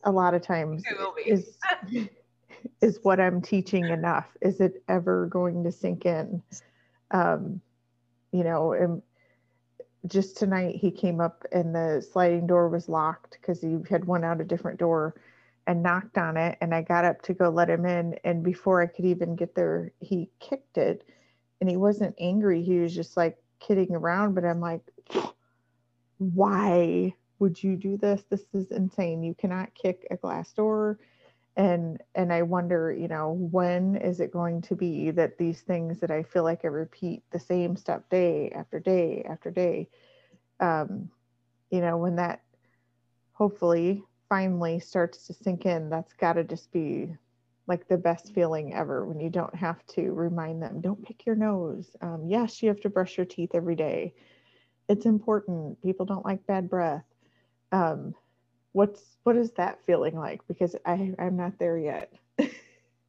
a 0.04 0.12
lot 0.12 0.34
of 0.34 0.42
times 0.42 0.84
is 1.26 1.58
is 2.82 3.00
what 3.04 3.20
I'm 3.20 3.42
teaching 3.42 3.86
enough? 3.86 4.28
Is 4.42 4.60
it 4.60 4.84
ever 4.88 5.28
going 5.28 5.64
to 5.64 5.72
sink 5.72 6.06
in? 6.06 6.42
Um, 7.12 7.62
you 8.32 8.44
know, 8.44 8.74
and 8.74 9.02
just 10.08 10.38
tonight 10.38 10.76
he 10.76 10.92
came 10.92 11.20
up 11.20 11.46
and 11.52 11.76
the 11.76 12.06
sliding 12.12 12.48
door 12.48 12.70
was 12.70 12.90
locked 12.90 13.38
because 13.40 13.62
he 13.62 13.78
had 13.90 14.06
went 14.06 14.26
out 14.26 14.42
a 14.42 14.46
different 14.46 14.80
door 14.80 15.16
and 15.68 15.84
knocked 15.84 16.18
on 16.18 16.38
it 16.38 16.58
and 16.62 16.74
I 16.74 16.82
got 16.82 17.06
up 17.06 17.22
to 17.24 17.34
go 17.34 17.50
let 17.50 17.70
him 17.70 17.86
in 17.86 18.16
and 18.24 18.44
before 18.44 18.82
I 18.82 18.88
could 18.88 19.06
even 19.06 19.36
get 19.36 19.56
there 19.56 19.92
he 20.00 20.30
kicked 20.40 20.78
it 20.78 21.04
and 21.60 21.70
he 21.70 21.78
wasn't 21.78 22.16
angry. 22.20 22.64
He 22.64 22.80
was 22.80 22.96
just 22.96 23.16
like 23.18 23.38
kidding 23.60 23.96
around 23.96 24.34
but 24.36 24.46
I'm 24.46 24.60
like 24.60 24.82
why 26.18 27.14
would 27.40 27.62
you 27.64 27.76
do 27.76 27.98
this? 27.98 28.24
This 28.30 28.46
is 28.54 28.72
insane. 28.72 29.24
You 29.24 29.34
cannot 29.34 29.74
kick 29.74 30.06
a 30.12 30.18
glass 30.18 30.54
door. 30.54 31.00
And 31.58 32.02
and 32.16 32.32
i 32.32 32.44
wonder 32.44 32.94
you 32.94 33.10
know 33.10 33.34
when 33.52 33.98
is 33.98 34.22
it 34.22 34.32
going 34.32 34.62
to 34.62 34.76
be 34.76 35.12
that 35.12 35.38
these 35.38 35.60
things 35.62 36.00
that 36.00 36.10
i 36.10 36.24
feel 36.24 36.44
like 36.46 36.62
i 36.64 36.70
repeat 36.70 37.24
the 37.32 37.40
same 37.40 37.76
stuff 37.76 38.04
day 38.10 38.52
after 38.52 38.80
day 38.80 39.24
after 39.30 39.52
day 39.52 39.90
um 40.62 41.10
you 41.70 41.82
know 41.82 41.98
when 41.98 42.16
that 42.16 42.42
hopefully 43.34 44.04
finally 44.32 44.80
starts 44.80 45.28
to 45.28 45.34
sink 45.34 45.66
in 45.66 45.90
that's 45.90 46.14
got 46.14 46.34
to 46.34 46.44
just 46.46 46.72
be 46.72 47.14
like 47.68 47.86
the 47.90 47.98
best 47.98 48.34
feeling 48.34 48.74
ever 48.74 49.06
when 49.06 49.20
you 49.20 49.30
don't 49.30 49.54
have 49.54 49.86
to 49.88 50.14
remind 50.14 50.64
them 50.64 50.80
don't 50.80 51.06
pick 51.06 51.26
your 51.26 51.36
nose. 51.36 51.98
Um, 52.00 52.24
yes 52.26 52.64
you 52.64 52.70
have 52.70 52.80
to 52.80 52.90
brush 52.90 53.18
your 53.18 53.26
teeth 53.26 53.50
every 53.54 53.76
day. 53.76 54.14
It's 54.88 55.06
important. 55.06 55.82
People 55.84 56.06
don't 56.06 56.24
like 56.24 56.48
bad 56.48 56.70
breath. 56.70 57.04
Um, 57.74 58.16
what's 58.72 59.18
what 59.24 59.36
is 59.36 59.52
that 59.52 59.84
feeling 59.86 60.18
like? 60.18 60.40
Because 60.48 60.78
i 60.86 61.14
i'm 61.20 61.36
not 61.36 61.60
there 61.60 61.78
yet. 61.78 62.14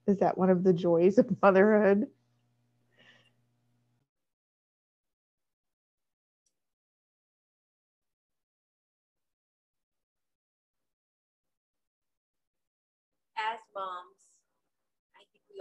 Is 0.09 0.19
that 0.19 0.37
one 0.37 0.51
of 0.51 0.65
the 0.65 0.73
joys 0.73 1.19
of 1.19 1.41
motherhood 1.41 2.09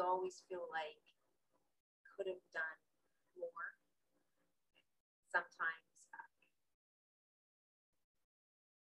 i 0.02 0.06
always 0.10 0.42
feel 0.50 0.66
like 0.74 1.00
could 2.18 2.28
have 2.28 2.44
done 2.52 2.80
more 3.38 3.70
sometimes 5.32 5.92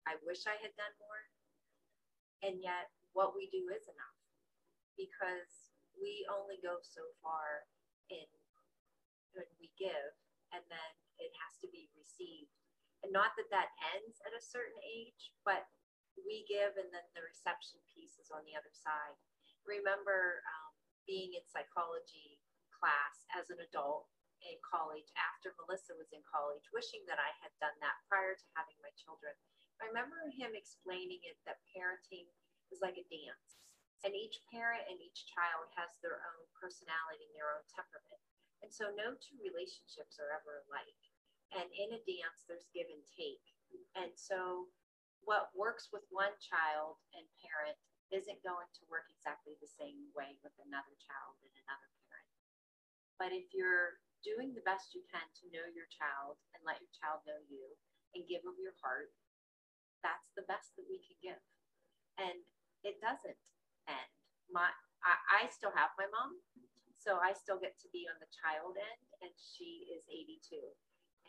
I 0.06 0.14
wish 0.22 0.46
I 0.46 0.54
had 0.62 0.70
done 0.78 0.94
more. 1.02 1.22
And 2.46 2.62
yet, 2.62 2.94
what 3.10 3.34
we 3.34 3.50
do 3.50 3.66
is 3.74 3.90
enough 3.90 4.18
because 4.94 5.74
we 5.98 6.22
only 6.30 6.62
go 6.62 6.78
so 6.80 7.02
far 7.20 7.66
in 8.08 8.30
when 9.34 9.50
we 9.58 9.74
give, 9.74 10.14
and 10.54 10.62
then 10.70 10.92
it 11.18 11.34
has 11.42 11.58
to 11.60 11.68
be 11.68 11.90
received. 11.98 12.54
And 13.02 13.10
not 13.10 13.34
that 13.36 13.50
that 13.50 13.74
ends 13.98 14.22
at 14.22 14.32
a 14.32 14.40
certain 14.40 14.78
age, 14.80 15.34
but 15.42 15.66
we 16.16 16.46
give, 16.48 16.78
and 16.78 16.88
then 16.94 17.04
the 17.12 17.26
reception 17.26 17.82
piece 17.92 18.16
is 18.16 18.30
on 18.32 18.46
the 18.46 18.56
other 18.56 18.72
side. 18.72 19.18
Remember 19.66 20.40
um, 20.46 20.65
being 21.06 21.34
in 21.38 21.44
psychology 21.46 22.38
class 22.74 23.24
as 23.32 23.48
an 23.48 23.62
adult 23.62 24.10
in 24.44 24.58
college 24.62 25.08
after 25.16 25.56
Melissa 25.56 25.96
was 25.96 26.12
in 26.12 26.22
college, 26.26 26.68
wishing 26.70 27.02
that 27.08 27.18
I 27.18 27.32
had 27.40 27.54
done 27.58 27.74
that 27.80 27.98
prior 28.06 28.36
to 28.36 28.46
having 28.54 28.76
my 28.84 28.92
children 29.00 29.32
I 29.80 29.88
remember 29.92 30.32
him 30.32 30.56
explaining 30.56 31.20
it 31.24 31.36
that 31.44 31.60
parenting 31.68 32.24
is 32.72 32.80
like 32.80 32.96
a 32.96 33.04
dance, 33.12 33.60
and 34.04 34.16
each 34.16 34.40
parent 34.48 34.88
and 34.88 34.96
each 35.00 35.28
child 35.28 35.68
has 35.76 35.92
their 36.00 36.24
own 36.24 36.44
personality 36.56 37.28
and 37.28 37.36
their 37.36 37.52
own 37.52 37.64
temperament. 37.68 38.22
And 38.64 38.72
so, 38.72 38.88
no 38.96 39.12
two 39.20 39.36
relationships 39.44 40.16
are 40.16 40.32
ever 40.32 40.64
alike. 40.66 41.02
And 41.54 41.68
in 41.76 41.92
a 41.92 42.00
dance, 42.08 42.48
there's 42.48 42.72
give 42.72 42.88
and 42.88 43.04
take. 43.12 43.44
And 43.70 43.84
And 44.08 44.12
so 44.16 44.66
what 45.22 45.52
works 45.54 45.92
with 45.92 46.02
one 46.10 46.32
child 46.40 46.98
and 47.14 47.26
parent 47.42 47.76
isn't 48.14 48.46
going 48.46 48.70
to 48.78 48.82
work 48.86 49.10
exactly 49.10 49.58
the 49.58 49.70
same 49.70 50.10
way 50.14 50.38
with 50.42 50.54
another 50.62 50.94
child 51.02 51.34
and 51.42 51.54
another 51.66 51.90
parent. 52.06 52.30
But 53.18 53.30
if 53.34 53.50
you're 53.50 53.98
doing 54.22 54.54
the 54.54 54.66
best 54.66 54.94
you 54.94 55.02
can 55.10 55.26
to 55.42 55.50
know 55.50 55.66
your 55.70 55.90
child 55.90 56.38
and 56.54 56.62
let 56.62 56.82
your 56.82 56.92
child 56.94 57.26
know 57.26 57.38
you 57.50 57.74
and 58.14 58.26
give 58.26 58.46
them 58.46 58.58
your 58.58 58.74
heart, 58.78 59.10
that's 60.06 60.30
the 60.38 60.46
best 60.46 60.74
that 60.78 60.86
we 60.86 61.02
can 61.02 61.18
give. 61.18 61.42
And 62.18 62.46
it 62.86 63.02
doesn't 63.02 63.38
end. 63.90 64.10
My 64.46 64.70
I, 65.02 65.46
I 65.46 65.50
still 65.50 65.74
have 65.74 65.94
my 65.98 66.08
mom, 66.10 66.38
so 66.96 67.22
I 67.22 67.34
still 67.34 67.60
get 67.60 67.78
to 67.82 67.88
be 67.94 68.06
on 68.10 68.18
the 68.18 68.30
child 68.30 68.74
end, 68.74 69.02
and 69.22 69.32
she 69.34 69.86
is 69.90 70.02
82. 70.10 70.58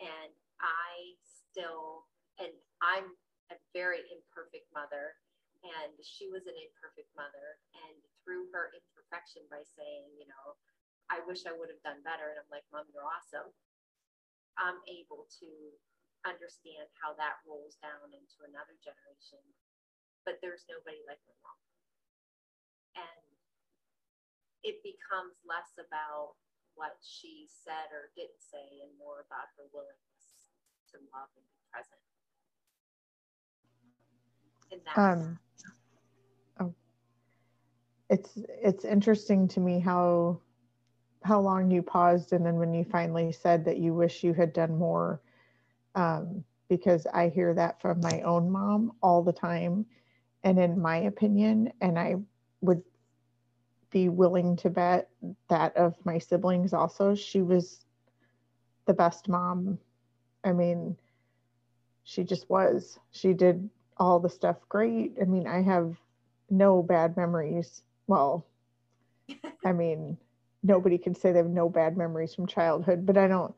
And 0.02 0.34
I 0.62 1.18
still, 1.22 2.10
and 2.42 2.54
I'm 2.82 3.14
a 3.54 3.58
very 3.74 4.06
imperfect 4.10 4.70
mother, 4.74 5.18
and 5.68 5.94
she 6.04 6.32
was 6.32 6.48
an 6.48 6.56
imperfect 6.58 7.12
mother. 7.20 7.60
And 7.76 7.98
through 8.24 8.48
her 8.56 8.72
imperfection, 8.72 9.44
by 9.52 9.64
saying, 9.68 10.08
you 10.16 10.28
know, 10.30 10.56
I 11.12 11.24
wish 11.28 11.46
I 11.48 11.56
would 11.56 11.72
have 11.72 11.84
done 11.84 12.04
better. 12.08 12.32
And 12.32 12.40
I'm 12.40 12.52
like, 12.52 12.68
Mom, 12.72 12.88
you're 12.92 13.08
awesome. 13.08 13.52
I'm 14.60 14.80
able 14.90 15.28
to 15.44 15.50
understand 16.26 16.90
how 17.00 17.16
that 17.20 17.42
rolls 17.48 17.78
down 17.84 18.12
into 18.16 18.40
another 18.48 18.76
generation. 18.84 19.44
But 20.26 20.40
there's 20.44 20.66
nobody 20.68 21.02
like 21.08 21.22
my 21.28 21.38
mom. 21.46 21.60
And 22.98 23.26
it 24.66 24.82
becomes 24.84 25.38
less 25.48 25.72
about 25.80 26.36
what 26.76 26.98
she 27.04 27.48
said 27.50 27.92
or 27.94 28.14
didn't 28.16 28.42
say 28.44 28.82
and 28.84 28.94
more 29.00 29.26
about 29.26 29.50
her 29.58 29.68
willingness 29.74 30.26
to 30.94 31.00
love 31.14 31.32
and 31.38 31.46
be 31.50 31.62
present. 31.72 32.04
And 34.72 34.82
that's 34.86 35.00
Um, 35.00 35.40
it's 38.10 38.38
it's 38.48 38.86
interesting 38.86 39.48
to 39.50 39.60
me 39.60 39.80
how 39.80 40.40
how 41.24 41.40
long 41.42 41.70
you 41.70 41.82
paused 41.82 42.32
and 42.32 42.46
then 42.46 42.56
when 42.56 42.74
you 42.74 42.86
finally 42.86 43.32
said 43.32 43.66
that 43.66 43.78
you 43.78 43.94
wish 43.94 44.24
you 44.24 44.34
had 44.34 44.54
done 44.54 44.78
more 44.78 45.22
um, 45.96 46.44
because 46.70 47.06
I 47.08 47.30
hear 47.30 47.54
that 47.56 47.82
from 47.82 48.00
my 48.02 48.22
own 48.22 48.50
mom 48.50 48.94
all 49.02 49.24
the 49.24 49.34
time 49.34 49.86
and 50.44 50.60
in 50.60 50.80
my 50.80 50.98
opinion 50.98 51.72
and 51.82 52.00
I 52.00 52.16
would 52.62 52.82
be 53.90 54.10
willing 54.10 54.56
to 54.58 54.70
bet 54.70 55.10
that 55.50 55.76
of 55.76 55.96
my 56.06 56.18
siblings 56.18 56.74
also 56.74 57.16
she 57.16 57.42
was 57.42 57.86
the 58.86 58.94
best 58.94 59.28
mom. 59.28 59.78
I 60.44 60.54
mean 60.54 60.96
she 62.04 62.24
just 62.24 62.50
was. 62.50 63.00
She 63.12 63.34
did 63.34 63.70
all 63.98 64.20
the 64.20 64.30
stuff 64.30 64.58
great. 64.70 65.18
I 65.22 65.26
mean 65.26 65.46
I 65.48 65.62
have 65.62 65.98
no 66.50 66.82
bad 66.82 67.18
memories 67.18 67.82
well 68.08 68.46
I 69.66 69.74
mean 69.74 70.18
nobody 70.64 70.98
can 70.98 71.16
say 71.16 71.32
they 71.32 71.38
have 71.38 71.48
no 71.48 71.70
bad 71.70 71.98
memories 71.98 72.34
from 72.34 72.48
childhood 72.48 73.06
but 73.06 73.18
i 73.18 73.28
don't 73.28 73.54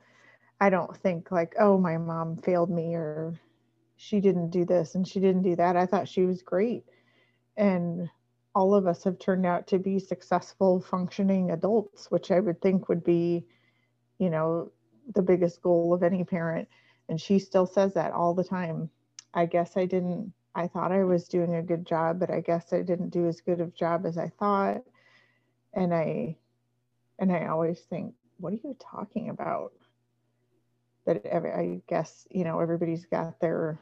i 0.60 0.70
don't 0.70 0.96
think 0.98 1.32
like 1.32 1.56
oh 1.60 1.78
my 1.78 1.98
mom 1.98 2.38
failed 2.38 2.70
me 2.70 2.94
or 2.94 3.34
she 4.02 4.22
didn't 4.22 4.50
do 4.50 4.64
this 4.64 4.96
and 4.96 5.06
she 5.06 5.20
didn't 5.20 5.42
do 5.42 5.58
that. 5.58 5.76
I 5.76 5.86
thought 5.86 6.08
she 6.08 6.26
was 6.26 6.42
great. 6.42 6.86
And 7.58 8.10
all 8.56 8.74
of 8.74 8.88
us 8.88 9.04
have 9.04 9.20
turned 9.20 9.46
out 9.46 9.68
to 9.68 9.78
be 9.78 10.00
successful 10.00 10.80
functioning 10.80 11.52
adults 11.52 12.10
which 12.10 12.32
i 12.32 12.40
would 12.40 12.62
think 12.62 12.90
would 12.90 13.04
be 13.04 13.46
you 14.18 14.30
know 14.30 14.72
the 15.14 15.22
biggest 15.22 15.62
goal 15.62 15.94
of 15.94 16.02
any 16.02 16.24
parent. 16.24 16.68
And 17.10 17.20
she 17.20 17.40
still 17.40 17.66
says 17.66 17.94
that 17.96 18.14
all 18.14 18.34
the 18.34 18.44
time. 18.44 18.90
I 19.34 19.46
guess 19.46 19.76
i 19.76 19.86
didn't 19.86 20.32
i 20.56 20.68
thought 20.68 20.92
i 20.92 21.04
was 21.04 21.28
doing 21.28 21.56
a 21.56 21.62
good 21.62 21.86
job 21.86 22.20
but 22.20 22.30
i 22.30 22.40
guess 22.40 22.74
i 22.74 22.82
didn't 22.82 23.10
do 23.10 23.28
as 23.28 23.42
good 23.42 23.60
of 23.60 23.76
job 23.76 24.06
as 24.06 24.18
i 24.18 24.30
thought 24.40 24.82
and 25.74 25.94
i 25.94 26.36
and 27.20 27.32
I 27.32 27.48
always 27.48 27.82
think, 27.82 28.16
what 28.38 28.54
are 28.54 28.60
you 28.64 28.76
talking 28.80 29.30
about? 29.30 29.74
But 31.06 31.26
every, 31.26 31.52
I 31.52 31.82
guess, 31.88 32.26
you 32.32 32.44
know, 32.46 32.60
everybody's 32.60 33.06
got 33.06 33.40
their 33.40 33.80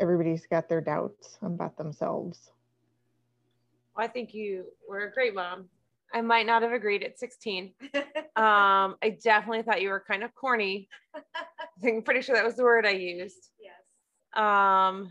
everybody's 0.00 0.46
got 0.46 0.68
their 0.68 0.80
doubts 0.80 1.38
about 1.42 1.76
themselves. 1.76 2.50
Well, 3.96 4.04
I 4.04 4.08
think 4.08 4.34
you 4.34 4.64
were 4.88 5.06
a 5.06 5.12
great 5.12 5.34
mom. 5.34 5.68
I 6.12 6.20
might 6.20 6.46
not 6.46 6.62
have 6.62 6.72
agreed 6.72 7.02
at 7.02 7.18
16. 7.18 7.74
Um, 8.36 8.96
I 9.00 9.16
definitely 9.22 9.62
thought 9.62 9.80
you 9.80 9.90
were 9.90 10.02
kind 10.04 10.24
of 10.24 10.34
corny. 10.34 10.88
I'm 11.84 12.02
pretty 12.02 12.20
sure 12.20 12.34
that 12.34 12.44
was 12.44 12.56
the 12.56 12.64
word 12.64 12.84
I 12.84 12.90
used. 12.90 13.50
Yes. 14.34 14.42
Um, 14.42 15.10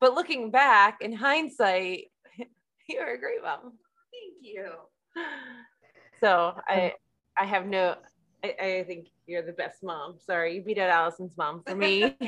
but 0.00 0.14
looking 0.14 0.50
back 0.50 0.98
in 1.00 1.12
hindsight, 1.12 2.06
you're 2.88 3.14
a 3.14 3.18
great 3.18 3.42
mom. 3.42 3.72
Thank 4.12 4.36
you. 4.42 4.70
So 6.20 6.54
I 6.66 6.94
I 7.38 7.44
have 7.44 7.66
no 7.66 7.96
I, 8.44 8.48
I 8.60 8.84
think 8.84 9.08
you're 9.26 9.42
the 9.42 9.52
best 9.52 9.82
mom. 9.82 10.16
Sorry, 10.24 10.54
you 10.56 10.62
beat 10.62 10.78
out 10.78 10.90
Alison's 10.90 11.36
mom 11.36 11.62
for 11.66 11.74
me. 11.74 12.16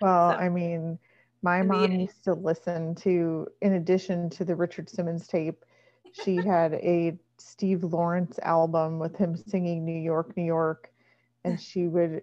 Well, 0.00 0.30
So- 0.32 0.36
I 0.38 0.48
mean, 0.48 0.98
my 1.42 1.58
And 1.58 1.70
the- 1.70 1.74
mom 1.74 1.90
used 1.92 2.22
to 2.24 2.34
listen 2.34 2.94
to, 2.96 3.48
in 3.62 3.72
addition 3.74 4.30
to 4.30 4.44
the 4.44 4.54
Richard 4.54 4.88
Simmons 4.88 5.26
tape, 5.26 5.64
she 6.12 6.36
had 6.36 6.74
a 6.74 7.18
Steve 7.38 7.82
Lawrence 7.82 8.38
album 8.42 8.98
with 8.98 9.16
him 9.16 9.36
singing 9.36 9.84
New 9.84 9.98
York, 10.00 10.36
New 10.36 10.44
York. 10.44 10.92
And 11.44 11.60
she 11.60 11.88
would 11.88 12.22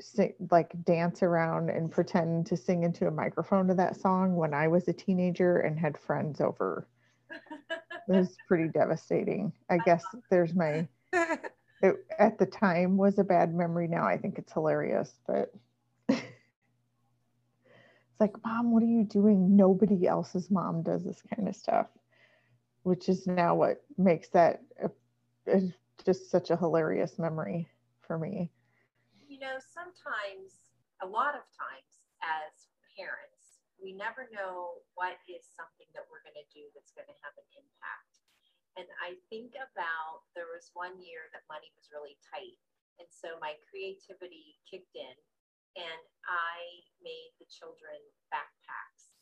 sing, 0.00 0.34
like 0.50 0.72
dance 0.84 1.22
around 1.22 1.70
and 1.70 1.90
pretend 1.90 2.46
to 2.46 2.56
sing 2.56 2.82
into 2.82 3.06
a 3.06 3.10
microphone 3.10 3.68
to 3.68 3.74
that 3.74 3.96
song 3.96 4.36
when 4.36 4.54
I 4.54 4.68
was 4.68 4.88
a 4.88 4.92
teenager 4.92 5.58
and 5.60 5.78
had 5.78 5.98
friends 5.98 6.40
over. 6.40 6.86
It 7.30 8.12
was 8.12 8.36
pretty 8.48 8.68
devastating. 8.68 9.52
I 9.70 9.78
guess 9.78 10.04
there's 10.30 10.54
my, 10.54 10.86
it 11.12 12.06
at 12.18 12.38
the 12.38 12.46
time 12.46 12.96
was 12.96 13.18
a 13.18 13.24
bad 13.24 13.54
memory. 13.54 13.88
Now 13.88 14.06
I 14.06 14.16
think 14.16 14.38
it's 14.38 14.52
hilarious, 14.52 15.12
but 15.26 15.52
it's 16.08 16.22
like, 18.20 18.32
mom, 18.44 18.72
what 18.72 18.82
are 18.82 18.86
you 18.86 19.04
doing? 19.04 19.56
Nobody 19.56 20.06
else's 20.06 20.50
mom 20.50 20.82
does 20.82 21.04
this 21.04 21.22
kind 21.34 21.48
of 21.48 21.56
stuff, 21.56 21.86
which 22.82 23.08
is 23.08 23.26
now 23.26 23.54
what 23.54 23.82
makes 23.96 24.28
that 24.30 24.62
a, 24.82 24.90
a- 25.46 25.74
just 26.04 26.30
such 26.30 26.50
a 26.50 26.56
hilarious 26.56 27.18
memory 27.18 27.68
for 28.02 28.18
me. 28.18 28.50
Know, 29.44 29.60
sometimes, 29.60 30.72
a 31.04 31.08
lot 31.08 31.36
of 31.36 31.44
times, 31.52 32.00
as 32.24 32.72
parents, 32.96 33.60
we 33.76 33.92
never 33.92 34.32
know 34.32 34.80
what 34.96 35.20
is 35.28 35.44
something 35.52 35.90
that 35.92 36.08
we're 36.08 36.24
going 36.24 36.38
to 36.38 36.48
do 36.54 36.64
that's 36.72 36.96
going 36.96 37.10
to 37.10 37.20
have 37.20 37.36
an 37.36 37.48
impact. 37.52 38.14
And 38.80 38.88
I 39.04 39.20
think 39.28 39.52
about 39.52 40.24
there 40.32 40.48
was 40.48 40.72
one 40.72 40.96
year 40.96 41.28
that 41.36 41.44
money 41.52 41.68
was 41.76 41.92
really 41.92 42.16
tight. 42.24 42.56
And 42.96 43.06
so 43.10 43.36
my 43.42 43.58
creativity 43.68 44.56
kicked 44.64 44.96
in, 44.96 45.16
and 45.76 46.02
I 46.24 46.56
made 47.04 47.34
the 47.36 47.50
children 47.50 47.98
backpacks 48.32 49.12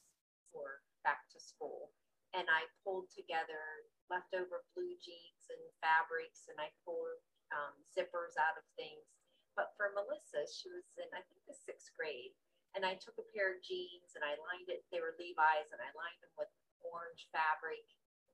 for 0.52 0.85
back 1.02 1.26
to 1.35 1.40
school. 1.42 1.90
And 2.37 2.46
I 2.46 2.68
pulled 2.85 3.11
together 3.11 3.88
leftover 4.06 4.64
blue 4.76 4.94
jeans 5.02 5.44
and 5.50 5.61
fabrics, 5.82 6.46
and 6.52 6.56
I 6.61 6.68
pulled 6.85 7.20
um, 7.52 7.74
zippers 7.90 8.37
out 8.40 8.56
of 8.61 8.64
things 8.76 9.21
but 9.55 9.77
for 9.77 9.93
Melissa, 9.93 10.49
she 10.49 10.73
was 10.73 10.87
in, 10.97 11.09
I 11.12 11.23
think, 11.29 11.41
the 11.45 11.57
sixth 11.57 11.93
grade. 11.97 12.33
And 12.73 12.88
I 12.88 12.97
took 12.97 13.21
a 13.21 13.31
pair 13.37 13.53
of 13.53 13.61
jeans 13.61 14.17
and 14.17 14.25
I 14.25 14.33
lined 14.49 14.73
it, 14.73 14.81
they 14.88 15.05
were 15.05 15.12
Levi's, 15.21 15.69
and 15.77 15.81
I 15.81 15.93
lined 15.93 16.21
them 16.25 16.33
with 16.41 16.49
orange 16.81 17.29
fabric. 17.29 17.85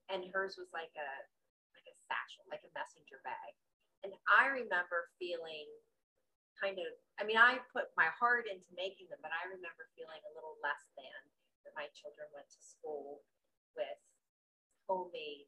And 0.09 0.31
hers 0.31 0.55
was 0.55 0.71
like 0.71 0.95
a 0.95 1.11
like 1.75 1.87
a 1.91 1.97
satchel, 2.07 2.47
like 2.47 2.63
a 2.63 2.73
messenger 2.73 3.19
bag. 3.27 3.53
And 4.07 4.15
I 4.31 4.47
remember 4.63 5.11
feeling 5.19 5.67
kind 6.59 6.79
of, 6.79 6.91
I 7.19 7.27
mean, 7.27 7.39
I 7.39 7.63
put 7.71 7.91
my 7.95 8.11
heart 8.15 8.51
into 8.51 8.71
making 8.75 9.11
them, 9.11 9.23
but 9.23 9.35
I 9.35 9.47
remember 9.47 9.91
feeling 9.95 10.23
a 10.27 10.35
little 10.35 10.59
less 10.63 10.87
than 10.99 11.19
that 11.67 11.75
my 11.75 11.87
children 11.95 12.27
went 12.35 12.51
to 12.51 12.61
school 12.63 13.23
with 13.79 13.99
homemade 14.87 15.47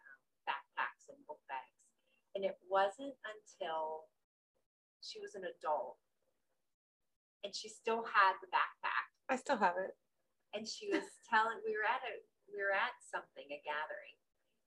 um, 0.00 0.20
backpacks 0.48 1.08
and 1.12 1.20
book 1.28 1.40
bags. 1.48 1.80
And 2.32 2.44
it 2.44 2.56
wasn't 2.68 3.16
until 3.24 4.08
she 5.02 5.20
was 5.20 5.34
an 5.34 5.44
adult. 5.44 5.96
And 7.44 7.54
she 7.56 7.68
still 7.72 8.04
had 8.04 8.36
the 8.44 8.52
backpack. 8.52 9.06
I 9.28 9.36
still 9.36 9.56
have 9.56 9.76
it. 9.80 9.96
and 10.54 10.66
she 10.68 10.88
was 10.92 11.04
telling 11.30 11.58
we 11.64 11.72
were 11.76 11.88
at 11.88 12.02
a 12.04 12.14
we 12.52 12.58
were 12.60 12.74
at 12.74 12.94
something 13.06 13.46
a 13.48 13.60
gathering. 13.64 14.16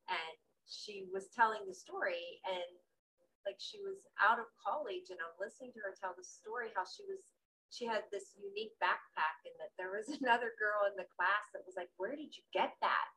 And 0.09 0.35
she 0.67 1.05
was 1.11 1.29
telling 1.35 1.63
the 1.67 1.75
story 1.75 2.39
and 2.47 2.71
like 3.45 3.59
she 3.59 3.83
was 3.83 4.07
out 4.23 4.39
of 4.39 4.47
college 4.55 5.11
and 5.11 5.19
i'm 5.19 5.35
listening 5.35 5.69
to 5.75 5.83
her 5.83 5.91
tell 5.93 6.15
the 6.15 6.23
story 6.23 6.71
how 6.73 6.87
she 6.87 7.03
was 7.03 7.27
she 7.67 7.83
had 7.83 8.07
this 8.15 8.31
unique 8.39 8.71
backpack 8.79 9.37
and 9.43 9.55
that 9.59 9.75
there 9.75 9.91
was 9.91 10.07
another 10.23 10.55
girl 10.55 10.87
in 10.87 10.95
the 10.95 11.09
class 11.11 11.43
that 11.51 11.67
was 11.67 11.75
like 11.75 11.91
where 11.99 12.15
did 12.15 12.31
you 12.33 12.43
get 12.55 12.73
that 12.79 13.07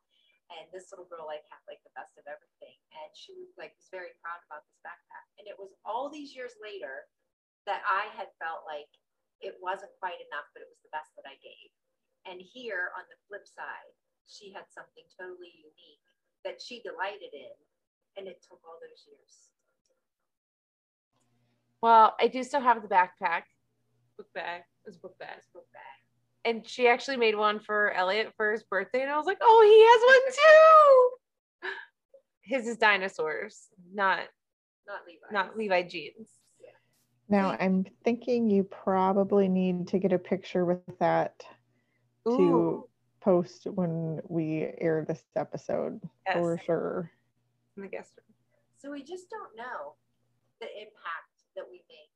and 0.53 0.65
this 0.71 0.91
little 0.91 1.07
girl 1.11 1.27
like 1.27 1.43
had 1.51 1.59
like 1.67 1.83
the 1.83 1.91
best 1.97 2.15
of 2.15 2.23
everything 2.25 2.77
and 2.95 3.11
she 3.11 3.35
was 3.35 3.51
like 3.59 3.75
was 3.75 3.91
very 3.91 4.15
proud 4.23 4.39
about 4.47 4.63
this 4.67 4.79
backpack 4.79 5.27
and 5.39 5.45
it 5.45 5.59
was 5.59 5.75
all 5.83 6.07
these 6.07 6.31
years 6.31 6.55
later 6.63 7.07
that 7.67 7.83
I 7.83 8.07
had 8.15 8.31
felt 8.39 8.63
like 8.63 8.87
it 9.43 9.59
wasn't 9.61 9.93
quite 9.99 10.17
enough, 10.31 10.47
but 10.55 10.63
it 10.63 10.71
was 10.71 10.81
the 10.81 10.95
best 10.95 11.13
that 11.19 11.27
I 11.27 11.37
gave. 11.43 11.69
And 12.25 12.41
here 12.41 12.95
on 12.97 13.05
the 13.11 13.19
flip 13.27 13.45
side, 13.45 13.93
she 14.25 14.49
had 14.55 14.65
something 14.71 15.05
totally 15.13 15.53
unique 15.53 16.07
that 16.43 16.63
she 16.63 16.81
delighted 16.81 17.35
in, 17.35 17.55
and 18.15 18.25
it 18.25 18.41
took 18.41 18.59
all 18.65 18.79
those 18.81 19.05
years. 19.05 19.51
Well, 21.83 22.15
I 22.19 22.27
do 22.27 22.41
still 22.41 22.63
have 22.63 22.81
the 22.81 22.89
backpack, 22.89 23.45
book 24.17 24.31
bag. 24.33 24.63
It 24.83 24.87
was 24.89 24.97
book 24.97 25.19
bag. 25.19 25.43
Book 25.53 25.69
bag. 25.71 25.96
And 26.47 26.65
she 26.65 26.87
actually 26.87 27.17
made 27.17 27.35
one 27.35 27.59
for 27.59 27.91
Elliot 27.91 28.31
for 28.37 28.53
his 28.53 28.63
birthday, 28.63 29.01
and 29.01 29.11
I 29.11 29.17
was 29.17 29.25
like, 29.25 29.39
"Oh, 29.41 29.61
he 29.67 29.83
has 29.83 30.01
one 30.13 31.69
too." 31.69 31.77
His 32.41 32.67
is 32.67 32.77
dinosaurs, 32.77 33.67
not 33.93 34.21
Not 34.87 35.01
Levi. 35.05 35.25
not 35.31 35.57
Levi 35.57 35.83
jeans. 35.83 36.29
Now 37.29 37.57
I'm 37.59 37.85
thinking 38.05 38.49
you 38.49 38.63
probably 38.63 39.49
need 39.49 39.89
to 39.89 39.99
get 39.99 40.13
a 40.13 40.17
picture 40.17 40.63
with 40.63 40.97
that 40.99 41.43
to 42.25 42.87
post 43.19 43.67
when 43.67 44.21
we 44.29 44.69
air 44.77 45.03
this 45.05 45.23
episode 45.35 45.99
for 46.31 46.57
sure. 46.65 47.11
in 47.75 47.83
the 47.83 47.89
guest 47.89 48.13
room. 48.17 48.33
So 48.77 48.91
we 48.91 49.03
just 49.03 49.29
don't 49.29 49.53
know 49.57 49.95
the 50.61 50.67
impact 50.67 51.43
that 51.57 51.65
we 51.69 51.83
make. 51.89 52.06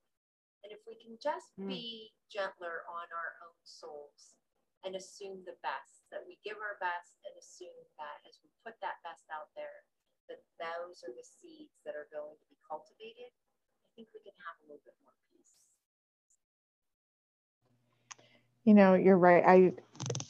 And 0.72 0.80
if 0.80 0.88
we 0.88 0.96
can 0.96 1.20
just 1.20 1.52
Mm. 1.60 1.68
be 1.68 2.14
gentler 2.32 2.88
on 2.88 3.12
our 3.12 3.36
own 3.44 3.60
souls 3.66 4.40
and 4.86 4.96
assume 4.96 5.44
the 5.44 5.58
best, 5.62 6.08
that 6.12 6.26
we 6.26 6.40
give 6.48 6.56
our 6.64 6.78
best 6.80 7.20
and 7.28 7.36
assume 7.36 7.76
that 8.00 8.24
as 8.24 8.40
we 8.42 8.50
put 8.64 8.80
that 8.80 9.04
best 9.04 9.28
out 9.30 9.52
there, 9.54 9.84
that 10.30 10.40
those 10.64 11.04
are 11.04 11.12
the 11.12 11.28
seeds 11.28 11.76
that 11.84 11.94
are 11.94 12.08
going 12.10 12.38
to 12.40 12.46
be 12.48 12.56
cultivated, 12.64 13.36
I 13.36 13.90
think 13.98 14.08
we 14.14 14.22
can 14.22 14.32
have 14.48 14.56
a 14.64 14.72
little 14.72 14.80
bit 14.86 14.96
more 15.04 15.12
peace. 15.36 15.60
You 18.64 18.74
know, 18.74 18.94
you're 18.94 19.18
right. 19.18 19.44
I, 19.46 19.74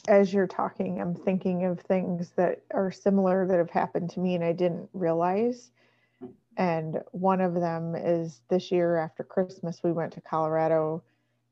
as 0.08 0.34
you're 0.34 0.48
talking, 0.48 1.00
I'm 1.00 1.14
thinking 1.14 1.66
of 1.66 1.78
things 1.78 2.32
that 2.32 2.64
are 2.74 2.90
similar 2.90 3.46
that 3.46 3.58
have 3.58 3.70
happened 3.70 4.10
to 4.10 4.20
me 4.20 4.34
and 4.34 4.42
I 4.42 4.52
didn't 4.52 4.90
realize. 4.92 5.70
And 6.56 7.00
one 7.12 7.40
of 7.40 7.54
them 7.54 7.94
is 7.94 8.42
this 8.48 8.70
year 8.70 8.96
after 8.96 9.24
Christmas, 9.24 9.82
we 9.82 9.92
went 9.92 10.12
to 10.14 10.20
Colorado 10.20 11.02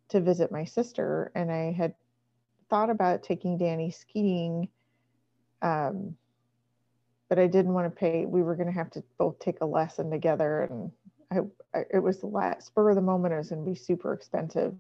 to 0.08 0.20
visit 0.20 0.52
my 0.52 0.64
sister, 0.64 1.30
and 1.34 1.50
I 1.50 1.72
had 1.72 1.94
thought 2.68 2.90
about 2.90 3.22
taking 3.22 3.56
Danny 3.56 3.90
skiing. 3.90 4.68
Um, 5.62 6.16
but 7.28 7.38
I 7.38 7.46
didn't 7.46 7.74
want 7.74 7.86
to 7.86 7.98
pay. 7.98 8.26
We 8.26 8.42
were 8.42 8.56
going 8.56 8.66
to 8.66 8.72
have 8.72 8.90
to 8.92 9.04
both 9.16 9.38
take 9.38 9.60
a 9.60 9.66
lesson 9.66 10.10
together, 10.10 10.62
and 10.62 10.90
I, 11.30 11.78
I 11.78 11.84
it 11.94 12.02
was 12.02 12.18
the 12.18 12.26
last 12.26 12.66
spur 12.66 12.90
of 12.90 12.96
the 12.96 13.02
moment. 13.02 13.34
It 13.34 13.38
was 13.38 13.50
going 13.50 13.64
to 13.64 13.70
be 13.70 13.76
super 13.76 14.12
expensive 14.12 14.74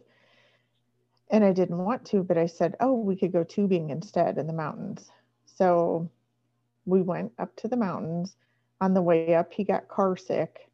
and 1.30 1.44
I 1.44 1.52
didn't 1.52 1.78
want 1.78 2.04
to, 2.06 2.22
but 2.22 2.36
I 2.36 2.46
said, 2.46 2.76
oh, 2.80 2.94
we 2.94 3.16
could 3.16 3.32
go 3.32 3.44
tubing 3.44 3.90
instead 3.90 4.36
in 4.36 4.46
the 4.46 4.52
mountains. 4.52 5.10
So 5.46 6.10
we 6.86 7.02
went 7.02 7.32
up 7.38 7.54
to 7.56 7.68
the 7.68 7.76
mountains. 7.76 8.34
On 8.80 8.94
the 8.94 9.02
way 9.02 9.34
up, 9.34 9.52
he 9.52 9.64
got 9.64 9.88
car 9.88 10.16
sick, 10.16 10.70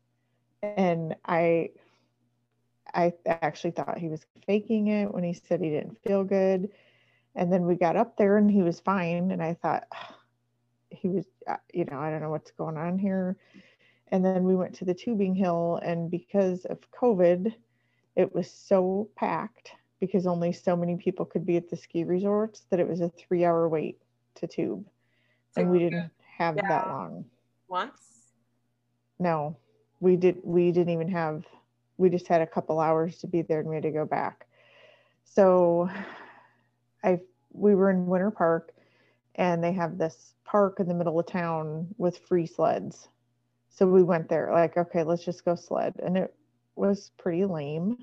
and 0.62 1.14
I, 1.24 1.70
I 2.94 3.12
actually 3.26 3.72
thought 3.72 3.98
he 3.98 4.08
was 4.08 4.24
faking 4.46 4.88
it 4.88 5.12
when 5.12 5.24
he 5.24 5.32
said 5.32 5.60
he 5.60 5.70
didn't 5.70 5.98
feel 6.06 6.22
good. 6.22 6.70
And 7.34 7.52
then 7.52 7.66
we 7.66 7.74
got 7.74 7.96
up 7.96 8.16
there, 8.16 8.36
and 8.36 8.50
he 8.50 8.62
was 8.62 8.80
fine. 8.80 9.30
And 9.32 9.42
I 9.42 9.54
thought 9.54 9.84
he 10.90 11.08
was, 11.08 11.26
uh, 11.46 11.56
you 11.72 11.84
know, 11.84 11.98
I 11.98 12.10
don't 12.10 12.22
know 12.22 12.30
what's 12.30 12.52
going 12.52 12.76
on 12.76 12.98
here. 12.98 13.36
And 14.08 14.24
then 14.24 14.44
we 14.44 14.54
went 14.54 14.74
to 14.76 14.84
the 14.84 14.94
tubing 14.94 15.34
hill, 15.34 15.80
and 15.82 16.10
because 16.10 16.64
of 16.64 16.78
COVID, 16.92 17.52
it 18.14 18.34
was 18.34 18.50
so 18.50 19.08
packed 19.16 19.72
because 20.00 20.26
only 20.26 20.52
so 20.52 20.76
many 20.76 20.96
people 20.96 21.24
could 21.24 21.44
be 21.44 21.56
at 21.56 21.68
the 21.68 21.76
ski 21.76 22.04
resorts 22.04 22.66
that 22.70 22.80
it 22.80 22.88
was 22.88 23.00
a 23.00 23.08
three 23.10 23.44
hour 23.44 23.68
wait 23.68 24.00
to 24.36 24.46
tube. 24.46 24.86
And 25.56 25.70
we 25.70 25.78
didn't 25.78 26.10
have 26.38 26.56
that 26.56 26.88
long. 26.88 27.24
Once. 27.68 28.32
No, 29.18 29.56
we 30.00 30.16
did 30.16 30.38
we 30.42 30.72
didn't 30.72 30.92
even 30.92 31.08
have 31.08 31.44
we 31.98 32.10
just 32.10 32.28
had 32.28 32.42
a 32.42 32.46
couple 32.46 32.80
hours 32.80 33.18
to 33.18 33.26
be 33.26 33.42
there 33.42 33.60
and 33.60 33.68
we 33.68 33.76
had 33.76 33.82
to 33.84 33.90
go 33.90 34.04
back. 34.04 34.46
So 35.24 35.88
I 37.02 37.20
we 37.52 37.74
were 37.74 37.90
in 37.90 38.06
Winter 38.06 38.30
Park 38.30 38.72
and 39.36 39.62
they 39.62 39.72
have 39.72 39.98
this 39.98 40.34
park 40.44 40.80
in 40.80 40.88
the 40.88 40.94
middle 40.94 41.18
of 41.18 41.26
town 41.26 41.88
with 41.98 42.18
free 42.18 42.46
sleds. 42.46 43.08
So 43.70 43.86
we 43.86 44.02
went 44.02 44.28
there 44.28 44.50
like 44.52 44.76
okay, 44.76 45.02
let's 45.02 45.24
just 45.24 45.44
go 45.44 45.54
sled 45.54 45.94
and 46.02 46.16
it 46.16 46.34
was 46.76 47.10
pretty 47.16 47.44
lame. 47.44 47.98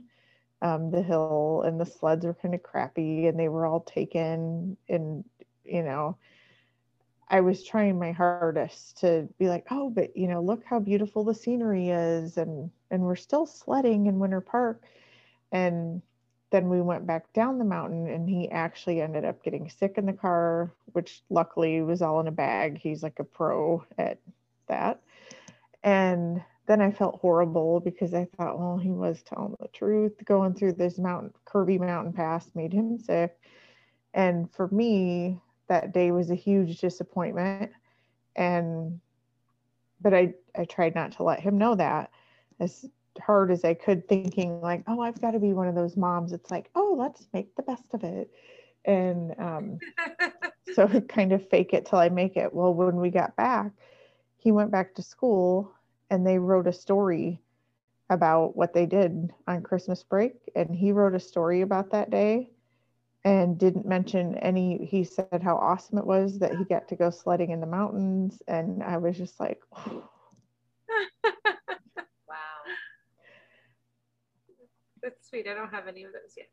Um, 0.61 0.91
the 0.91 1.01
hill 1.01 1.63
and 1.65 1.79
the 1.79 1.85
sleds 1.85 2.25
were 2.25 2.33
kind 2.33 2.55
of 2.55 2.63
crappy 2.63 3.27
and 3.27 3.37
they 3.37 3.49
were 3.49 3.65
all 3.65 3.81
taken 3.81 4.77
and 4.87 5.23
you 5.65 5.83
know 5.83 6.17
I 7.29 7.41
was 7.41 7.63
trying 7.63 7.97
my 7.99 8.11
hardest 8.11 8.99
to 8.99 9.27
be 9.39 9.47
like, 9.47 9.65
oh, 9.71 9.89
but 9.89 10.15
you 10.15 10.27
know, 10.27 10.41
look 10.41 10.63
how 10.65 10.79
beautiful 10.79 11.23
the 11.23 11.33
scenery 11.33 11.89
is, 11.89 12.37
and 12.37 12.69
and 12.91 13.03
we're 13.03 13.15
still 13.15 13.45
sledding 13.45 14.07
in 14.07 14.19
Winter 14.19 14.41
Park, 14.41 14.83
and 15.51 16.01
then 16.51 16.69
we 16.69 16.81
went 16.81 17.07
back 17.07 17.31
down 17.33 17.57
the 17.57 17.65
mountain, 17.65 18.07
and 18.07 18.29
he 18.29 18.49
actually 18.51 19.01
ended 19.01 19.25
up 19.25 19.43
getting 19.43 19.69
sick 19.69 19.97
in 19.97 20.05
the 20.05 20.13
car, 20.13 20.71
which 20.91 21.23
luckily 21.29 21.81
was 21.81 22.01
all 22.01 22.19
in 22.19 22.27
a 22.27 22.31
bag. 22.31 22.77
He's 22.77 23.01
like 23.01 23.19
a 23.19 23.23
pro 23.23 23.83
at 23.97 24.19
that, 24.67 25.01
and 25.83 26.43
then 26.67 26.81
I 26.81 26.91
felt 26.91 27.19
horrible 27.19 27.79
because 27.79 28.13
I 28.13 28.25
thought, 28.37 28.59
well, 28.59 28.77
he 28.77 28.91
was 28.91 29.21
telling 29.23 29.55
the 29.59 29.67
truth. 29.69 30.13
Going 30.25 30.53
through 30.53 30.73
this 30.73 30.97
mountain, 30.99 31.33
curvy 31.45 31.79
mountain 31.79 32.13
pass 32.13 32.49
made 32.53 32.73
him 32.73 32.99
sick, 32.99 33.37
and 34.13 34.51
for 34.51 34.67
me, 34.67 35.39
that 35.67 35.93
day 35.93 36.11
was 36.11 36.29
a 36.29 36.35
huge 36.35 36.79
disappointment. 36.79 37.71
And 38.35 38.99
but 40.03 40.13
i 40.13 40.33
i 40.55 40.65
tried 40.65 40.93
not 40.93 41.13
to 41.13 41.23
let 41.23 41.39
him 41.39 41.57
know 41.57 41.73
that 41.75 42.11
as 42.59 42.85
hard 43.21 43.51
as 43.51 43.63
i 43.63 43.73
could 43.73 44.07
thinking 44.07 44.61
like 44.61 44.83
oh 44.87 44.99
i've 45.01 45.19
got 45.21 45.31
to 45.31 45.39
be 45.39 45.53
one 45.53 45.67
of 45.67 45.75
those 45.75 45.97
moms. 45.97 46.33
It's 46.33 46.51
like 46.51 46.69
oh 46.75 46.95
let's 46.99 47.27
make 47.33 47.55
the 47.55 47.63
best 47.63 47.93
of 47.93 48.03
it. 48.03 48.29
And 48.85 49.33
um 49.39 49.79
so 50.73 50.87
kind 51.07 51.31
of 51.31 51.47
fake 51.49 51.73
it 51.73 51.85
till 51.85 51.99
i 51.99 52.09
make 52.09 52.37
it. 52.37 52.53
Well 52.53 52.73
when 52.73 52.97
we 52.97 53.09
got 53.09 53.35
back 53.35 53.71
he 54.37 54.51
went 54.51 54.71
back 54.71 54.93
to 54.95 55.01
school 55.01 55.73
and 56.09 56.27
they 56.27 56.37
wrote 56.37 56.67
a 56.67 56.73
story 56.73 57.39
about 58.09 58.57
what 58.57 58.73
they 58.73 58.85
did 58.85 59.31
on 59.47 59.63
christmas 59.63 60.03
break. 60.03 60.33
And 60.55 60.75
he 60.75 60.91
wrote 60.91 61.15
a 61.15 61.19
story 61.19 61.61
about 61.61 61.91
that 61.91 62.09
day 62.09 62.52
and 63.25 63.57
didn't 63.57 63.85
mention 63.85 64.37
any 64.39 64.85
he 64.85 65.03
said 65.03 65.41
how 65.43 65.55
awesome 65.55 65.97
it 65.97 66.05
was 66.05 66.39
that 66.39 66.55
he 66.55 66.63
got 66.65 66.87
to 66.87 66.95
go 66.95 67.09
sledding 67.09 67.51
in 67.51 67.59
the 67.61 67.67
mountains 67.67 68.41
and 68.47 68.83
i 68.83 68.97
was 68.97 69.17
just 69.17 69.39
like 69.39 69.61
Wow. 72.27 72.63
That's 75.01 75.29
sweet. 75.29 75.47
I 75.47 75.53
don't 75.53 75.69
have 75.71 75.87
any 75.87 76.03
of 76.03 76.11
those 76.13 76.33
yet. 76.37 76.47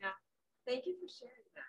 Yeah. 0.00 0.10
Thank 0.66 0.86
you 0.86 0.94
for 0.94 1.08
sharing 1.08 1.34
that. 1.56 1.64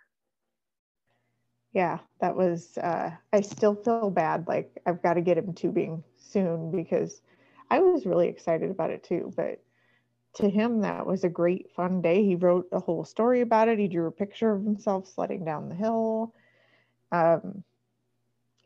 yeah 1.73 1.99
that 2.19 2.35
was 2.35 2.77
uh 2.79 3.11
i 3.33 3.41
still 3.41 3.75
feel 3.75 4.09
bad 4.09 4.47
like 4.47 4.69
i've 4.85 5.01
got 5.01 5.13
to 5.13 5.21
get 5.21 5.37
him 5.37 5.53
tubing 5.53 6.03
soon 6.17 6.71
because 6.71 7.21
i 7.69 7.79
was 7.79 8.05
really 8.05 8.27
excited 8.27 8.69
about 8.69 8.89
it 8.91 9.03
too 9.03 9.31
but 9.35 9.59
to 10.35 10.49
him 10.49 10.81
that 10.81 11.05
was 11.05 11.23
a 11.23 11.29
great 11.29 11.71
fun 11.71 12.01
day. 12.01 12.23
He 12.23 12.35
wrote 12.35 12.67
a 12.71 12.79
whole 12.79 13.03
story 13.03 13.41
about 13.41 13.67
it. 13.67 13.79
He 13.79 13.87
drew 13.87 14.07
a 14.07 14.11
picture 14.11 14.51
of 14.51 14.63
himself 14.63 15.07
sledding 15.07 15.43
down 15.43 15.69
the 15.69 15.75
hill. 15.75 16.33
Um 17.11 17.63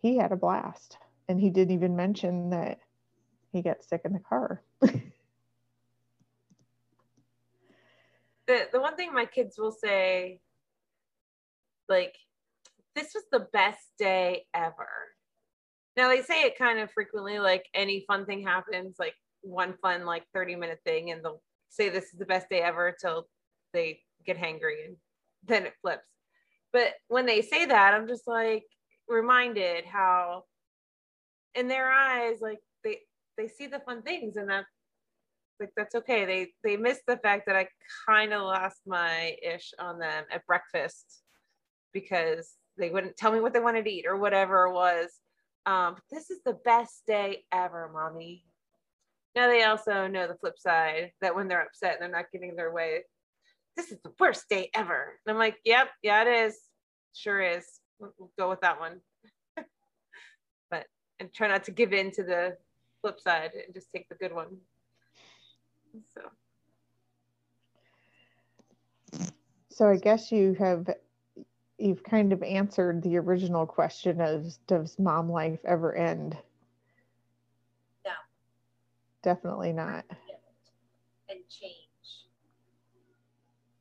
he 0.01 0.17
had 0.17 0.31
a 0.31 0.37
blast. 0.37 0.97
And 1.27 1.39
he 1.39 1.49
didn't 1.49 1.73
even 1.73 1.95
mention 1.95 2.51
that 2.51 2.79
he 3.51 3.63
got 3.63 3.83
sick 3.83 4.01
in 4.05 4.13
the 4.13 4.19
car. 4.19 4.61
The 8.47 8.67
the 8.71 8.79
one 8.79 8.95
thing 8.95 9.11
my 9.13 9.25
kids 9.25 9.57
will 9.57 9.71
say 9.71 10.39
like 11.89 12.15
this 12.95 13.13
was 13.13 13.23
the 13.31 13.47
best 13.51 13.87
day 13.97 14.45
ever. 14.53 14.87
Now 15.97 16.09
they 16.09 16.21
say 16.21 16.43
it 16.43 16.57
kind 16.57 16.79
of 16.79 16.91
frequently 16.91 17.39
like 17.39 17.65
any 17.73 18.05
fun 18.07 18.25
thing 18.25 18.43
happens 18.43 18.97
like 18.99 19.15
one 19.41 19.75
fun 19.81 20.05
like 20.05 20.25
30 20.33 20.55
minute 20.55 20.79
thing 20.83 21.11
and 21.11 21.23
they'll 21.23 21.41
say 21.75 21.89
this 21.89 22.05
is 22.05 22.19
the 22.19 22.25
best 22.25 22.49
day 22.49 22.61
ever 22.61 22.95
till 22.99 23.27
they 23.73 23.99
get 24.25 24.37
hangry 24.37 24.85
and 24.85 24.95
then 25.47 25.65
it 25.65 25.73
flips 25.81 26.07
but 26.73 26.93
when 27.07 27.25
they 27.25 27.41
say 27.41 27.65
that 27.65 27.93
i'm 27.93 28.07
just 28.07 28.27
like 28.27 28.63
reminded 29.07 29.85
how 29.85 30.43
in 31.53 31.67
their 31.67 31.91
eyes 31.91 32.37
like 32.41 32.59
they 32.83 32.99
they 33.37 33.47
see 33.47 33.67
the 33.67 33.79
fun 33.79 34.01
things 34.01 34.35
and 34.37 34.49
that 34.49 34.65
like 35.59 35.71
that's 35.75 35.95
okay. 35.95 36.25
They 36.25 36.47
they 36.63 36.77
missed 36.77 37.03
the 37.07 37.17
fact 37.17 37.45
that 37.47 37.55
I 37.55 37.67
kind 38.07 38.33
of 38.33 38.41
lost 38.41 38.81
my 38.85 39.35
ish 39.41 39.73
on 39.79 39.99
them 39.99 40.25
at 40.31 40.45
breakfast 40.45 41.23
because 41.93 42.55
they 42.77 42.89
wouldn't 42.89 43.17
tell 43.17 43.31
me 43.31 43.39
what 43.39 43.53
they 43.53 43.59
wanted 43.59 43.85
to 43.85 43.91
eat 43.91 44.05
or 44.05 44.17
whatever 44.17 44.65
it 44.65 44.73
was. 44.73 45.09
Um, 45.65 45.95
this 46.11 46.29
is 46.29 46.39
the 46.45 46.57
best 46.65 47.03
day 47.07 47.43
ever, 47.51 47.89
mommy. 47.93 48.43
Now 49.35 49.47
they 49.47 49.63
also 49.63 50.07
know 50.07 50.27
the 50.27 50.35
flip 50.35 50.57
side 50.57 51.11
that 51.21 51.35
when 51.35 51.47
they're 51.47 51.63
upset 51.63 51.93
and 51.93 52.01
they're 52.01 52.19
not 52.21 52.31
getting 52.31 52.55
their 52.55 52.71
way, 52.71 53.01
this 53.75 53.91
is 53.91 53.99
the 54.03 54.11
worst 54.19 54.47
day 54.49 54.69
ever. 54.73 55.19
And 55.25 55.33
I'm 55.33 55.39
like, 55.39 55.57
yep, 55.65 55.89
yeah, 56.01 56.23
it 56.23 56.47
is. 56.47 56.57
Sure 57.13 57.41
is. 57.41 57.65
We'll, 57.99 58.13
we'll 58.17 58.31
go 58.37 58.49
with 58.49 58.61
that 58.61 58.79
one. 58.79 59.01
but 60.69 60.85
and 61.19 61.33
try 61.33 61.47
not 61.47 61.63
to 61.65 61.71
give 61.71 61.93
in 61.93 62.11
to 62.11 62.23
the 62.23 62.57
flip 63.01 63.19
side 63.19 63.51
and 63.53 63.73
just 63.73 63.91
take 63.93 64.07
the 64.09 64.15
good 64.15 64.33
one. 64.33 64.57
So. 66.13 66.21
So 69.69 69.89
I 69.89 69.97
guess 69.97 70.31
you 70.31 70.55
have 70.57 70.89
you've 71.77 72.03
kind 72.03 72.31
of 72.31 72.41
answered 72.41 73.03
the 73.03 73.17
original 73.17 73.65
question 73.65 74.21
of 74.21 74.53
does 74.67 74.97
mom 74.97 75.29
life 75.29 75.59
ever 75.65 75.93
end? 75.93 76.37
No. 79.25 79.33
Definitely 79.33 79.73
not. 79.73 80.05
And 81.29 81.39
change 81.49 81.73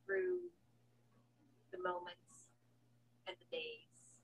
through 0.06 0.38
the 1.72 1.78
moments 1.82 2.48
and 3.26 3.36
the 3.38 3.56
days. 3.56 4.20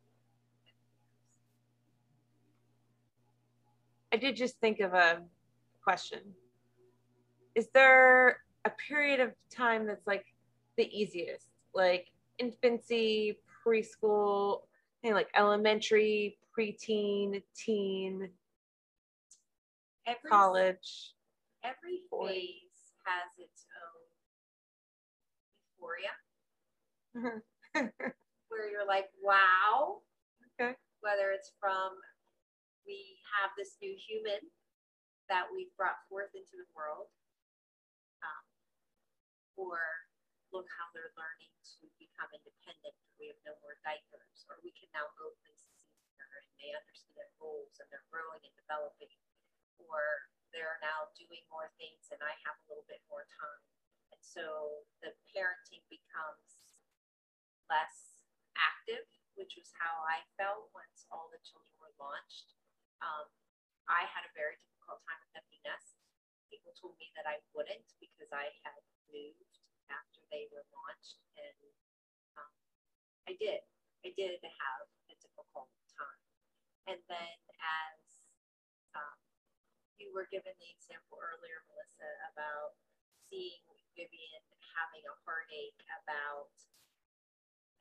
I 4.13 4.17
did 4.17 4.37
just 4.37 4.59
think 4.61 4.81
of 4.81 4.95
a 4.95 5.23
question. 5.85 6.21
Is 7.55 7.69
there 7.75 8.39
a 8.65 8.71
period 8.89 9.21
of 9.21 9.33
time 9.55 9.87
that's 9.87 10.07
like 10.07 10.25
the 10.77 10.89
easiest? 10.97 11.47
Like 11.75 12.09
infancy, 12.39 13.39
preschool, 13.65 14.63
and 15.05 15.15
like 15.15 15.29
elementary, 15.37 16.39
preteen, 16.59 17.43
teen, 17.55 18.31
Every, 20.11 20.31
college. 20.31 21.15
every 21.63 22.03
phase 22.11 22.99
has 23.07 23.31
its 23.39 23.67
own 23.79 24.11
euphoria 25.79 26.15
where 28.51 28.67
you're 28.71 28.87
like, 28.87 29.07
wow. 29.23 30.03
Okay. 30.59 30.75
Whether 31.01 31.31
it's 31.31 31.55
from 31.63 31.95
we 32.83 33.23
have 33.39 33.55
this 33.55 33.79
new 33.79 33.95
human 33.95 34.43
that 35.31 35.47
we've 35.55 35.71
brought 35.79 36.03
forth 36.11 36.35
into 36.35 36.59
the 36.59 36.67
world, 36.75 37.07
um, 38.27 38.45
or 39.55 39.79
look 40.51 40.67
how 40.75 40.91
they're 40.91 41.15
learning 41.15 41.55
to 41.79 41.87
become 42.03 42.27
independent. 42.35 42.99
We 43.23 43.31
have 43.31 43.39
no 43.47 43.55
more 43.63 43.79
diapers, 43.87 44.43
or 44.51 44.59
we 44.67 44.75
can 44.75 44.91
now 44.91 45.07
go 45.15 45.31
places 45.47 45.71
easier 45.87 46.27
and 46.35 46.51
they 46.59 46.75
understand 46.75 47.15
their 47.15 47.31
goals 47.39 47.79
and 47.79 47.87
they're 47.95 48.07
growing 48.11 48.43
and 48.43 48.55
developing, 48.59 49.13
or 49.89 50.03
they're 50.51 50.83
now 50.83 51.09
doing 51.15 51.47
more 51.49 51.71
things 51.79 52.11
and 52.11 52.21
I 52.21 52.35
have 52.45 52.59
a 52.59 52.67
little 52.69 52.87
bit 52.91 53.01
more 53.07 53.25
time. 53.31 53.63
And 54.11 54.21
so 54.21 54.83
the 55.01 55.15
parenting 55.31 55.87
becomes 55.87 56.75
less 57.71 58.27
active, 58.59 59.07
which 59.39 59.55
was 59.55 59.71
how 59.79 60.03
I 60.05 60.27
felt 60.35 60.75
once 60.75 61.07
all 61.15 61.31
the 61.31 61.41
children 61.47 61.71
were 61.79 61.95
launched. 62.03 62.53
Um, 63.01 63.31
I 63.87 64.07
had 64.11 64.27
a 64.27 64.33
very 64.35 64.59
difficult 64.59 65.01
time 65.07 65.21
with 65.23 65.39
empty 65.39 65.63
nest. 65.63 65.97
People 66.51 66.75
told 66.75 66.99
me 66.99 67.15
that 67.15 67.31
I 67.31 67.39
wouldn't 67.55 67.87
because 68.03 68.31
I 68.35 68.51
had 68.67 68.83
moved 69.07 69.55
after 69.87 70.23
they 70.31 70.51
were 70.51 70.67
launched, 70.75 71.19
and 71.39 71.59
um, 72.39 72.55
I 73.27 73.39
did. 73.39 73.63
I 74.03 74.11
did 74.19 74.43
have 74.43 74.87
a 75.11 75.15
difficult 75.19 75.71
time. 75.95 76.23
And 76.91 76.99
then 77.07 77.37
as 77.63 78.03
um, 78.99 79.19
you 80.01 80.09
were 80.17 80.27
given 80.33 80.57
the 80.57 80.71
example 80.73 81.21
earlier, 81.21 81.61
Melissa, 81.69 82.09
about 82.33 82.73
seeing 83.29 83.61
Vivian 83.93 84.43
having 84.81 85.05
a 85.05 85.15
heartache 85.29 85.77
about 86.01 86.49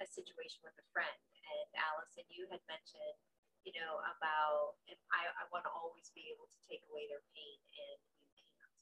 a 0.03 0.05
situation 0.05 0.59
with 0.67 0.75
a 0.75 0.87
friend. 0.91 1.15
And 1.47 1.67
Alison, 1.79 2.27
you 2.27 2.45
had 2.51 2.59
mentioned, 2.67 3.17
you 3.63 3.71
know, 3.79 4.03
about 4.19 4.75
if 4.91 4.99
I, 5.15 5.31
I 5.39 5.47
want 5.49 5.63
to 5.63 5.71
always 5.71 6.11
be 6.11 6.27
able 6.27 6.51
to 6.51 6.59
take 6.67 6.83
away 6.91 7.07
their 7.07 7.23
pain 7.31 7.57
and 7.87 7.99
you 8.35 8.43
can't. 8.43 8.75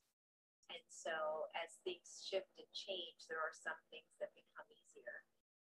And 0.73 0.85
so 0.89 1.47
as 1.53 1.77
things 1.85 2.25
shift 2.25 2.51
and 2.57 2.69
change, 2.73 3.29
there 3.29 3.39
are 3.39 3.53
some 3.53 3.77
things 3.93 4.17
that 4.17 4.33
become 4.33 4.67
easier. 4.73 5.23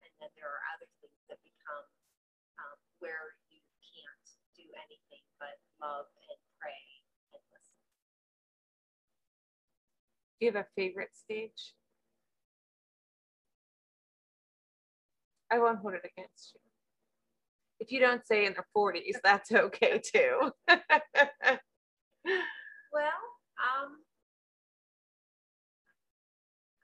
And 0.08 0.12
then 0.24 0.32
there 0.40 0.48
are 0.48 0.64
other 0.72 0.90
things 1.04 1.20
that 1.28 1.44
become 1.44 1.88
um, 2.64 2.80
where 3.04 3.36
you 3.52 3.60
can't 3.84 4.28
do 4.56 4.66
anything 4.88 5.26
but 5.38 5.60
love 5.84 6.10
and 6.32 6.40
pray 6.58 6.87
Do 10.40 10.46
you 10.46 10.52
have 10.52 10.64
a 10.64 10.68
favorite 10.76 11.10
stage? 11.14 11.74
I 15.52 15.60
won't 15.60 15.80
hold 15.80 15.94
it 15.94 16.02
against 16.02 16.54
you. 16.54 16.60
If 17.80 17.92
you 17.92 18.00
don't 18.00 18.26
say 18.26 18.46
in 18.46 18.54
the 18.54 18.64
40s, 18.76 19.18
that's 19.24 19.52
okay 19.52 20.00
too. 20.00 20.52
Well, 22.92 23.22
um, 23.62 24.02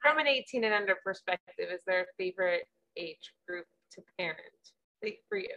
From 0.04 0.20
an 0.20 0.28
18 0.28 0.64
and 0.68 0.76
under 0.76 1.00
perspective, 1.00 1.72
is 1.72 1.80
there 1.88 2.04
a 2.04 2.14
favorite 2.20 2.68
age 2.92 3.32
group 3.48 3.64
to 3.96 4.04
parent 4.20 4.36
for 5.00 5.38
you? 5.40 5.56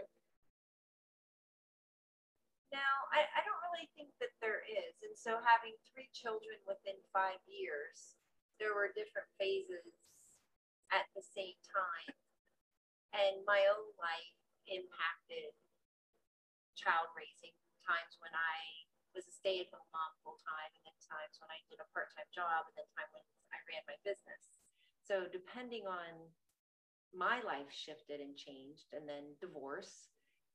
Now, 2.71 2.91
I, 3.11 3.27
I 3.27 3.43
don't 3.43 3.59
really 3.67 3.91
think 3.99 4.07
there 4.47 4.63
is. 4.63 4.95
And 5.03 5.11
so 5.11 5.43
having 5.43 5.75
three 5.91 6.07
children 6.15 6.55
within 6.63 6.95
five 7.11 7.43
years, 7.51 8.15
there 8.63 8.71
were 8.71 8.95
different 8.95 9.27
phases 9.35 9.91
at 10.95 11.03
the 11.11 11.19
same 11.19 11.59
time. 11.67 12.15
And 13.11 13.43
my 13.43 13.59
own 13.67 13.91
life 13.99 14.39
impacted 14.71 15.51
child 16.79 17.11
raising 17.11 17.51
times 17.83 18.15
when 18.23 18.31
I 18.31 18.87
was 19.11 19.27
a 19.27 19.35
stay 19.35 19.59
at 19.59 19.67
home 19.67 19.83
mom 19.91 20.15
full 20.23 20.39
time, 20.39 20.71
and 20.79 20.83
then 20.87 20.97
times 21.03 21.35
when 21.43 21.51
I 21.51 21.59
did 21.67 21.83
a 21.83 21.87
part 21.91 22.07
time 22.15 22.27
job, 22.31 22.71
and 22.71 22.75
then 22.79 22.87
time 22.95 23.09
when 23.11 23.25
I 23.51 23.59
ran 23.67 23.83
my 23.83 23.99
business. 24.07 24.63
So 25.03 25.27
depending 25.27 25.89
on 25.89 26.31
my 27.11 27.43
life 27.43 27.71
shifted 27.71 28.23
and 28.23 28.37
changed, 28.37 28.93
and 28.95 29.09
then 29.09 29.35
divorce 29.43 30.07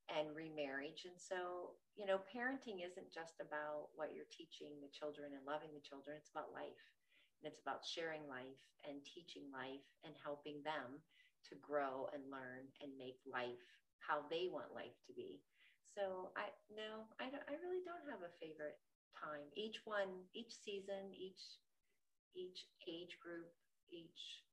and 0.09 0.35
remarriage. 0.35 1.05
And 1.05 1.17
so, 1.19 1.75
you 1.95 2.05
know, 2.05 2.19
parenting 2.31 2.83
isn't 2.83 3.13
just 3.13 3.39
about 3.39 3.93
what 3.95 4.13
you're 4.15 4.29
teaching 4.31 4.79
the 4.81 4.91
children 4.91 5.31
and 5.35 5.45
loving 5.45 5.71
the 5.73 5.83
children, 5.83 6.17
it's 6.19 6.31
about 6.31 6.53
life. 6.53 6.83
And 7.41 7.51
it's 7.51 7.59
about 7.61 7.83
sharing 7.83 8.23
life 8.27 8.59
and 8.87 9.03
teaching 9.03 9.51
life 9.51 9.83
and 10.03 10.15
helping 10.23 10.63
them 10.63 11.03
to 11.51 11.55
grow 11.59 12.07
and 12.15 12.31
learn 12.31 12.71
and 12.79 12.95
make 12.95 13.19
life 13.27 13.59
how 13.99 14.23
they 14.31 14.47
want 14.47 14.75
life 14.75 14.95
to 15.07 15.13
be. 15.13 15.39
So 15.83 16.31
I 16.35 16.49
no, 16.71 17.05
I 17.19 17.29
don't 17.29 17.43
I 17.47 17.59
really 17.59 17.83
don't 17.85 18.07
have 18.09 18.23
a 18.23 18.37
favorite 18.39 18.79
time. 19.19 19.45
Each 19.55 19.77
one, 19.85 20.25
each 20.33 20.55
season, 20.55 21.11
each 21.13 21.59
each 22.35 22.65
age 22.87 23.17
group, 23.21 23.51
each 23.91 24.43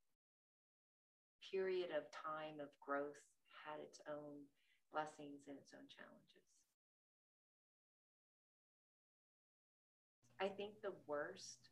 period 1.51 1.89
of 1.91 2.07
time 2.11 2.59
of 2.61 2.69
growth 2.79 3.19
had 3.65 3.79
its 3.81 3.99
own 4.07 4.45
blessings 4.91 5.47
and 5.47 5.57
its 5.57 5.73
own 5.73 5.87
challenges. 5.89 6.45
I 10.39 10.49
think 10.49 10.81
the 10.81 10.93
worst 11.07 11.69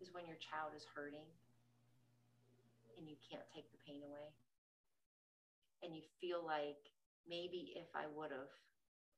is 0.00 0.12
when 0.12 0.26
your 0.26 0.36
child 0.36 0.72
is 0.76 0.84
hurting 0.94 1.26
and 2.98 3.08
you 3.08 3.16
can't 3.30 3.48
take 3.54 3.70
the 3.72 3.78
pain 3.86 4.02
away. 4.02 4.34
And 5.82 5.94
you 5.94 6.02
feel 6.20 6.44
like 6.44 6.78
maybe 7.28 7.72
if 7.76 7.88
I 7.94 8.06
would 8.06 8.30
have 8.32 8.52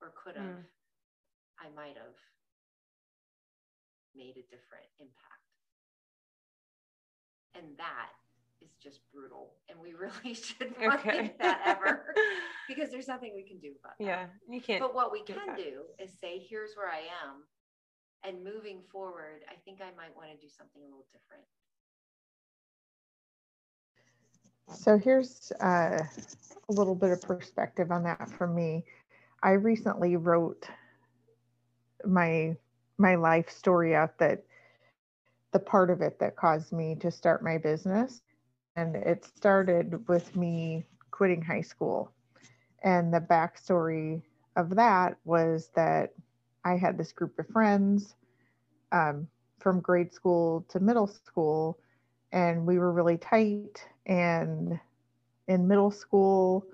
or 0.00 0.12
could 0.14 0.36
have, 0.36 0.59
Mm. 0.59 0.66
I 1.59 1.68
might 1.70 1.96
have 1.96 2.16
made 4.14 4.36
a 4.36 4.42
different 4.42 4.88
impact. 4.98 5.42
And 7.55 7.76
that 7.78 8.12
is 8.63 8.75
just 8.83 9.01
brutal. 9.13 9.55
And 9.69 9.79
we 9.81 9.95
really 10.05 10.35
should 10.35 10.75
not 10.81 11.01
Okay. 11.01 11.19
think 11.19 11.39
that 11.39 11.61
ever 11.65 12.15
because 12.69 12.91
there's 12.91 13.09
nothing 13.09 13.33
we 13.35 13.43
can 13.43 13.59
do 13.59 13.73
about 13.83 13.99
that. 13.99 14.07
Yeah, 14.07 14.27
you 14.49 14.61
can't. 14.61 14.81
But 14.81 14.95
what 14.95 15.13
we 15.13 15.25
do 15.25 15.35
can 15.35 15.49
that. 15.49 15.57
do 15.57 15.83
is 15.99 16.13
say, 16.19 16.39
here's 16.39 16.75
where 16.77 16.89
I 16.89 17.03
am. 17.25 17.45
And 18.25 18.45
moving 18.45 18.81
forward, 18.93 19.43
I 19.51 19.55
think 19.65 19.81
I 19.81 19.91
might 19.97 20.15
want 20.17 20.31
to 20.31 20.37
do 20.37 20.49
something 20.49 20.81
a 20.83 20.87
little 20.87 21.07
different. 21.13 21.45
So 24.75 24.99
here's 24.99 25.53
uh, 25.61 26.03
a 26.69 26.73
little 26.73 26.95
bit 26.95 27.11
of 27.13 27.23
perspective 27.23 27.91
on 27.91 28.05
that 28.05 28.29
for 28.31 28.47
me. 28.47 28.85
I 29.43 29.53
recently 29.53 30.17
wrote 30.17 30.69
my 32.05 32.57
my 32.99 33.15
life 33.17 33.51
story 33.51 33.95
out 33.95 34.19
that 34.19 34.45
the 35.53 35.59
part 35.59 35.91
of 35.91 36.01
it 36.01 36.19
that 36.19 36.37
caused 36.37 36.73
me 36.73 36.95
to 36.97 37.11
start 37.11 37.43
my 37.43 37.59
business 37.59 38.23
and 38.77 38.97
it 38.97 39.25
started 39.25 40.09
with 40.09 40.37
me 40.37 40.85
quitting 41.11 41.43
high 41.43 41.61
school 41.62 42.11
and 42.83 43.12
the 43.12 43.20
backstory 43.20 44.23
of 44.57 44.70
that 44.77 45.16
was 45.25 45.70
that 45.75 46.12
i 46.64 46.77
had 46.77 46.99
this 46.99 47.12
group 47.12 47.39
of 47.39 47.47
friends 47.49 48.16
um, 48.93 49.29
from 49.61 49.81
grade 49.81 50.12
school 50.12 50.64
to 50.68 50.81
middle 50.81 51.07
school, 51.07 51.79
and 52.33 52.66
we 52.66 52.79
were 52.79 52.93
really 52.93 53.18
tight. 53.18 53.87
And 54.07 54.79
in 55.49 55.66
middle 55.68 55.91
school, 55.91 56.64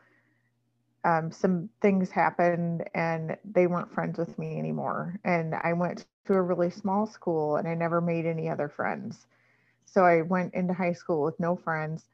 um, 1.05 1.31
some 1.31 1.69
things 1.81 2.11
happened 2.11 2.85
and 2.95 3.37
they 3.45 3.67
weren't 3.67 3.93
friends 3.93 4.19
with 4.19 4.39
me 4.39 4.59
anymore. 4.59 5.21
And 5.25 5.55
I 5.55 5.73
went 5.75 6.05
to 6.05 6.15
a 6.17 6.43
really 6.43 6.71
small 6.71 7.07
school 7.07 7.57
and 7.57 7.67
I 7.69 7.75
never 7.75 8.01
made 8.01 8.27
any 8.27 8.49
other 8.49 8.69
friends. 8.69 9.27
So 9.93 10.05
I 10.05 10.23
went 10.23 10.55
into 10.55 10.75
high 10.75 10.93
school 10.93 11.23
with 11.23 11.41
no 11.41 11.57
friends 11.57 12.05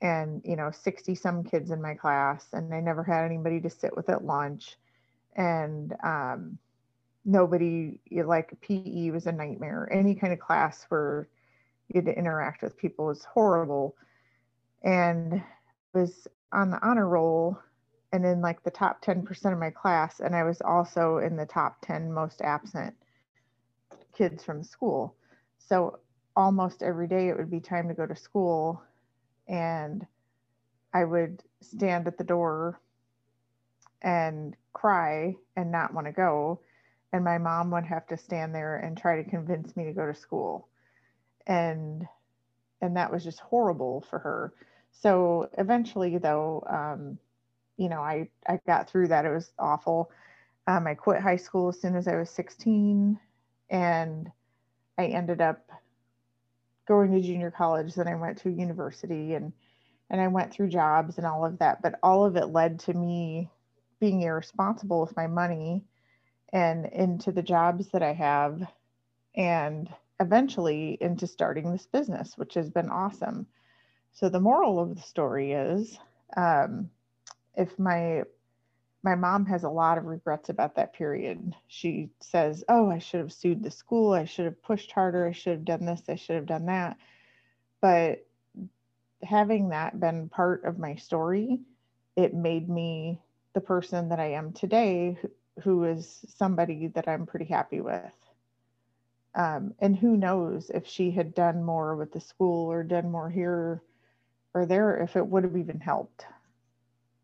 and, 0.00 0.42
you 0.44 0.56
know, 0.56 0.70
60 0.70 1.14
some 1.14 1.44
kids 1.44 1.70
in 1.70 1.80
my 1.80 1.94
class. 1.94 2.46
And 2.52 2.74
I 2.74 2.80
never 2.80 3.02
had 3.02 3.24
anybody 3.24 3.60
to 3.60 3.70
sit 3.70 3.96
with 3.96 4.08
at 4.08 4.24
lunch. 4.24 4.76
And 5.34 5.94
um, 6.02 6.58
nobody, 7.24 7.98
like 8.10 8.60
PE 8.60 9.10
was 9.10 9.26
a 9.26 9.32
nightmare. 9.32 9.88
Any 9.90 10.14
kind 10.14 10.32
of 10.32 10.40
class 10.40 10.84
where 10.88 11.28
you 11.88 11.98
had 11.98 12.06
to 12.06 12.18
interact 12.18 12.62
with 12.62 12.76
people 12.76 13.06
was 13.06 13.24
horrible. 13.24 13.96
And 14.82 15.42
was 15.94 16.26
on 16.52 16.70
the 16.70 16.84
honor 16.86 17.08
roll 17.08 17.58
and 18.12 18.26
in 18.26 18.40
like 18.40 18.62
the 18.62 18.70
top 18.70 19.02
10% 19.02 19.52
of 19.52 19.58
my 19.58 19.70
class. 19.70 20.20
And 20.20 20.36
I 20.36 20.42
was 20.42 20.60
also 20.60 21.18
in 21.18 21.36
the 21.36 21.46
top 21.46 21.78
10 21.82 22.12
most 22.12 22.42
absent 22.42 22.94
kids 24.12 24.44
from 24.44 24.62
school. 24.62 25.14
So 25.58 25.98
almost 26.36 26.82
every 26.82 27.06
day 27.06 27.28
it 27.28 27.36
would 27.36 27.50
be 27.50 27.60
time 27.60 27.88
to 27.88 27.94
go 27.94 28.06
to 28.06 28.16
school. 28.16 28.82
And 29.48 30.06
I 30.94 31.04
would 31.04 31.42
stand 31.60 32.06
at 32.06 32.18
the 32.18 32.24
door 32.24 32.80
and 34.02 34.56
cry 34.72 35.36
and 35.56 35.70
not 35.70 35.94
want 35.94 36.06
to 36.06 36.12
go. 36.12 36.60
And 37.12 37.24
my 37.24 37.38
mom 37.38 37.70
would 37.72 37.84
have 37.84 38.06
to 38.08 38.16
stand 38.16 38.54
there 38.54 38.76
and 38.76 38.96
try 38.96 39.22
to 39.22 39.28
convince 39.28 39.76
me 39.76 39.84
to 39.84 39.92
go 39.92 40.06
to 40.06 40.14
school. 40.14 40.68
And 41.46 42.06
and 42.80 42.96
that 42.96 43.12
was 43.12 43.24
just 43.24 43.40
horrible 43.40 44.04
for 44.10 44.18
her. 44.18 44.52
So 44.90 45.48
eventually, 45.56 46.18
though, 46.18 46.64
um, 46.68 47.18
you 47.76 47.88
know, 47.88 48.00
I, 48.00 48.28
I 48.46 48.58
got 48.66 48.90
through 48.90 49.08
that. 49.08 49.24
It 49.24 49.32
was 49.32 49.52
awful. 49.58 50.10
Um, 50.66 50.86
I 50.86 50.94
quit 50.94 51.20
high 51.22 51.36
school 51.36 51.68
as 51.68 51.80
soon 51.80 51.96
as 51.96 52.08
I 52.08 52.16
was 52.16 52.30
16 52.30 53.18
and 53.70 54.30
I 54.98 55.06
ended 55.06 55.40
up 55.40 55.70
going 56.86 57.12
to 57.12 57.20
junior 57.20 57.50
college. 57.50 57.94
Then 57.94 58.08
I 58.08 58.14
went 58.14 58.38
to 58.38 58.50
university 58.50 59.34
and, 59.34 59.52
and 60.10 60.20
I 60.20 60.28
went 60.28 60.52
through 60.52 60.68
jobs 60.68 61.18
and 61.18 61.26
all 61.26 61.44
of 61.44 61.58
that. 61.58 61.82
But 61.82 61.98
all 62.02 62.24
of 62.24 62.36
it 62.36 62.46
led 62.46 62.80
to 62.80 62.94
me 62.94 63.48
being 64.00 64.22
irresponsible 64.22 65.00
with 65.00 65.16
my 65.16 65.26
money 65.26 65.84
and 66.52 66.86
into 66.86 67.32
the 67.32 67.42
jobs 67.42 67.88
that 67.90 68.02
I 68.02 68.12
have 68.12 68.62
and 69.34 69.88
eventually 70.20 70.98
into 71.00 71.26
starting 71.26 71.72
this 71.72 71.86
business, 71.86 72.36
which 72.36 72.54
has 72.54 72.70
been 72.70 72.90
awesome. 72.90 73.46
So 74.12 74.28
the 74.28 74.40
moral 74.40 74.78
of 74.78 74.94
the 74.94 75.02
story 75.02 75.52
is 75.52 75.98
um, 76.36 76.90
if 77.56 77.78
my 77.78 78.22
my 79.02 79.14
mom 79.14 79.46
has 79.46 79.64
a 79.64 79.68
lot 79.68 79.98
of 79.98 80.04
regrets 80.04 80.48
about 80.48 80.76
that 80.76 80.92
period. 80.92 81.54
She 81.66 82.10
says, 82.20 82.64
"Oh, 82.68 82.90
I 82.90 82.98
should 82.98 83.20
have 83.20 83.32
sued 83.32 83.62
the 83.62 83.70
school. 83.70 84.12
I 84.12 84.24
should 84.24 84.44
have 84.44 84.62
pushed 84.62 84.92
harder. 84.92 85.26
I 85.26 85.32
should 85.32 85.52
have 85.52 85.64
done 85.64 85.84
this. 85.84 86.02
I 86.08 86.14
should 86.14 86.36
have 86.36 86.46
done 86.46 86.66
that." 86.66 86.96
But 87.80 88.24
having 89.22 89.70
that 89.70 89.98
been 89.98 90.28
part 90.28 90.64
of 90.64 90.78
my 90.78 90.94
story, 90.96 91.60
it 92.16 92.34
made 92.34 92.68
me 92.68 93.20
the 93.54 93.60
person 93.60 94.08
that 94.08 94.20
I 94.20 94.32
am 94.32 94.52
today, 94.52 95.18
who 95.62 95.84
is 95.84 96.24
somebody 96.36 96.88
that 96.88 97.08
I'm 97.08 97.26
pretty 97.26 97.46
happy 97.46 97.80
with. 97.80 98.12
Um, 99.34 99.74
and 99.78 99.96
who 99.96 100.16
knows 100.16 100.70
if 100.70 100.86
she 100.86 101.10
had 101.10 101.34
done 101.34 101.64
more 101.64 101.96
with 101.96 102.12
the 102.12 102.20
school 102.20 102.70
or 102.70 102.82
done 102.82 103.10
more 103.10 103.30
here 103.30 103.82
or 104.54 104.66
there, 104.66 104.98
if 104.98 105.16
it 105.16 105.26
would 105.26 105.44
have 105.44 105.56
even 105.56 105.80
helped 105.80 106.26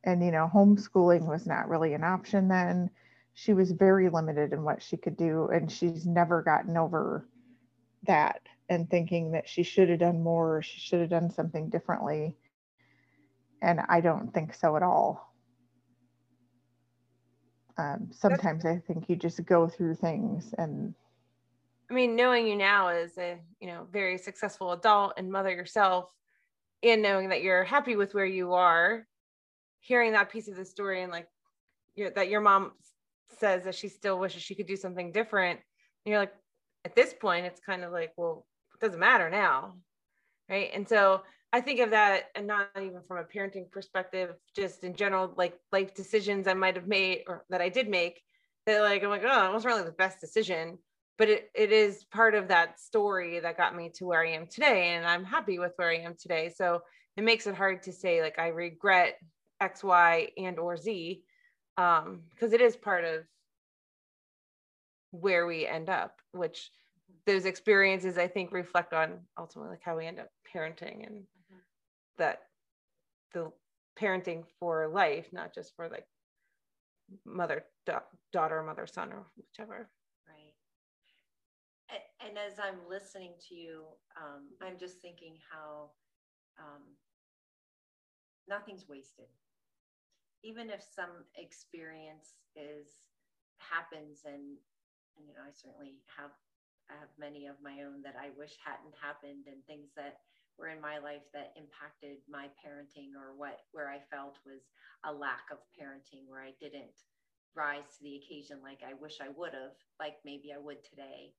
and 0.05 0.25
you 0.25 0.31
know 0.31 0.51
homeschooling 0.53 1.27
was 1.27 1.47
not 1.47 1.69
really 1.69 1.95
an 1.95 2.05
option 2.05 2.49
then. 2.49 2.91
She 3.35 3.55
was 3.55 3.71
very 3.71 4.09
limited 4.09 4.53
in 4.53 4.65
what 4.65 4.83
she 4.83 4.97
could 4.97 5.17
do 5.17 5.49
and 5.53 5.71
she's 5.71 6.07
never 6.07 6.43
gotten 6.43 6.77
over 6.77 7.29
that 8.05 8.41
and 8.69 8.91
thinking 8.91 9.33
that 9.33 9.49
she 9.49 9.63
should 9.63 9.89
have 9.89 10.01
done 10.01 10.23
more 10.23 10.63
she 10.63 10.81
should 10.81 11.01
have 11.01 11.11
done 11.11 11.31
something 11.31 11.69
differently. 11.69 12.37
And 13.63 13.81
i 13.89 14.01
don't 14.01 14.33
think 14.33 14.55
so 14.55 14.77
at 14.77 14.83
all. 14.83 15.35
Um, 17.77 18.09
sometimes 18.11 18.65
i 18.65 18.79
think 18.87 19.09
you 19.09 19.17
just 19.17 19.45
go 19.45 19.69
through 19.69 19.95
things 19.95 20.53
and 20.59 20.95
i 21.89 21.95
mean 21.95 22.17
knowing 22.17 22.47
you 22.49 22.57
now 22.57 22.89
as 22.89 23.17
a 23.19 23.39
you 23.61 23.69
know 23.69 23.87
very 23.93 24.19
successful 24.19 24.73
adult 24.73 25.15
and 25.17 25.31
mother 25.31 25.51
yourself 25.51 26.13
and 26.83 27.03
knowing 27.03 27.29
that 27.29 27.43
you're 27.43 27.63
happy 27.63 27.95
with 27.95 28.15
where 28.15 28.27
you 28.27 28.53
are 28.53 29.07
hearing 29.81 30.13
that 30.13 30.31
piece 30.31 30.49
of 30.49 30.57
the 30.57 30.65
story 30.65 31.03
and 31.03 31.13
like 31.13 31.29
that 32.15 32.29
your 32.29 32.41
mom 32.41 32.73
says 33.39 33.65
that 33.65 33.75
she 33.75 33.89
still 33.89 34.19
wishes 34.19 34.43
she 34.43 34.55
could 34.55 34.67
do 34.67 34.77
something 34.77 35.13
different 35.13 35.59
and 36.05 36.11
you're 36.11 36.21
like 36.21 36.35
at 36.85 36.95
this 36.95 37.13
point 37.13 37.47
it's 37.47 37.61
kind 37.61 37.85
of 37.85 37.93
like 37.93 38.13
well 38.17 38.47
it 38.75 38.85
doesn't 38.85 39.01
matter 39.01 39.29
now. 39.29 39.75
Right? 40.49 40.71
And 40.73 40.89
so 40.89 41.23
i 41.53 41.61
think 41.61 41.81
of 41.81 41.91
that 41.91 42.25
and 42.35 42.47
not 42.47 42.69
even 42.77 43.01
from 43.07 43.19
a 43.19 43.25
parenting 43.25 43.71
perspective 43.71 44.35
just 44.55 44.85
in 44.85 44.95
general 44.95 45.33
like 45.37 45.55
life 45.73 45.95
decisions 45.95 46.47
i 46.47 46.55
might 46.55 46.77
have 46.77 46.87
made 46.87 47.23
or 47.27 47.45
that 47.49 47.63
i 47.63 47.69
did 47.69 47.89
make 47.89 48.21
that 48.67 48.83
like 48.83 49.03
i'm 49.03 49.09
like 49.09 49.25
oh 49.25 49.47
it 49.47 49.53
wasn't 49.53 49.73
really 49.73 49.85
the 49.85 49.93
best 49.93 50.21
decision 50.21 50.79
but 51.19 51.29
it, 51.29 51.51
it 51.55 51.73
is 51.73 52.05
part 52.05 52.35
of 52.35 52.49
that 52.49 52.81
story 52.81 53.41
that 53.41 53.57
got 53.57 53.75
me 53.75 53.91
to 53.95 54.07
where 54.07 54.23
i 54.23 54.31
am 54.31 54.47
today 54.47 54.95
and 54.95 55.05
i'm 55.05 55.25
happy 55.25 55.59
with 55.59 55.73
where 55.77 55.91
i 55.91 55.97
am 55.97 56.15
today. 56.19 56.53
So 56.55 56.81
it 57.17 57.25
makes 57.25 57.47
it 57.47 57.57
hard 57.57 57.83
to 57.83 57.93
say 57.93 58.23
like 58.23 58.39
i 58.39 58.49
regret 58.49 59.19
X, 59.61 59.83
Y, 59.83 60.29
and 60.37 60.59
or 60.59 60.77
Z, 60.77 61.23
because 61.77 62.07
um, 62.07 62.23
it 62.41 62.61
is 62.61 62.77
part 62.77 63.05
of 63.05 63.25
where 65.11 65.47
we 65.47 65.67
end 65.67 65.89
up, 65.89 66.21
which 66.33 66.71
those 67.27 67.45
experiences 67.45 68.19
I 68.19 68.27
think 68.27 68.53
reflect 68.53 68.93
on 68.93 69.21
ultimately 69.39 69.71
like 69.73 69.83
how 69.83 69.97
we 69.97 70.07
end 70.07 70.19
up 70.19 70.31
parenting 70.55 71.07
and 71.07 71.23
mm-hmm. 71.23 71.59
that 72.19 72.43
the 73.33 73.53
parenting 74.01 74.45
for 74.59 74.89
life, 74.89 75.27
not 75.33 75.55
just 75.55 75.75
for 75.77 75.89
like 75.89 76.07
mother, 77.25 77.65
da- 77.87 78.01
daughter, 78.33 78.63
mother, 78.63 78.87
son, 78.87 79.13
or 79.13 79.27
whichever. 79.37 79.89
Right. 80.27 80.55
And, 81.91 82.29
and 82.29 82.39
as 82.39 82.59
I'm 82.59 82.79
listening 82.89 83.33
to 83.49 83.55
you, 83.55 83.85
um, 84.17 84.45
I'm 84.63 84.79
just 84.79 85.01
thinking 85.01 85.37
how 85.51 85.91
um, 86.59 86.83
nothing's 88.49 88.89
wasted 88.89 89.27
even 90.43 90.71
if 90.71 90.83
some 90.83 91.25
experience 91.37 92.35
is 92.57 92.87
happens 93.59 94.23
and, 94.25 94.59
and 95.17 95.27
you 95.27 95.35
know 95.35 95.43
i 95.47 95.53
certainly 95.53 95.99
have 96.17 96.31
I 96.91 96.97
have 97.01 97.13
many 97.19 97.47
of 97.47 97.57
my 97.63 97.83
own 97.85 98.03
that 98.05 98.17
i 98.17 98.31
wish 98.37 98.57
hadn't 98.65 98.95
happened 99.01 99.45
and 99.47 99.65
things 99.67 99.91
that 99.97 100.17
were 100.59 100.69
in 100.69 100.81
my 100.81 100.99
life 100.99 101.23
that 101.35 101.53
impacted 101.57 102.19
my 102.29 102.49
parenting 102.65 103.13
or 103.17 103.35
what 103.37 103.59
where 103.73 103.91
i 103.91 104.01
felt 104.11 104.39
was 104.47 104.63
a 105.05 105.13
lack 105.13 105.45
of 105.53 105.59
parenting 105.79 106.27
where 106.29 106.43
i 106.43 106.53
didn't 106.61 107.05
rise 107.55 107.97
to 107.97 108.05
the 108.05 108.17
occasion 108.17 108.59
like 108.63 108.81
i 108.87 108.95
wish 108.95 109.19
i 109.21 109.29
would 109.37 109.53
have 109.55 109.75
like 110.01 110.15
maybe 110.25 110.53
i 110.53 110.59
would 110.59 110.83
today. 110.85 111.33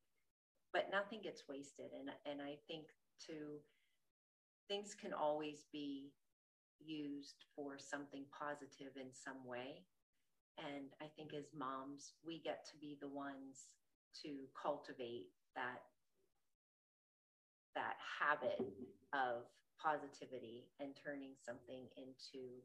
But 0.73 0.91
nothing 0.91 1.21
gets 1.21 1.43
wasted 1.47 1.91
and 1.97 2.09
and 2.25 2.41
i 2.41 2.57
think 2.67 2.85
to 3.27 3.59
things 4.67 4.93
can 4.93 5.13
always 5.13 5.65
be 5.71 6.11
used 6.83 7.45
for 7.55 7.77
something 7.77 8.25
positive 8.31 8.95
in 8.95 9.11
some 9.13 9.45
way. 9.45 9.83
And 10.57 10.91
I 11.01 11.07
think 11.15 11.33
as 11.33 11.51
moms, 11.55 12.13
we 12.25 12.39
get 12.43 12.65
to 12.71 12.75
be 12.77 12.97
the 12.99 13.07
ones 13.07 13.71
to 14.23 14.49
cultivate 14.57 15.31
that 15.55 15.83
that 17.75 17.95
habit 18.01 18.59
of 19.13 19.45
positivity 19.77 20.67
and 20.81 20.91
turning 20.97 21.37
something 21.39 21.87
into 21.95 22.59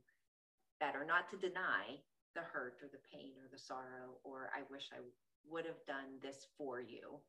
better, 0.81 1.05
not 1.07 1.31
to 1.31 1.37
deny 1.37 2.01
the 2.35 2.43
hurt 2.43 2.83
or 2.83 2.91
the 2.91 3.05
pain 3.07 3.39
or 3.39 3.47
the 3.53 3.61
sorrow, 3.61 4.19
or 4.25 4.51
I 4.51 4.67
wish 4.73 4.91
I 4.91 4.99
would 5.47 5.65
have 5.67 5.79
done 5.87 6.19
this 6.19 6.49
for 6.59 6.81
you, 6.81 7.21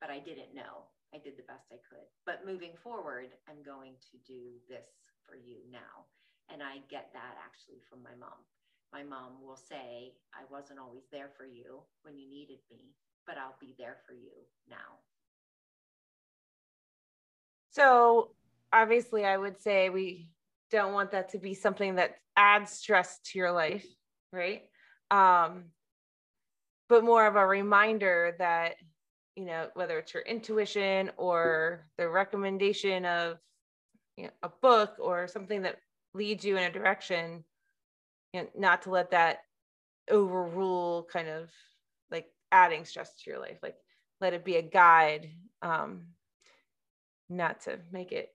but 0.00 0.10
I 0.10 0.20
didn't 0.20 0.54
know. 0.54 0.86
I 1.12 1.18
did 1.18 1.34
the 1.34 1.46
best 1.46 1.70
I 1.70 1.78
could. 1.82 2.06
But 2.26 2.46
moving 2.46 2.74
forward, 2.82 3.34
I'm 3.48 3.62
going 3.66 3.94
to 4.10 4.16
do 4.26 4.58
this 4.68 4.86
for 5.26 5.34
you 5.34 5.62
now. 5.70 6.06
And 6.52 6.62
I 6.62 6.78
get 6.90 7.10
that 7.12 7.36
actually 7.44 7.80
from 7.88 8.02
my 8.02 8.14
mom. 8.18 8.38
My 8.92 9.02
mom 9.02 9.42
will 9.44 9.56
say, 9.56 10.12
I 10.32 10.42
wasn't 10.50 10.78
always 10.78 11.04
there 11.10 11.30
for 11.36 11.44
you 11.44 11.80
when 12.02 12.16
you 12.16 12.28
needed 12.28 12.58
me, 12.70 12.94
but 13.26 13.36
I'll 13.36 13.56
be 13.60 13.74
there 13.78 13.96
for 14.06 14.12
you 14.12 14.30
now. 14.68 15.00
So 17.70 18.30
obviously, 18.72 19.24
I 19.24 19.36
would 19.36 19.60
say 19.60 19.88
we 19.88 20.28
don't 20.70 20.92
want 20.92 21.10
that 21.10 21.30
to 21.30 21.38
be 21.38 21.54
something 21.54 21.96
that 21.96 22.16
adds 22.36 22.70
stress 22.72 23.18
to 23.24 23.38
your 23.38 23.50
life, 23.50 23.86
right? 24.32 24.62
Um, 25.10 25.64
but 26.88 27.04
more 27.04 27.26
of 27.26 27.36
a 27.36 27.46
reminder 27.46 28.36
that 28.38 28.74
you 29.36 29.44
know, 29.44 29.68
whether 29.74 29.98
it's 29.98 30.14
your 30.14 30.22
intuition 30.22 31.10
or 31.16 31.86
the 31.98 32.08
recommendation 32.08 33.04
of 33.04 33.38
you 34.16 34.24
know, 34.24 34.30
a 34.42 34.48
book 34.62 34.94
or 34.98 35.26
something 35.26 35.62
that 35.62 35.76
leads 36.14 36.44
you 36.44 36.56
in 36.56 36.62
a 36.64 36.72
direction, 36.72 37.44
you 38.32 38.42
know, 38.42 38.48
not 38.56 38.82
to 38.82 38.90
let 38.90 39.10
that 39.10 39.40
overrule 40.10 41.06
kind 41.12 41.28
of 41.28 41.50
like 42.10 42.26
adding 42.52 42.84
stress 42.84 43.14
to 43.14 43.30
your 43.30 43.40
life. 43.40 43.58
Like 43.62 43.76
let 44.20 44.32
it 44.32 44.44
be 44.44 44.56
a 44.56 44.62
guide, 44.62 45.30
um, 45.62 46.06
not 47.28 47.62
to 47.62 47.78
make 47.92 48.12
it 48.12 48.34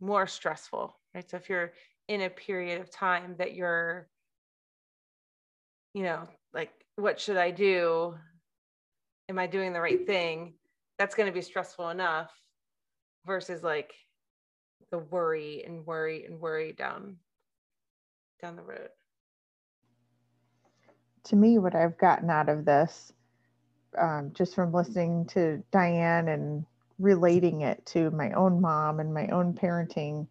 more 0.00 0.26
stressful, 0.26 0.96
right? 1.14 1.28
So 1.28 1.36
if 1.36 1.48
you're 1.48 1.72
in 2.08 2.22
a 2.22 2.30
period 2.30 2.80
of 2.80 2.90
time 2.90 3.34
that 3.38 3.54
you're, 3.54 4.08
you 5.92 6.02
know, 6.02 6.28
like, 6.54 6.70
what 6.96 7.20
should 7.20 7.36
I 7.36 7.50
do? 7.50 8.14
Am 9.28 9.38
I 9.38 9.46
doing 9.46 9.72
the 9.72 9.80
right 9.80 10.06
thing? 10.06 10.54
That's 10.98 11.14
going 11.14 11.26
to 11.26 11.32
be 11.32 11.42
stressful 11.42 11.90
enough 11.90 12.30
versus 13.26 13.62
like 13.62 13.92
the 14.90 14.98
worry 14.98 15.64
and 15.64 15.86
worry 15.86 16.24
and 16.24 16.40
worry 16.40 16.72
down 16.72 17.16
down 18.40 18.56
the 18.56 18.62
road. 18.62 18.88
To 21.24 21.36
me, 21.36 21.58
what 21.58 21.74
I've 21.74 21.98
gotten 21.98 22.30
out 22.30 22.48
of 22.48 22.64
this, 22.64 23.12
um, 23.98 24.30
just 24.32 24.54
from 24.54 24.72
listening 24.72 25.26
to 25.26 25.62
Diane 25.70 26.28
and 26.28 26.64
relating 26.98 27.62
it 27.62 27.84
to 27.86 28.10
my 28.12 28.32
own 28.32 28.60
mom 28.60 29.00
and 29.00 29.12
my 29.12 29.28
own 29.28 29.52
parenting, 29.52 30.26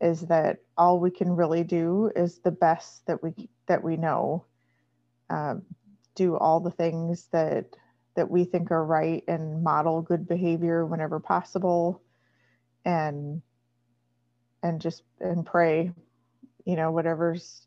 is 0.00 0.20
that 0.22 0.58
all 0.76 1.00
we 1.00 1.10
can 1.10 1.34
really 1.34 1.64
do 1.64 2.10
is 2.14 2.38
the 2.38 2.50
best 2.50 3.06
that 3.06 3.22
we 3.22 3.48
that 3.66 3.82
we 3.82 3.96
know. 3.96 4.44
Um, 5.30 5.62
do 6.14 6.36
all 6.36 6.60
the 6.60 6.70
things 6.70 7.28
that 7.32 7.66
that 8.14 8.30
we 8.30 8.44
think 8.44 8.70
are 8.70 8.84
right 8.84 9.22
and 9.28 9.62
model 9.62 10.02
good 10.02 10.26
behavior 10.26 10.84
whenever 10.84 11.20
possible, 11.20 12.02
and 12.84 13.40
and 14.62 14.80
just 14.80 15.02
and 15.20 15.44
pray. 15.44 15.92
You 16.64 16.76
know, 16.76 16.90
whatever's 16.90 17.66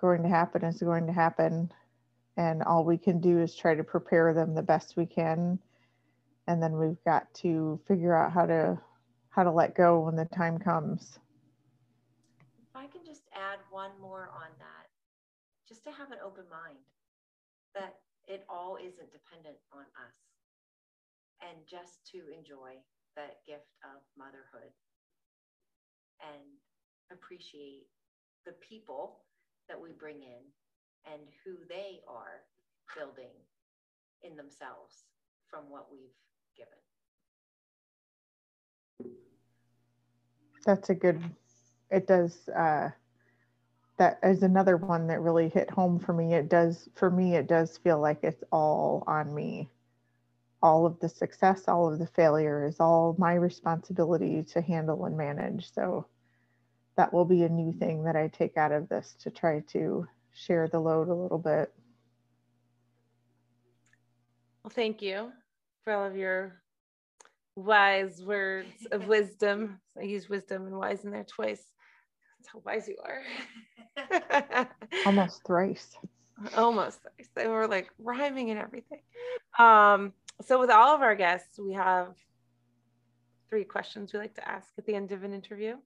going 0.00 0.22
to 0.22 0.28
happen 0.28 0.64
is 0.64 0.82
going 0.82 1.06
to 1.06 1.12
happen, 1.12 1.70
and 2.36 2.62
all 2.62 2.84
we 2.84 2.98
can 2.98 3.20
do 3.20 3.40
is 3.40 3.54
try 3.54 3.74
to 3.74 3.84
prepare 3.84 4.34
them 4.34 4.54
the 4.54 4.62
best 4.62 4.96
we 4.96 5.06
can, 5.06 5.58
and 6.46 6.62
then 6.62 6.78
we've 6.78 7.02
got 7.04 7.32
to 7.34 7.80
figure 7.86 8.14
out 8.14 8.32
how 8.32 8.46
to 8.46 8.78
how 9.30 9.42
to 9.42 9.50
let 9.50 9.74
go 9.74 10.00
when 10.00 10.16
the 10.16 10.24
time 10.24 10.58
comes. 10.58 11.18
If 12.40 12.74
I 12.74 12.86
can 12.86 13.04
just 13.04 13.28
add 13.34 13.58
one 13.70 13.90
more 14.00 14.30
on 14.34 14.48
that, 14.58 14.88
just 15.68 15.84
to 15.84 15.90
have 15.90 16.10
an 16.10 16.18
open 16.24 16.44
mind 16.50 16.78
that 17.74 17.96
it 18.26 18.44
all 18.48 18.76
isn't 18.80 19.12
dependent 19.12 19.56
on 19.72 19.84
us. 20.00 20.16
And 21.44 21.58
just 21.68 22.00
to 22.12 22.32
enjoy 22.32 22.80
that 23.14 23.44
gift 23.46 23.76
of 23.84 24.00
motherhood 24.16 24.72
and 26.20 26.42
appreciate 27.10 27.86
the 28.44 28.52
people 28.60 29.20
that 29.68 29.80
we 29.80 29.90
bring 29.92 30.22
in 30.22 30.42
and 31.06 31.22
who 31.44 31.52
they 31.68 32.00
are 32.08 32.42
building 32.96 33.34
in 34.22 34.36
themselves 34.36 35.04
from 35.48 35.70
what 35.70 35.88
we've 35.90 36.16
given. 36.56 36.78
That's 40.64 40.90
a 40.90 40.94
good, 40.94 41.22
it 41.90 42.06
does 42.06 42.48
uh, 42.48 42.90
that 43.98 44.18
is 44.22 44.42
another 44.42 44.76
one 44.76 45.06
that 45.08 45.20
really 45.20 45.48
hit 45.48 45.70
home 45.70 45.98
for 45.98 46.12
me. 46.12 46.34
It 46.34 46.48
does, 46.48 46.88
for 46.94 47.10
me, 47.10 47.34
it 47.36 47.46
does 47.46 47.78
feel 47.78 48.00
like 48.00 48.22
it's 48.22 48.44
all 48.52 49.04
on 49.06 49.34
me. 49.34 49.68
All 50.62 50.86
of 50.86 50.98
the 51.00 51.08
success, 51.08 51.68
all 51.68 51.92
of 51.92 51.98
the 51.98 52.06
failure 52.06 52.64
is 52.66 52.80
all 52.80 53.14
my 53.18 53.34
responsibility 53.34 54.42
to 54.44 54.60
handle 54.60 55.04
and 55.04 55.16
manage. 55.16 55.72
So 55.72 56.06
that 56.96 57.12
will 57.12 57.24
be 57.24 57.42
a 57.42 57.48
new 57.48 57.72
thing 57.72 58.04
that 58.04 58.16
I 58.16 58.28
take 58.28 58.56
out 58.56 58.72
of 58.72 58.88
this 58.88 59.14
to 59.20 59.30
try 59.30 59.60
to 59.72 60.06
share 60.32 60.68
the 60.68 60.80
load 60.80 61.08
a 61.08 61.14
little 61.14 61.38
bit. 61.38 61.72
Well, 64.64 64.72
thank 64.74 65.02
you 65.02 65.30
for 65.84 65.92
all 65.92 66.04
of 66.06 66.16
your 66.16 66.62
wise 67.54 68.22
words 68.22 68.86
of 68.90 69.06
wisdom. 69.08 69.80
I 69.98 70.04
use 70.04 70.28
wisdom 70.28 70.66
and 70.66 70.76
wise 70.76 71.04
in 71.04 71.10
there 71.10 71.24
twice. 71.24 71.62
That's 72.38 72.52
how 72.52 72.62
wise 72.64 72.88
you 72.88 72.96
are. 73.04 74.68
Almost 75.06 75.44
thrice. 75.44 75.96
Almost 76.56 77.00
thrice. 77.02 77.28
They 77.34 77.46
were 77.46 77.68
like 77.68 77.90
rhyming 77.98 78.50
and 78.50 78.58
everything. 78.58 79.00
Um, 79.58 80.12
so 80.42 80.60
with 80.60 80.70
all 80.70 80.94
of 80.94 81.02
our 81.02 81.14
guests, 81.14 81.58
we 81.58 81.72
have 81.72 82.14
three 83.48 83.64
questions 83.64 84.12
we 84.12 84.18
like 84.18 84.34
to 84.34 84.48
ask 84.48 84.68
at 84.78 84.86
the 84.86 84.94
end 84.94 85.12
of 85.12 85.24
an 85.24 85.32
interview. 85.32 85.76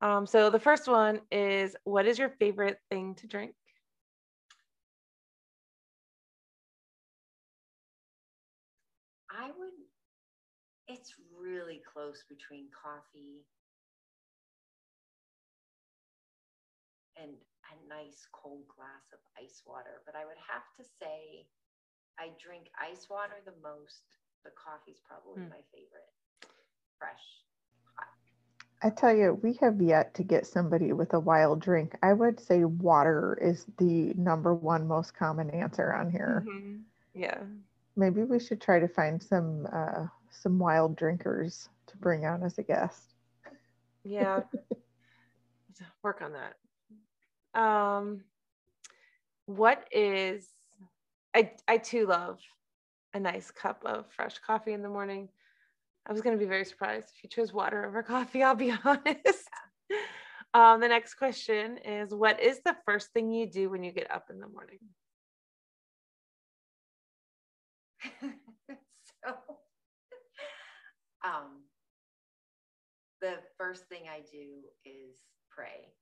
Um, 0.00 0.26
so 0.26 0.50
the 0.50 0.60
first 0.60 0.86
one 0.86 1.20
is 1.32 1.74
what 1.84 2.06
is 2.06 2.18
your 2.18 2.28
favorite 2.28 2.78
thing 2.90 3.14
to 3.16 3.26
drink? 3.26 3.54
I 9.30 9.46
would, 9.58 9.72
it's 10.86 11.14
really 11.40 11.80
close 11.92 12.24
between 12.28 12.66
coffee 12.70 13.44
and 17.20 17.32
a 17.32 17.88
nice 17.88 18.26
cold 18.32 18.62
glass 18.68 19.10
of 19.12 19.18
ice 19.42 19.62
water. 19.66 20.02
But 20.06 20.14
I 20.14 20.24
would 20.24 20.38
have 20.48 20.62
to 20.78 20.84
say 21.00 21.46
I 22.18 22.30
drink 22.42 22.70
ice 22.78 23.06
water 23.08 23.34
the 23.44 23.52
most. 23.62 24.02
The 24.44 24.50
coffee's 24.50 25.00
probably 25.06 25.42
mm. 25.42 25.50
my 25.50 25.62
favorite. 25.72 26.08
Fresh. 26.98 27.22
Hot. 27.94 28.06
I 28.82 28.90
tell 28.90 29.14
you, 29.14 29.38
we 29.42 29.54
have 29.60 29.80
yet 29.80 30.14
to 30.14 30.22
get 30.22 30.46
somebody 30.46 30.92
with 30.92 31.14
a 31.14 31.20
wild 31.20 31.60
drink. 31.60 31.96
I 32.02 32.12
would 32.12 32.40
say 32.40 32.64
water 32.64 33.38
is 33.40 33.66
the 33.78 34.14
number 34.14 34.54
one 34.54 34.86
most 34.86 35.14
common 35.14 35.50
answer 35.50 35.92
on 35.92 36.10
here. 36.10 36.44
Mm-hmm. 36.46 36.76
Yeah. 37.14 37.38
Maybe 37.96 38.22
we 38.22 38.38
should 38.38 38.60
try 38.60 38.78
to 38.78 38.88
find 38.88 39.22
some 39.22 39.66
uh, 39.72 40.06
some 40.30 40.58
wild 40.58 40.96
drinkers 40.96 41.68
to 41.88 41.96
bring 41.96 42.26
on 42.26 42.42
as 42.42 42.58
a 42.58 42.62
guest. 42.62 43.14
Yeah. 44.04 44.42
Work 46.02 46.22
on 46.22 46.32
that. 46.32 47.60
Um, 47.60 48.22
what 49.46 49.86
is 49.90 50.46
I 51.34 51.52
I 51.66 51.78
too 51.78 52.06
love 52.06 52.40
a 53.14 53.20
nice 53.20 53.50
cup 53.50 53.82
of 53.84 54.06
fresh 54.10 54.38
coffee 54.38 54.72
in 54.72 54.82
the 54.82 54.88
morning. 54.88 55.28
I 56.06 56.12
was 56.12 56.22
going 56.22 56.36
to 56.36 56.42
be 56.42 56.48
very 56.48 56.64
surprised 56.64 57.08
if 57.14 57.22
you 57.22 57.28
chose 57.28 57.52
water 57.52 57.84
over 57.84 58.02
coffee. 58.14 58.42
I'll 58.42 58.54
be 58.54 58.72
honest. 58.84 59.48
Um, 60.54 60.80
the 60.80 60.88
next 60.88 61.14
question 61.14 61.78
is 61.78 62.14
What 62.14 62.40
is 62.40 62.60
the 62.64 62.76
first 62.86 63.12
thing 63.12 63.30
you 63.30 63.46
do 63.46 63.70
when 63.70 63.82
you 63.82 63.92
get 63.92 64.10
up 64.10 64.30
in 64.30 64.40
the 64.40 64.48
morning? 64.48 64.78
so, 69.24 69.34
um, 71.24 71.62
the 73.20 73.34
first 73.56 73.84
thing 73.88 74.02
I 74.08 74.20
do 74.20 74.62
is 74.84 75.16
pray 75.50 75.92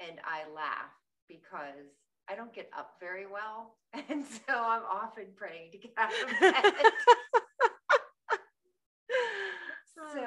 and 0.00 0.18
I 0.24 0.50
laugh 0.52 0.92
because 1.28 1.90
I 2.32 2.34
don't 2.34 2.54
get 2.54 2.70
up 2.76 2.94
very 2.98 3.26
well. 3.26 3.76
And 4.08 4.24
so 4.24 4.54
I'm 4.54 4.82
often 4.90 5.26
praying 5.36 5.70
to 5.72 5.78
get 5.78 5.92
out 5.98 6.10
of 6.10 6.40
bed. 6.40 6.72
so 9.94 10.22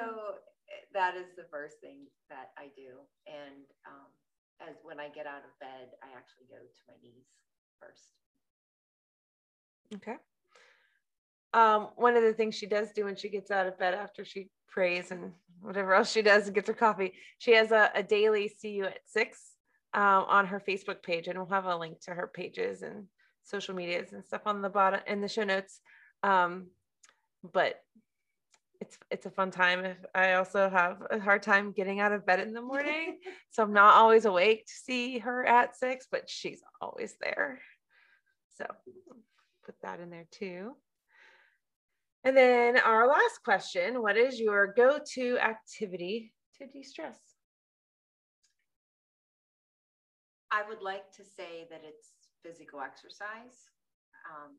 eh, 0.70 0.86
that 0.94 1.16
is 1.16 1.26
the 1.36 1.46
first 1.50 1.80
thing 1.80 2.06
that 2.30 2.50
I 2.56 2.68
do. 2.76 3.02
And 3.26 3.66
um, 3.84 4.06
as 4.68 4.76
when 4.84 5.00
I 5.00 5.08
get 5.08 5.26
out 5.26 5.42
of 5.42 5.58
bed, 5.58 5.88
I 6.00 6.16
actually 6.16 6.46
go 6.48 6.62
to 6.62 6.82
my 6.86 6.94
knees 7.02 7.26
first. 7.80 8.14
Okay. 9.96 10.16
Um, 11.52 11.88
one 11.96 12.16
of 12.16 12.22
the 12.22 12.32
things 12.32 12.54
she 12.54 12.66
does 12.66 12.92
do 12.92 13.04
when 13.04 13.16
she 13.16 13.28
gets 13.28 13.50
out 13.50 13.66
of 13.66 13.76
bed 13.80 13.94
after 13.94 14.24
she 14.24 14.48
prays 14.68 15.10
and 15.10 15.32
whatever 15.60 15.92
else 15.92 16.12
she 16.12 16.22
does 16.22 16.46
and 16.46 16.54
gets 16.54 16.68
her 16.68 16.74
coffee, 16.74 17.14
she 17.38 17.52
has 17.54 17.72
a, 17.72 17.90
a 17.96 18.02
daily 18.04 18.46
see 18.46 18.70
you 18.70 18.84
at 18.84 19.00
six 19.06 19.55
um, 19.96 20.26
on 20.28 20.46
her 20.46 20.60
Facebook 20.60 21.02
page, 21.02 21.26
and 21.26 21.38
we'll 21.38 21.48
have 21.48 21.64
a 21.64 21.76
link 21.76 22.00
to 22.02 22.12
her 22.12 22.30
pages 22.32 22.82
and 22.82 23.06
social 23.42 23.74
medias 23.74 24.12
and 24.12 24.24
stuff 24.24 24.42
on 24.46 24.60
the 24.60 24.68
bottom 24.68 25.00
in 25.06 25.22
the 25.22 25.28
show 25.28 25.42
notes. 25.42 25.80
Um, 26.22 26.66
but 27.52 27.76
it's 28.80 28.98
it's 29.10 29.24
a 29.24 29.30
fun 29.30 29.50
time. 29.50 29.84
If 29.86 29.96
I 30.14 30.34
also 30.34 30.68
have 30.68 30.98
a 31.10 31.18
hard 31.18 31.42
time 31.42 31.72
getting 31.72 31.98
out 31.98 32.12
of 32.12 32.26
bed 32.26 32.40
in 32.40 32.52
the 32.52 32.60
morning, 32.60 33.18
so 33.50 33.62
I'm 33.62 33.72
not 33.72 33.94
always 33.94 34.26
awake 34.26 34.66
to 34.66 34.72
see 34.72 35.18
her 35.18 35.46
at 35.46 35.74
six, 35.74 36.06
but 36.10 36.28
she's 36.28 36.62
always 36.80 37.16
there. 37.20 37.60
So 38.58 38.66
put 39.64 39.76
that 39.82 40.00
in 40.00 40.10
there 40.10 40.26
too. 40.30 40.76
And 42.22 42.36
then 42.36 42.78
our 42.78 43.08
last 43.08 43.42
question: 43.44 44.02
What 44.02 44.18
is 44.18 44.38
your 44.38 44.74
go-to 44.76 45.38
activity 45.38 46.34
to 46.58 46.66
de-stress? 46.66 47.18
I 50.50 50.62
would 50.68 50.82
like 50.82 51.10
to 51.16 51.24
say 51.24 51.66
that 51.70 51.82
it's 51.84 52.12
physical 52.42 52.80
exercise. 52.80 53.70
Um, 54.26 54.56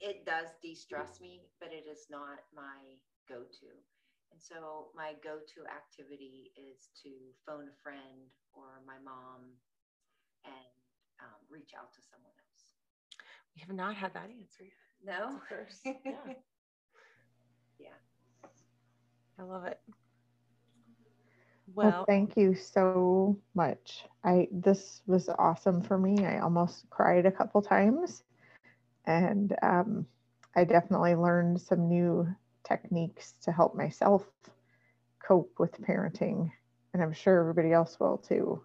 it 0.00 0.24
does 0.26 0.48
de-stress 0.62 1.20
me, 1.20 1.42
but 1.60 1.70
it 1.72 1.86
is 1.90 2.06
not 2.10 2.42
my 2.54 2.98
go-to. 3.28 3.72
And 4.32 4.40
so 4.42 4.88
my 4.94 5.14
go-to 5.22 5.64
activity 5.70 6.52
is 6.56 6.90
to 7.02 7.10
phone 7.46 7.68
a 7.70 7.76
friend 7.82 8.28
or 8.52 8.82
my 8.86 8.98
mom 9.02 9.54
and 10.44 10.76
um, 11.22 11.40
reach 11.50 11.70
out 11.78 11.92
to 11.94 12.00
someone 12.10 12.32
else. 12.36 12.62
We 13.54 13.60
have 13.62 13.74
not 13.74 13.96
had 13.96 14.12
that 14.14 14.28
answer 14.30 14.64
yet. 14.64 14.86
No? 15.04 15.40
First. 15.48 15.86
Yeah. 16.04 16.34
yeah. 17.78 17.98
I 19.38 19.42
love 19.42 19.64
it. 19.64 19.78
Well, 21.74 22.06
Well, 22.06 22.06
thank 22.06 22.36
you 22.36 22.54
so 22.54 23.38
much. 23.54 24.06
I 24.24 24.48
this 24.50 25.02
was 25.06 25.28
awesome 25.28 25.82
for 25.82 25.98
me. 25.98 26.24
I 26.26 26.38
almost 26.40 26.88
cried 26.90 27.26
a 27.26 27.32
couple 27.32 27.62
times, 27.62 28.24
and 29.06 29.54
um, 29.62 30.06
I 30.56 30.64
definitely 30.64 31.14
learned 31.14 31.60
some 31.60 31.88
new 31.88 32.28
techniques 32.64 33.34
to 33.42 33.52
help 33.52 33.74
myself 33.76 34.30
cope 35.20 35.58
with 35.58 35.80
parenting, 35.82 36.50
and 36.92 37.02
I'm 37.02 37.12
sure 37.12 37.40
everybody 37.40 37.72
else 37.72 37.98
will 38.00 38.18
too. 38.18 38.62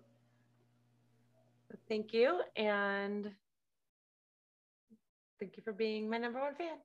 thank 1.88 2.14
you. 2.14 2.42
And 2.56 3.32
thank 5.40 5.58
you 5.58 5.64
for 5.64 5.74
being 5.74 6.10
my 6.10 6.18
number 6.18 6.40
one 6.40 6.56
fan. 6.56 6.78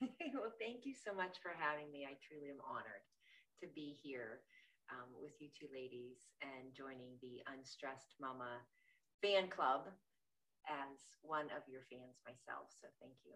well, 0.34 0.52
thank 0.60 0.84
you 0.84 0.94
so 0.94 1.14
much 1.14 1.38
for 1.42 1.52
having 1.58 1.90
me. 1.92 2.06
I 2.08 2.16
truly 2.22 2.50
am 2.50 2.60
honored 2.68 3.04
to 3.60 3.66
be 3.74 3.96
here 4.02 4.40
um, 4.90 5.08
with 5.20 5.32
you 5.40 5.48
two 5.58 5.66
ladies 5.72 6.16
and 6.42 6.74
joining 6.74 7.16
the 7.22 7.42
Unstressed 7.52 8.14
Mama 8.20 8.60
fan 9.22 9.48
club 9.48 9.88
as 10.68 10.98
one 11.22 11.46
of 11.56 11.62
your 11.68 11.82
fans 11.90 12.20
myself. 12.24 12.68
So 12.80 12.88
thank 13.00 13.14
you. 13.24 13.34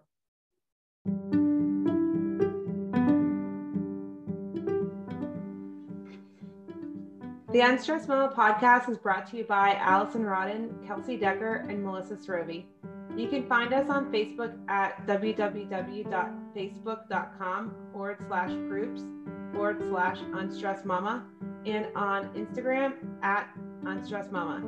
The 7.51 7.61
Unstressed 7.61 8.09
Mama 8.09 8.30
podcast 8.36 8.90
is 8.90 8.99
brought 8.99 9.30
to 9.30 9.38
you 9.38 9.44
by 9.44 9.76
Alison 9.76 10.22
Rodden, 10.22 10.86
Kelsey 10.86 11.16
Decker, 11.16 11.64
and 11.68 11.82
Melissa 11.82 12.16
Srovi. 12.16 12.66
You 13.16 13.26
can 13.26 13.49
find 13.49 13.72
us 13.72 13.88
on 13.88 14.12
Facebook 14.12 14.53
at 14.68 15.07
www.facebook.com 15.07 17.74
forward 17.92 18.18
slash 18.28 18.51
groups 18.51 19.01
forward 19.53 19.78
slash 19.88 20.18
unstressed 20.34 20.84
mama 20.84 21.24
and 21.66 21.86
on 21.94 22.28
Instagram 22.34 22.94
at 23.22 23.49
unstressed 23.84 24.32
mama. 24.32 24.62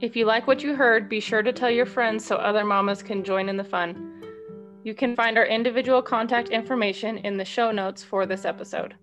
If 0.00 0.16
you 0.16 0.24
like 0.24 0.46
what 0.46 0.62
you 0.62 0.74
heard, 0.74 1.08
be 1.08 1.20
sure 1.20 1.42
to 1.42 1.52
tell 1.52 1.70
your 1.70 1.86
friends 1.86 2.24
so 2.24 2.36
other 2.36 2.64
mamas 2.64 3.02
can 3.02 3.22
join 3.22 3.48
in 3.48 3.56
the 3.56 3.64
fun. 3.64 4.24
You 4.82 4.94
can 4.94 5.14
find 5.14 5.38
our 5.38 5.46
individual 5.46 6.02
contact 6.02 6.48
information 6.48 7.18
in 7.18 7.36
the 7.36 7.44
show 7.44 7.70
notes 7.70 8.02
for 8.02 8.26
this 8.26 8.44
episode. 8.44 8.96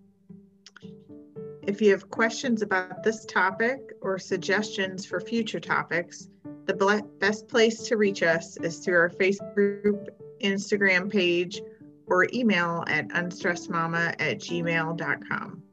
If 1.65 1.81
you 1.81 1.91
have 1.91 2.09
questions 2.09 2.61
about 2.61 3.03
this 3.03 3.25
topic 3.25 3.79
or 4.01 4.19
suggestions 4.19 5.05
for 5.05 5.21
future 5.21 5.59
topics, 5.59 6.27
the 6.65 7.05
best 7.19 7.47
place 7.47 7.83
to 7.83 7.95
reach 7.95 8.21
us 8.21 8.57
is 8.57 8.79
through 8.79 8.97
our 8.97 9.09
Facebook 9.09 9.55
group, 9.55 10.09
Instagram 10.41 11.09
page, 11.09 11.61
or 12.09 12.27
email 12.33 12.83
at 12.87 13.07
unstressedmama 13.09 14.15
at 14.19 14.39
gmail.com. 14.39 15.63